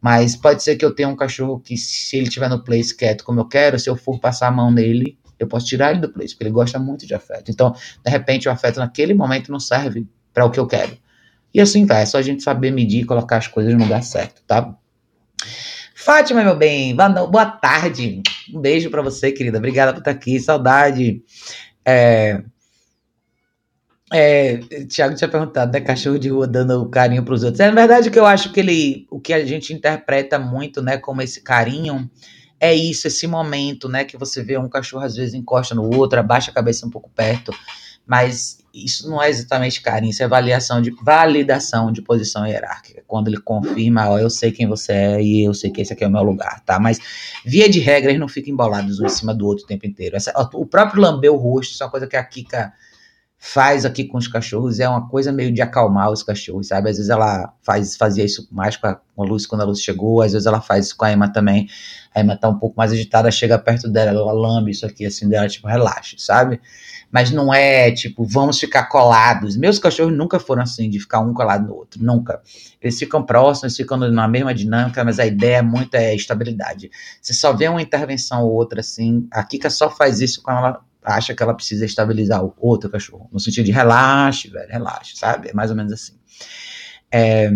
[0.00, 3.24] Mas pode ser que eu tenha um cachorro que, se ele estiver no place quieto
[3.24, 6.08] como eu quero, se eu for passar a mão nele, eu posso tirar ele do
[6.08, 7.50] place, porque ele gosta muito de afeto.
[7.50, 7.72] Então,
[8.04, 10.96] de repente, o afeto naquele momento não serve para o que eu quero.
[11.52, 14.02] E assim vai, é só a gente saber medir e colocar as coisas no lugar
[14.02, 14.74] certo, tá?
[16.04, 18.20] Fátima, meu bem, boa tarde.
[18.52, 19.56] Um beijo para você, querida.
[19.56, 20.38] Obrigada por estar aqui.
[20.38, 21.22] Saudade.
[21.82, 22.42] É,
[24.12, 25.80] é, Tiago tinha perguntado, né?
[25.80, 27.58] Cachorro de rua dando carinho para os outros.
[27.60, 30.98] É na verdade que eu acho que ele, o que a gente interpreta muito, né,
[30.98, 32.10] como esse carinho,
[32.60, 36.20] é isso, esse momento, né, que você vê um cachorro às vezes encosta no outro,
[36.20, 37.50] abaixa a cabeça um pouco perto,
[38.06, 43.02] mas isso não é exatamente carinho, isso é avaliação de validação de posição hierárquica.
[43.06, 46.02] Quando ele confirma, ó, eu sei quem você é e eu sei que esse aqui
[46.02, 46.80] é o meu lugar, tá?
[46.80, 46.98] Mas
[47.44, 50.16] via de regra, eles não ficam embolados um em cima do outro o tempo inteiro.
[50.16, 52.72] Essa, o próprio lamber o rosto, isso é uma coisa que a Kika
[53.46, 56.88] faz aqui com os cachorros, é uma coisa meio de acalmar os cachorros, sabe?
[56.88, 59.82] Às vezes ela faz, fazia isso mais com a, com a Luz quando a Luz
[59.82, 61.68] chegou, às vezes ela faz isso com a Emma também.
[62.14, 65.28] A Emma tá um pouco mais agitada, chega perto dela, ela lambe isso aqui assim
[65.28, 66.58] dela, tipo, relaxa, sabe?
[67.14, 69.56] Mas não é tipo, vamos ficar colados.
[69.56, 72.42] Meus cachorros nunca foram assim, de ficar um colado no outro, nunca.
[72.82, 76.90] Eles ficam próximos, ficam na mesma dinâmica, mas a ideia muito é estabilidade.
[77.22, 80.84] Você só vê uma intervenção ou outra assim, a Kika só faz isso quando ela
[81.04, 85.50] acha que ela precisa estabilizar o outro cachorro, no sentido de relaxe, velho, relaxe, sabe?
[85.50, 86.14] É mais ou menos assim.
[87.12, 87.48] É...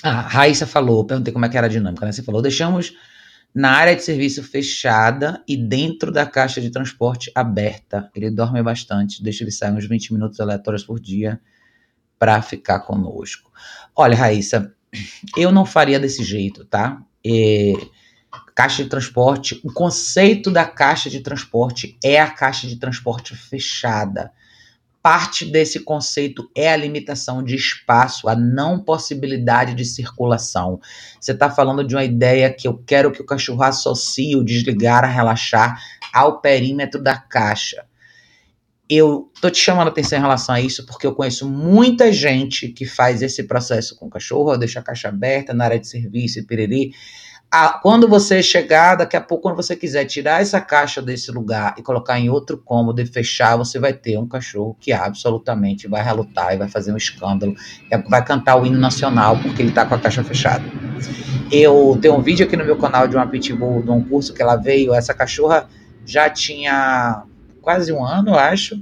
[0.00, 2.12] A Raíssa falou, perguntei como é que era a dinâmica, né?
[2.12, 2.94] Você falou, deixamos
[3.54, 8.10] na área de serviço fechada e dentro da caixa de transporte aberta.
[8.14, 11.40] Ele dorme bastante, deixa ele sair uns 20 minutos aleatórios por dia
[12.18, 13.50] para ficar conosco.
[13.94, 14.74] Olha, Raíssa,
[15.36, 17.02] eu não faria desse jeito, tá?
[17.26, 17.72] É,
[18.54, 24.32] caixa de transporte, o conceito da caixa de transporte é a caixa de transporte fechada.
[25.02, 30.78] Parte desse conceito é a limitação de espaço, a não possibilidade de circulação.
[31.18, 35.02] Você está falando de uma ideia que eu quero que o cachorro associe o desligar,
[35.02, 35.80] a relaxar
[36.12, 37.86] ao perímetro da caixa.
[38.90, 42.68] eu tô te chamando a atenção em relação a isso porque eu conheço muita gente
[42.68, 46.40] que faz esse processo com o cachorro, deixa a caixa aberta na área de serviço
[46.40, 46.92] e piriri.
[47.52, 51.74] Ah, quando você chegar, daqui a pouco, quando você quiser tirar essa caixa desse lugar
[51.76, 56.00] e colocar em outro cômodo e fechar, você vai ter um cachorro que absolutamente vai
[56.00, 57.56] relutar e vai fazer um escândalo,
[58.08, 60.62] vai cantar o hino nacional porque ele tá com a caixa fechada.
[61.50, 64.40] Eu tenho um vídeo aqui no meu canal de uma pitbull, de um curso que
[64.40, 65.68] ela veio, essa cachorra
[66.06, 67.24] já tinha
[67.60, 68.80] quase um ano, acho.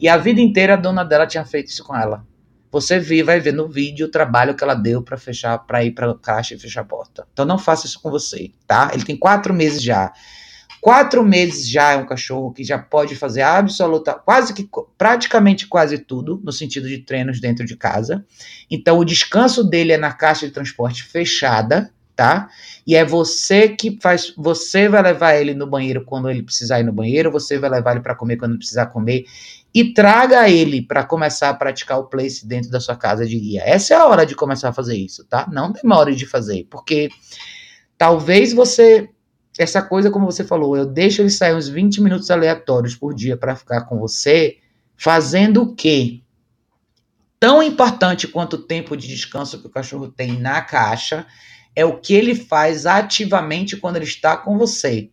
[0.00, 2.26] E a vida inteira a dona dela tinha feito isso com ela.
[2.72, 5.92] Você vê, vai ver no vídeo o trabalho que ela deu para fechar, para ir
[5.92, 7.26] para caixa e fechar a porta.
[7.30, 8.90] Então não faça isso com você, tá?
[8.94, 10.10] Ele tem quatro meses já.
[10.80, 15.98] Quatro meses já é um cachorro que já pode fazer absoluta, quase que, praticamente quase
[15.98, 18.24] tudo, no sentido de treinos dentro de casa.
[18.70, 22.48] Então o descanso dele é na caixa de transporte fechada, tá?
[22.86, 26.84] E é você que faz, você vai levar ele no banheiro quando ele precisar ir
[26.84, 29.24] no banheiro, você vai levar ele para comer quando precisar comer
[29.74, 33.62] e traga ele para começar a praticar o place dentro da sua casa de guia.
[33.64, 35.48] Essa é a hora de começar a fazer isso, tá?
[35.50, 37.08] Não demore de fazer, porque
[37.96, 39.08] talvez você
[39.58, 43.36] essa coisa como você falou, eu deixo ele sair uns 20 minutos aleatórios por dia
[43.36, 44.56] para ficar com você,
[44.96, 46.22] fazendo o quê?
[47.38, 51.26] Tão importante quanto o tempo de descanso que o cachorro tem na caixa,
[51.76, 55.10] é o que ele faz ativamente quando ele está com você.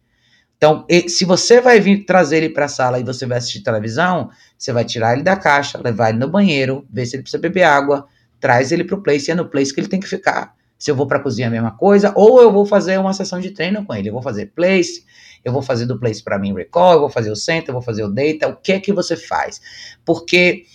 [0.60, 4.30] Então, se você vai vir trazer ele para a sala e você vai assistir televisão,
[4.58, 7.64] você vai tirar ele da caixa, levar ele no banheiro, ver se ele precisa beber
[7.64, 8.06] água,
[8.42, 10.54] traz ele para o place e é no place que ele tem que ficar.
[10.78, 13.40] Se eu vou para a cozinha, a mesma coisa, ou eu vou fazer uma sessão
[13.40, 14.10] de treino com ele.
[14.10, 15.06] Eu vou fazer place,
[15.46, 17.82] eu vou fazer do place para mim recall, eu vou fazer o center, eu vou
[17.82, 18.50] fazer o data.
[18.50, 19.62] O que é que você faz?
[20.04, 20.66] Porque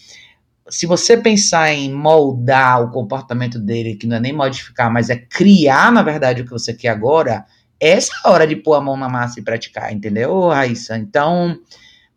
[0.70, 5.16] se você pensar em moldar o comportamento dele, que não é nem modificar, mas é
[5.16, 7.44] criar, na verdade, o que você quer agora,
[7.86, 10.96] essa é a hora de pôr a mão na massa e praticar, entendeu, Raíssa?
[10.96, 11.58] Então,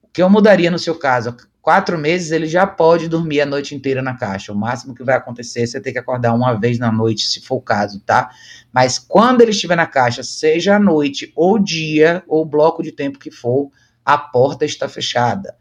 [0.01, 1.35] o que eu mudaria no seu caso?
[1.61, 4.53] Quatro meses ele já pode dormir a noite inteira na caixa.
[4.53, 7.41] O máximo que vai acontecer é você ter que acordar uma vez na noite, se
[7.41, 8.29] for o caso, tá?
[8.71, 13.19] Mas quando ele estiver na caixa, seja à noite, ou dia, ou bloco de tempo
[13.19, 13.69] que for,
[14.05, 15.55] a porta está fechada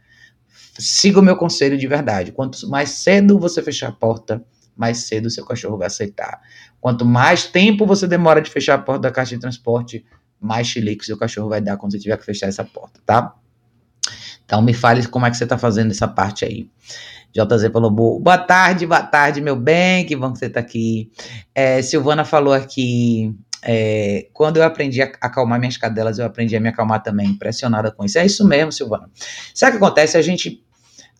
[0.78, 2.32] siga o meu conselho de verdade.
[2.32, 4.44] Quanto mais cedo você fechar a porta,
[4.76, 6.40] mais cedo o seu cachorro vai aceitar.
[6.80, 10.04] Quanto mais tempo você demora de fechar a porta da caixa de transporte,
[10.40, 13.34] mais chilique seu cachorro vai dar quando você tiver que fechar essa porta, tá?
[14.44, 16.70] Então me fale como é que você está fazendo essa parte aí.
[17.32, 21.10] JZ falou, boa tarde, boa tarde, meu bem, que bom que você está aqui.
[21.54, 26.60] É, Silvana falou aqui, é, quando eu aprendi a acalmar minhas cadelas, eu aprendi a
[26.60, 28.18] me acalmar também, impressionada com isso.
[28.18, 29.10] É isso mesmo, Silvana.
[29.52, 30.16] Sabe o que acontece?
[30.16, 30.64] A gente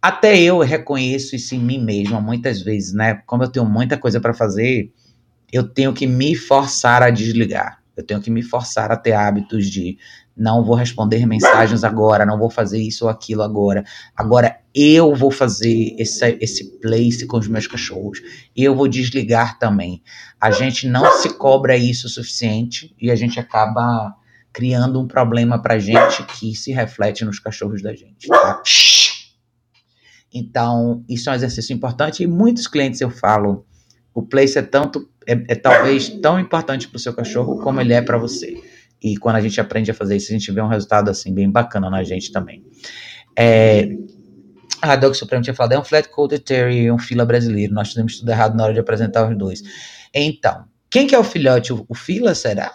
[0.00, 3.20] até eu reconheço isso em mim mesma muitas vezes, né?
[3.26, 4.92] Como eu tenho muita coisa para fazer,
[5.52, 7.82] eu tenho que me forçar a desligar.
[7.96, 9.96] Eu tenho que me forçar a ter hábitos de
[10.36, 13.84] não vou responder mensagens agora, não vou fazer isso ou aquilo agora.
[14.14, 18.20] Agora eu vou fazer esse, esse place com os meus cachorros.
[18.54, 20.02] Eu vou desligar também.
[20.38, 24.14] A gente não se cobra isso o suficiente e a gente acaba
[24.52, 28.28] criando um problema pra gente que se reflete nos cachorros da gente.
[28.28, 28.62] Tá?
[30.32, 33.64] Então, isso é um exercício importante e muitos clientes eu falo,
[34.12, 37.92] o place é tanto, é, é talvez tão importante para o seu cachorro como ele
[37.92, 38.62] é para você.
[39.02, 41.50] E quando a gente aprende a fazer isso, a gente vê um resultado assim bem
[41.50, 42.64] bacana na gente também.
[43.36, 43.88] É,
[44.80, 47.74] a Doug Supremo tinha falado, é um flat coated terrier um fila brasileiro.
[47.74, 49.62] Nós fizemos tudo errado na hora de apresentar os dois.
[50.14, 51.72] Então, quem que é o filhote?
[51.72, 52.72] O, o fila, será?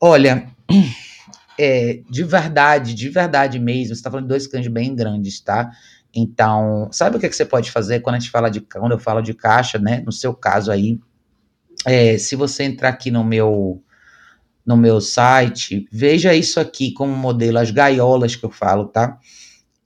[0.00, 0.46] Olha,
[1.58, 5.70] é, de verdade, de verdade mesmo, você está falando de dois cães bem grandes, tá?
[6.14, 8.98] Então, sabe o que, que você pode fazer quando a gente fala de quando eu
[8.98, 10.02] falo de caixa, né?
[10.04, 10.98] No seu caso aí,
[11.84, 13.82] é, se você entrar aqui no meu
[14.64, 19.18] no meu site, veja isso aqui como modelo, as gaiolas que eu falo, tá?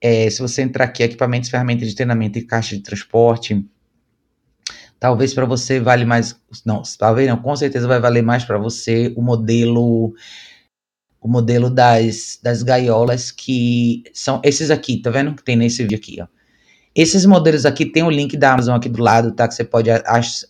[0.00, 3.64] É, se você entrar aqui, equipamentos, ferramentas de treinamento e caixa de transporte,
[4.98, 6.36] talvez para você vale mais,
[6.66, 10.12] não, talvez não, com certeza vai valer mais para você o modelo
[11.20, 15.36] o modelo das, das gaiolas que são esses aqui, tá vendo?
[15.36, 16.26] Que tem nesse vídeo aqui, ó.
[16.94, 19.48] Esses modelos aqui tem o link da Amazon aqui do lado, tá?
[19.48, 19.88] Que você pode.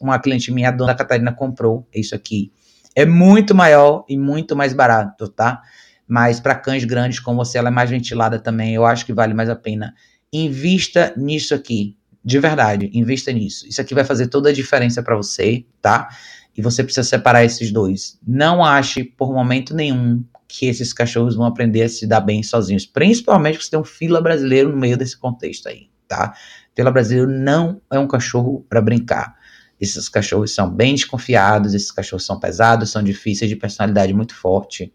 [0.01, 2.53] Uma cliente minha, a dona Catarina, comprou isso aqui.
[2.95, 5.63] É muito maior e muito mais barato, tá?
[6.07, 8.75] Mas para cães grandes como você, ela é mais ventilada também.
[8.75, 9.95] Eu acho que vale mais a pena.
[10.33, 11.97] Invista nisso aqui.
[12.25, 13.67] De verdade, invista nisso.
[13.67, 16.09] Isso aqui vai fazer toda a diferença para você, tá?
[16.57, 18.19] E você precisa separar esses dois.
[18.27, 22.85] Não ache por momento nenhum que esses cachorros vão aprender a se dar bem sozinhos.
[22.85, 26.35] Principalmente porque você tem um fila brasileiro no meio desse contexto aí, tá?
[26.77, 29.35] Fila brasileiro não é um cachorro para brincar.
[29.81, 34.93] Esses cachorros são bem desconfiados, esses cachorros são pesados, são difíceis de personalidade muito forte.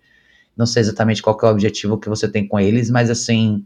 [0.56, 3.66] Não sei exatamente qual é o objetivo que você tem com eles, mas assim,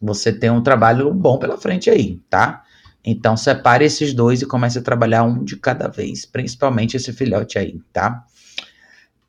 [0.00, 2.64] você tem um trabalho bom pela frente aí, tá?
[3.04, 7.58] Então separe esses dois e comece a trabalhar um de cada vez, principalmente esse filhote
[7.58, 8.24] aí, tá?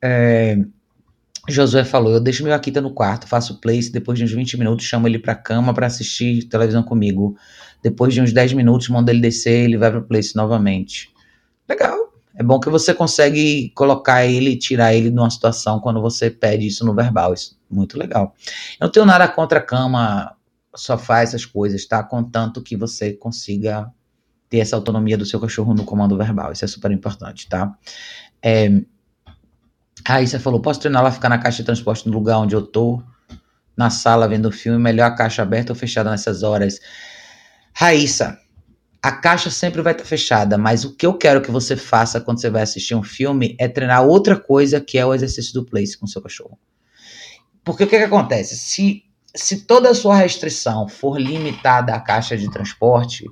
[0.02, 0.58] É,
[1.48, 4.84] Josué falou: Eu deixo meu Akita no quarto, faço place, depois de uns 20 minutos
[4.84, 7.36] chamo ele pra cama para assistir televisão comigo.
[7.82, 11.10] Depois de uns 10 minutos, mando ele descer, ele vai pro place novamente.
[11.68, 11.96] Legal.
[12.34, 16.66] É bom que você consegue colocar ele, tirar ele de uma situação quando você pede
[16.66, 17.34] isso no verbal.
[17.34, 18.34] Isso muito legal.
[18.80, 20.36] Eu não tenho nada contra a cama,
[20.74, 22.02] sofá, essas coisas, tá?
[22.02, 23.90] Contanto que você consiga
[24.48, 26.52] ter essa autonomia do seu cachorro no comando verbal.
[26.52, 27.74] Isso é super importante, tá?
[28.42, 28.82] É,
[30.08, 32.62] Aí você falou, posso treinar lá, ficar na caixa de transporte no lugar onde eu
[32.62, 33.02] tô,
[33.76, 36.80] na sala vendo o filme, melhor a caixa aberta ou fechada nessas horas?
[37.74, 38.38] Raíssa,
[39.02, 42.22] a caixa sempre vai estar tá fechada, mas o que eu quero que você faça
[42.22, 45.66] quando você vai assistir um filme é treinar outra coisa que é o exercício do
[45.66, 46.58] place com seu cachorro.
[47.62, 48.56] Porque o que, que acontece?
[48.56, 49.02] Se,
[49.34, 53.26] se toda a sua restrição for limitada à caixa de transporte,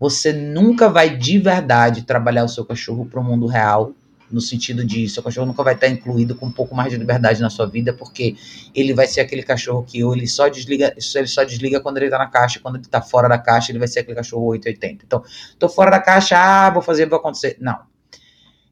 [0.00, 3.92] você nunca vai de verdade trabalhar o seu cachorro para o mundo real
[4.32, 7.40] no sentido de seu cachorro nunca vai estar incluído com um pouco mais de liberdade
[7.40, 8.34] na sua vida, porque
[8.74, 12.06] ele vai ser aquele cachorro que ou ele só desliga, ele só desliga quando ele
[12.06, 15.04] está na caixa, quando ele está fora da caixa, ele vai ser aquele cachorro 880.
[15.04, 15.22] Então,
[15.58, 17.56] tô fora da caixa, ah, vou fazer, vai acontecer.
[17.60, 17.78] Não.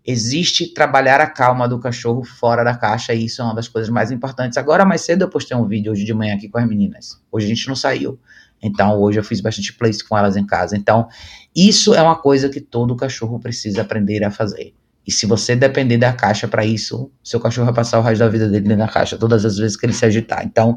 [0.07, 3.91] Existe trabalhar a calma do cachorro fora da caixa, e isso é uma das coisas
[3.91, 4.57] mais importantes.
[4.57, 7.21] Agora, mais cedo, eu postei um vídeo hoje de manhã aqui com as meninas.
[7.31, 8.19] Hoje a gente não saiu.
[8.63, 10.77] Então, hoje eu fiz bastante place com elas em casa.
[10.77, 11.09] Então,
[11.55, 14.75] isso é uma coisa que todo cachorro precisa aprender a fazer.
[15.11, 18.29] E se você depender da caixa para isso, seu cachorro vai passar o resto da
[18.29, 20.47] vida dele dentro da caixa, todas as vezes que ele se agitar.
[20.47, 20.77] Então,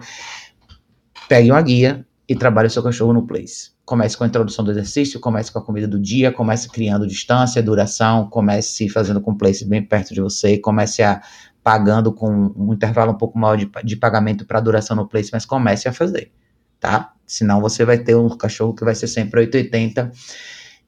[1.29, 3.73] pegue uma guia e trabalhe o seu cachorro no place.
[3.85, 7.61] Comece com a introdução do exercício, comece com a comida do dia, comece criando distância,
[7.61, 11.21] duração, comece fazendo com o place bem perto de você, comece a
[11.63, 15.45] pagando com um intervalo um pouco maior de, de pagamento para duração no place, mas
[15.45, 16.31] comece a fazer,
[16.79, 17.13] tá?
[17.27, 20.11] Senão você vai ter um cachorro que vai ser sempre 880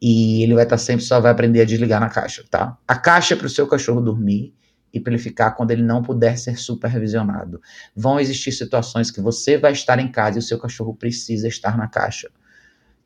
[0.08, 2.78] e ele vai estar tá sempre só vai aprender a desligar na caixa, tá?
[2.88, 4.54] A caixa é para o seu cachorro dormir
[4.94, 7.60] e para ele ficar quando ele não puder ser supervisionado.
[7.96, 11.76] Vão existir situações que você vai estar em casa e o seu cachorro precisa estar
[11.76, 12.30] na caixa.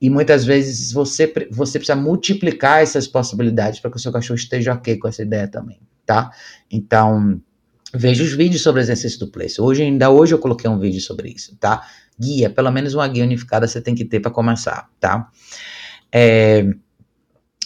[0.02, 4.74] E muitas vezes você, você precisa multiplicar essas possibilidades para que o seu cachorro esteja
[4.74, 6.32] ok com essa ideia também, tá?
[6.70, 7.42] Então,
[7.94, 9.62] veja os vídeos sobre o exercício do place.
[9.62, 11.82] Hoje, ainda hoje eu coloquei um vídeo sobre isso, tá?
[12.20, 15.30] Guia, pelo menos uma guia unificada você tem que ter para começar, tá?
[16.12, 16.74] É,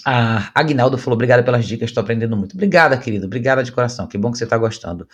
[0.05, 2.53] a Agnaldo falou: obrigada pelas dicas, estou aprendendo muito.
[2.53, 5.07] Obrigada, querido, obrigada de coração, que bom que você está gostando.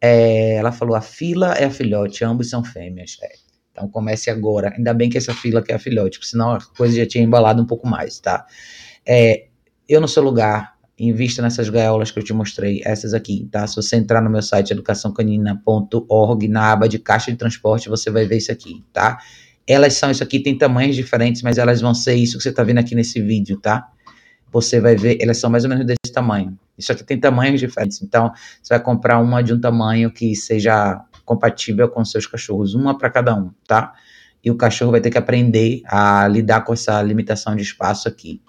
[0.00, 3.16] É, ela falou: a fila é a filhote, ambos são fêmeas.
[3.22, 3.28] É,
[3.72, 4.72] então comece agora.
[4.76, 7.22] Ainda bem que essa fila que é a filhote, porque senão a coisa já tinha
[7.22, 8.46] embalado um pouco mais, tá?
[9.04, 9.46] É,
[9.88, 13.66] eu, no seu lugar, invista nessas gaiolas que eu te mostrei, essas aqui, tá?
[13.66, 18.24] Se você entrar no meu site educaçãocanina.org, na aba de caixa de transporte, você vai
[18.24, 19.18] ver isso aqui, tá?
[19.66, 22.62] Elas são isso aqui, tem tamanhos diferentes, mas elas vão ser isso que você está
[22.62, 23.88] vendo aqui nesse vídeo, tá?
[24.60, 26.58] Você vai ver, elas são mais ou menos desse tamanho.
[26.76, 28.02] Isso aqui tem tamanhos diferentes.
[28.02, 32.96] Então, você vai comprar uma de um tamanho que seja compatível com seus cachorros, uma
[32.96, 33.92] para cada um, tá?
[34.44, 38.40] E o cachorro vai ter que aprender a lidar com essa limitação de espaço aqui.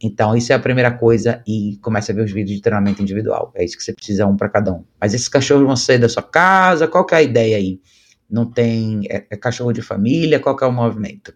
[0.00, 3.52] Então, isso é a primeira coisa e comece a ver os vídeos de treinamento individual.
[3.54, 4.84] É isso que você precisa, um para cada um.
[5.00, 7.80] Mas esses cachorros vão ser da sua casa, qual que é a ideia aí?
[8.28, 9.02] não tem.
[9.08, 11.34] É, é cachorro de família, qual que é o movimento?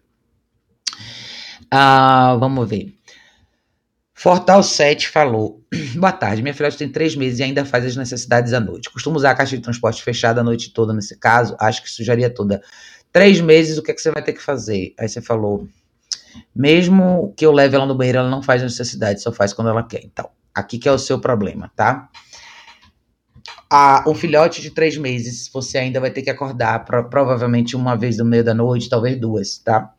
[1.69, 2.93] Ah, vamos ver.
[4.21, 5.63] Fortal 7 falou:
[5.97, 8.87] Boa tarde, minha filha tem três meses e ainda faz as necessidades à noite.
[8.91, 12.29] Costumo usar a caixa de transporte fechada a noite toda nesse caso, acho que sujaria
[12.29, 12.61] toda.
[13.11, 14.93] Três meses, o que, é que você vai ter que fazer?
[14.99, 15.67] Aí você falou:
[16.55, 19.81] Mesmo que eu leve ela no banheiro, ela não faz necessidade, só faz quando ela
[19.81, 20.05] quer.
[20.05, 22.07] Então, aqui que é o seu problema, tá?
[23.71, 27.95] a, um filhote de três meses, você ainda vai ter que acordar pro, provavelmente uma
[27.95, 29.93] vez no meio da noite, talvez duas, tá?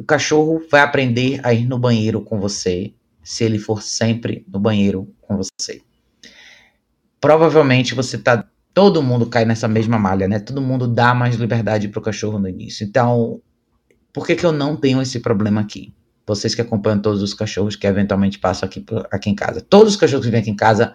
[0.00, 4.58] O cachorro vai aprender a ir no banheiro com você se ele for sempre no
[4.58, 5.82] banheiro com você.
[7.20, 8.48] Provavelmente você tá.
[8.72, 10.38] Todo mundo cai nessa mesma malha, né?
[10.38, 12.82] Todo mundo dá mais liberdade pro cachorro no início.
[12.82, 13.42] Então,
[14.10, 15.92] por que, que eu não tenho esse problema aqui?
[16.26, 19.60] Vocês que acompanham todos os cachorros que eventualmente passam aqui, aqui em casa.
[19.60, 20.94] Todos os cachorros que vêm aqui em casa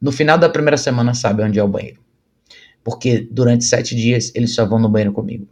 [0.00, 2.00] no final da primeira semana sabe onde é o banheiro.
[2.84, 5.48] Porque durante sete dias eles só vão no banheiro comigo.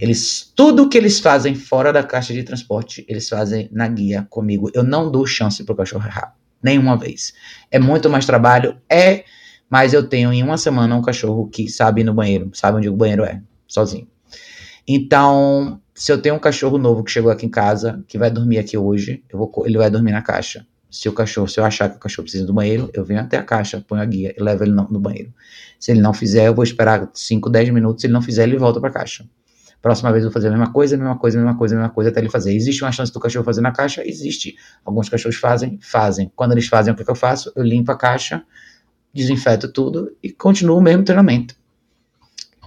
[0.00, 4.70] Eles, tudo que eles fazem fora da caixa de transporte, eles fazem na guia comigo.
[4.72, 6.34] Eu não dou chance pro cachorro errar.
[6.62, 7.34] Nenhuma vez.
[7.70, 9.24] É muito mais trabalho, é,
[9.68, 12.88] mas eu tenho em uma semana um cachorro que sabe ir no banheiro, sabe onde
[12.88, 14.08] o banheiro é, sozinho.
[14.88, 18.58] Então, se eu tenho um cachorro novo que chegou aqui em casa, que vai dormir
[18.58, 20.66] aqui hoje, vou, ele vai dormir na caixa.
[20.90, 23.36] Se o cachorro, se eu achar que o cachorro precisa do banheiro, eu venho até
[23.36, 25.32] a caixa, ponho a guia e levo ele no, no banheiro.
[25.78, 28.00] Se ele não fizer, eu vou esperar 5, 10 minutos.
[28.00, 29.24] Se ele não fizer, ele volta para a caixa.
[29.80, 31.78] Próxima vez eu vou fazer a mesma coisa, a mesma coisa, a mesma coisa, a
[31.78, 32.54] mesma coisa até ele fazer.
[32.54, 34.06] Existe uma chance do cachorro fazer na caixa?
[34.06, 34.56] Existe.
[34.84, 36.30] Alguns cachorros fazem, fazem.
[36.36, 37.50] Quando eles fazem, o que, que eu faço?
[37.56, 38.42] Eu limpo a caixa,
[39.12, 41.54] desinfeto tudo e continuo o mesmo treinamento.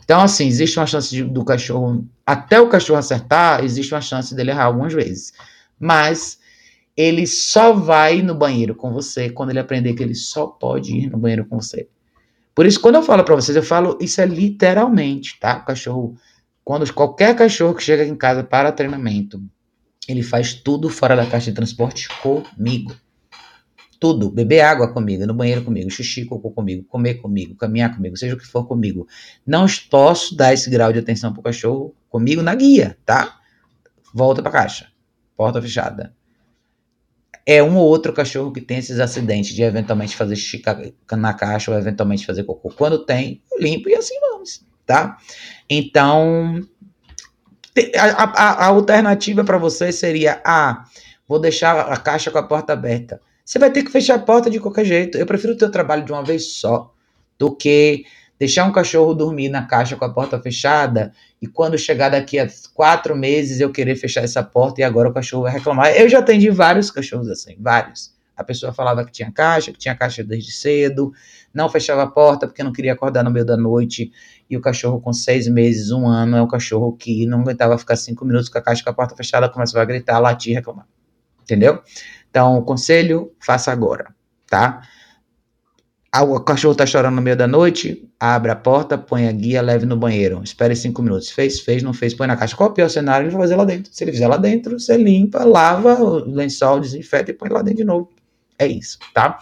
[0.03, 4.35] Então, assim, existe uma chance de, do cachorro, até o cachorro acertar, existe uma chance
[4.35, 5.33] dele errar algumas vezes.
[5.79, 6.39] Mas
[6.95, 11.09] ele só vai no banheiro com você quando ele aprender que ele só pode ir
[11.09, 11.87] no banheiro com você.
[12.53, 15.57] Por isso, quando eu falo para vocês, eu falo isso é literalmente, tá?
[15.57, 16.15] O cachorro,
[16.63, 19.41] quando qualquer cachorro que chega em casa para treinamento,
[20.07, 22.95] ele faz tudo fora da caixa de transporte comigo.
[23.99, 24.29] Tudo.
[24.29, 28.37] Beber água comigo, no banheiro comigo, xixi, cocô comigo, comer comigo, caminhar comigo, seja o
[28.37, 29.07] que for comigo.
[29.47, 33.39] Não posso dar esse grau de atenção pro cachorro comigo na guia, tá?
[34.13, 34.87] Volta pra caixa.
[35.37, 36.13] Porta fechada.
[37.45, 40.61] É um ou outro cachorro que tem esses acidentes de eventualmente fazer xixi
[41.11, 42.69] na caixa ou eventualmente fazer cocô.
[42.71, 45.17] Quando tem, limpo e assim vamos, tá?
[45.75, 46.61] Então,
[47.97, 50.85] a, a, a alternativa para você seria: ah,
[51.27, 53.19] vou deixar a caixa com a porta aberta.
[53.43, 55.17] Você vai ter que fechar a porta de qualquer jeito.
[55.17, 56.93] Eu prefiro o trabalho de uma vez só
[57.39, 58.05] do que
[58.37, 62.47] deixar um cachorro dormir na caixa com a porta fechada e quando chegar daqui a
[62.73, 65.91] quatro meses eu querer fechar essa porta e agora o cachorro vai reclamar.
[65.95, 68.13] Eu já atendi vários cachorros assim, vários.
[68.35, 71.11] A pessoa falava que tinha caixa, que tinha caixa desde cedo,
[71.53, 74.11] não fechava a porta porque não queria acordar no meio da noite.
[74.53, 77.95] E o cachorro com seis meses, um ano, é um cachorro que não aguentava ficar
[77.95, 80.85] cinco minutos com a caixa com a porta fechada, começava a gritar, latir, reclamar.
[81.41, 81.81] Entendeu?
[82.29, 84.13] Então, o conselho, faça agora,
[84.47, 84.81] tá?
[86.11, 89.59] Ah, o cachorro tá chorando no meio da noite, abre a porta, põe a guia,
[89.59, 90.43] leve no banheiro.
[90.43, 91.31] Espere cinco minutos.
[91.31, 92.55] Fez, fez, não fez, põe na caixa.
[92.55, 93.25] Qual é o pior cenário?
[93.25, 93.91] Ele vai fazer lá dentro.
[93.91, 97.79] Se ele fizer lá dentro, você limpa, lava o lençol, desinfeta e põe lá dentro
[97.79, 98.11] de novo.
[98.59, 99.39] É isso, tá?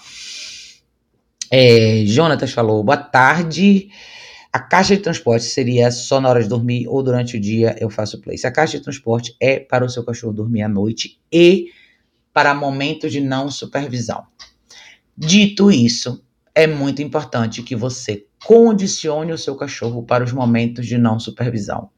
[1.51, 3.89] É, Jonatas falou, boa tarde.
[4.53, 7.89] A caixa de transporte seria só na hora de dormir ou durante o dia eu
[7.89, 8.45] faço place.
[8.45, 11.67] A caixa de transporte é para o seu cachorro dormir à noite e
[12.33, 14.25] para momentos de não supervisão.
[15.17, 16.21] Dito isso,
[16.53, 21.89] é muito importante que você condicione o seu cachorro para os momentos de não supervisão.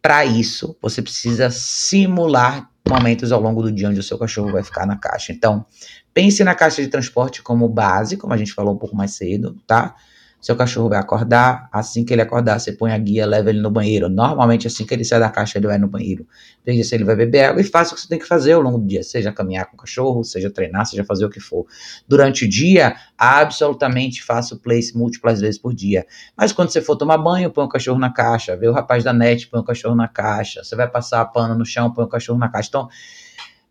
[0.00, 4.62] Para isso, você precisa simular momentos ao longo do dia onde o seu cachorro vai
[4.62, 5.32] ficar na caixa.
[5.32, 5.66] Então,
[6.14, 9.56] pense na caixa de transporte como base, como a gente falou um pouco mais cedo,
[9.66, 9.96] tá?
[10.40, 13.70] Seu cachorro vai acordar, assim que ele acordar, você põe a guia, leva ele no
[13.70, 14.08] banheiro.
[14.08, 16.26] Normalmente, assim que ele sai da caixa, ele vai no banheiro.
[16.64, 18.60] Veja se ele vai beber água e faça o que você tem que fazer ao
[18.60, 21.66] longo do dia, seja caminhar com o cachorro, seja treinar, seja fazer o que for.
[22.06, 26.06] Durante o dia, absolutamente faça o place múltiplas vezes por dia.
[26.36, 28.56] Mas quando você for tomar banho, põe o cachorro na caixa.
[28.56, 30.62] Vê o rapaz da net, põe o cachorro na caixa.
[30.62, 32.68] Você vai passar a pano no chão, põe o cachorro na caixa.
[32.68, 32.88] Então,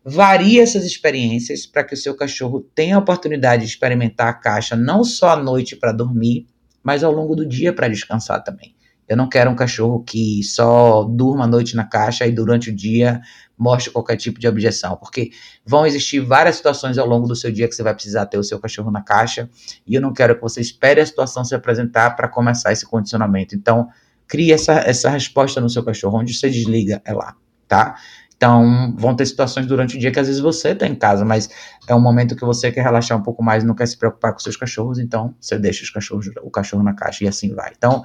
[0.04, 4.74] Varie essas experiências para que o seu cachorro tenha a oportunidade de experimentar a caixa
[4.74, 6.46] não só à noite para dormir,
[6.88, 8.74] mas ao longo do dia para descansar também.
[9.06, 12.74] Eu não quero um cachorro que só durma a noite na caixa e durante o
[12.74, 13.20] dia
[13.58, 15.30] mostre qualquer tipo de objeção, porque
[15.66, 18.42] vão existir várias situações ao longo do seu dia que você vai precisar ter o
[18.42, 19.50] seu cachorro na caixa,
[19.86, 23.54] e eu não quero que você espere a situação se apresentar para começar esse condicionamento.
[23.54, 23.90] Então,
[24.26, 27.36] crie essa, essa resposta no seu cachorro, onde você desliga é lá,
[27.66, 27.96] tá?
[28.38, 31.50] Então, vão ter situações durante o dia que às vezes você está em casa, mas
[31.88, 34.38] é um momento que você quer relaxar um pouco mais não quer se preocupar com
[34.38, 37.72] seus cachorros, então você deixa os cachorros, o cachorro na caixa e assim vai.
[37.76, 38.04] Então,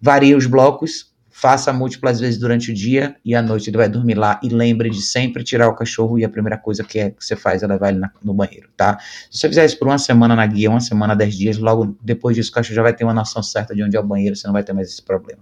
[0.00, 1.11] varia os blocos,
[1.42, 4.38] faça múltiplas vezes durante o dia e à noite ele vai dormir lá.
[4.44, 7.34] E lembre de sempre tirar o cachorro e a primeira coisa que, é, que você
[7.34, 8.96] faz é levar ele na, no banheiro, tá?
[9.28, 12.36] Se você fizer isso por uma semana na guia, uma semana, dez dias, logo depois
[12.36, 14.46] disso o cachorro já vai ter uma noção certa de onde é o banheiro, você
[14.46, 15.40] não vai ter mais esse problema.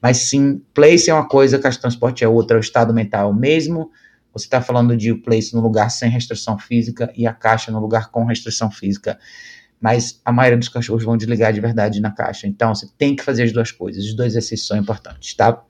[0.00, 3.34] Mas sim, place é uma coisa, caixa de transporte é outra, o estado mental é
[3.34, 3.90] mesmo.
[4.32, 8.10] Você está falando de place no lugar sem restrição física e a caixa no lugar
[8.12, 9.18] com restrição física
[9.84, 12.46] mas a maioria dos cachorros vão desligar de verdade na caixa.
[12.46, 14.02] Então você tem que fazer as duas coisas.
[14.02, 15.62] Os dois exercícios são importantes, tá?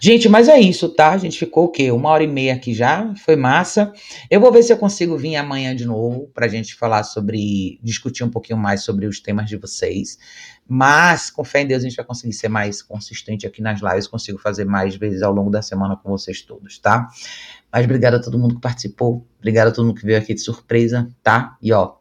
[0.00, 1.12] Gente, mas é isso, tá?
[1.12, 1.92] A gente ficou o quê?
[1.92, 3.92] Uma hora e meia aqui já, foi massa.
[4.28, 8.24] Eu vou ver se eu consigo vir amanhã de novo pra gente falar sobre, discutir
[8.24, 10.18] um pouquinho mais sobre os temas de vocês.
[10.66, 14.08] Mas, com fé em Deus, a gente vai conseguir ser mais consistente aqui nas lives,
[14.08, 17.06] consigo fazer mais vezes ao longo da semana com vocês todos, tá?
[17.72, 20.40] Mas obrigado a todo mundo que participou, obrigado a todo mundo que veio aqui de
[20.40, 21.56] surpresa, tá?
[21.62, 21.94] E ó,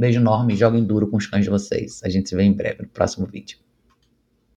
[0.00, 2.00] Beijo enorme, joguem duro com os cães de vocês.
[2.02, 3.58] A gente se vê em breve no próximo vídeo.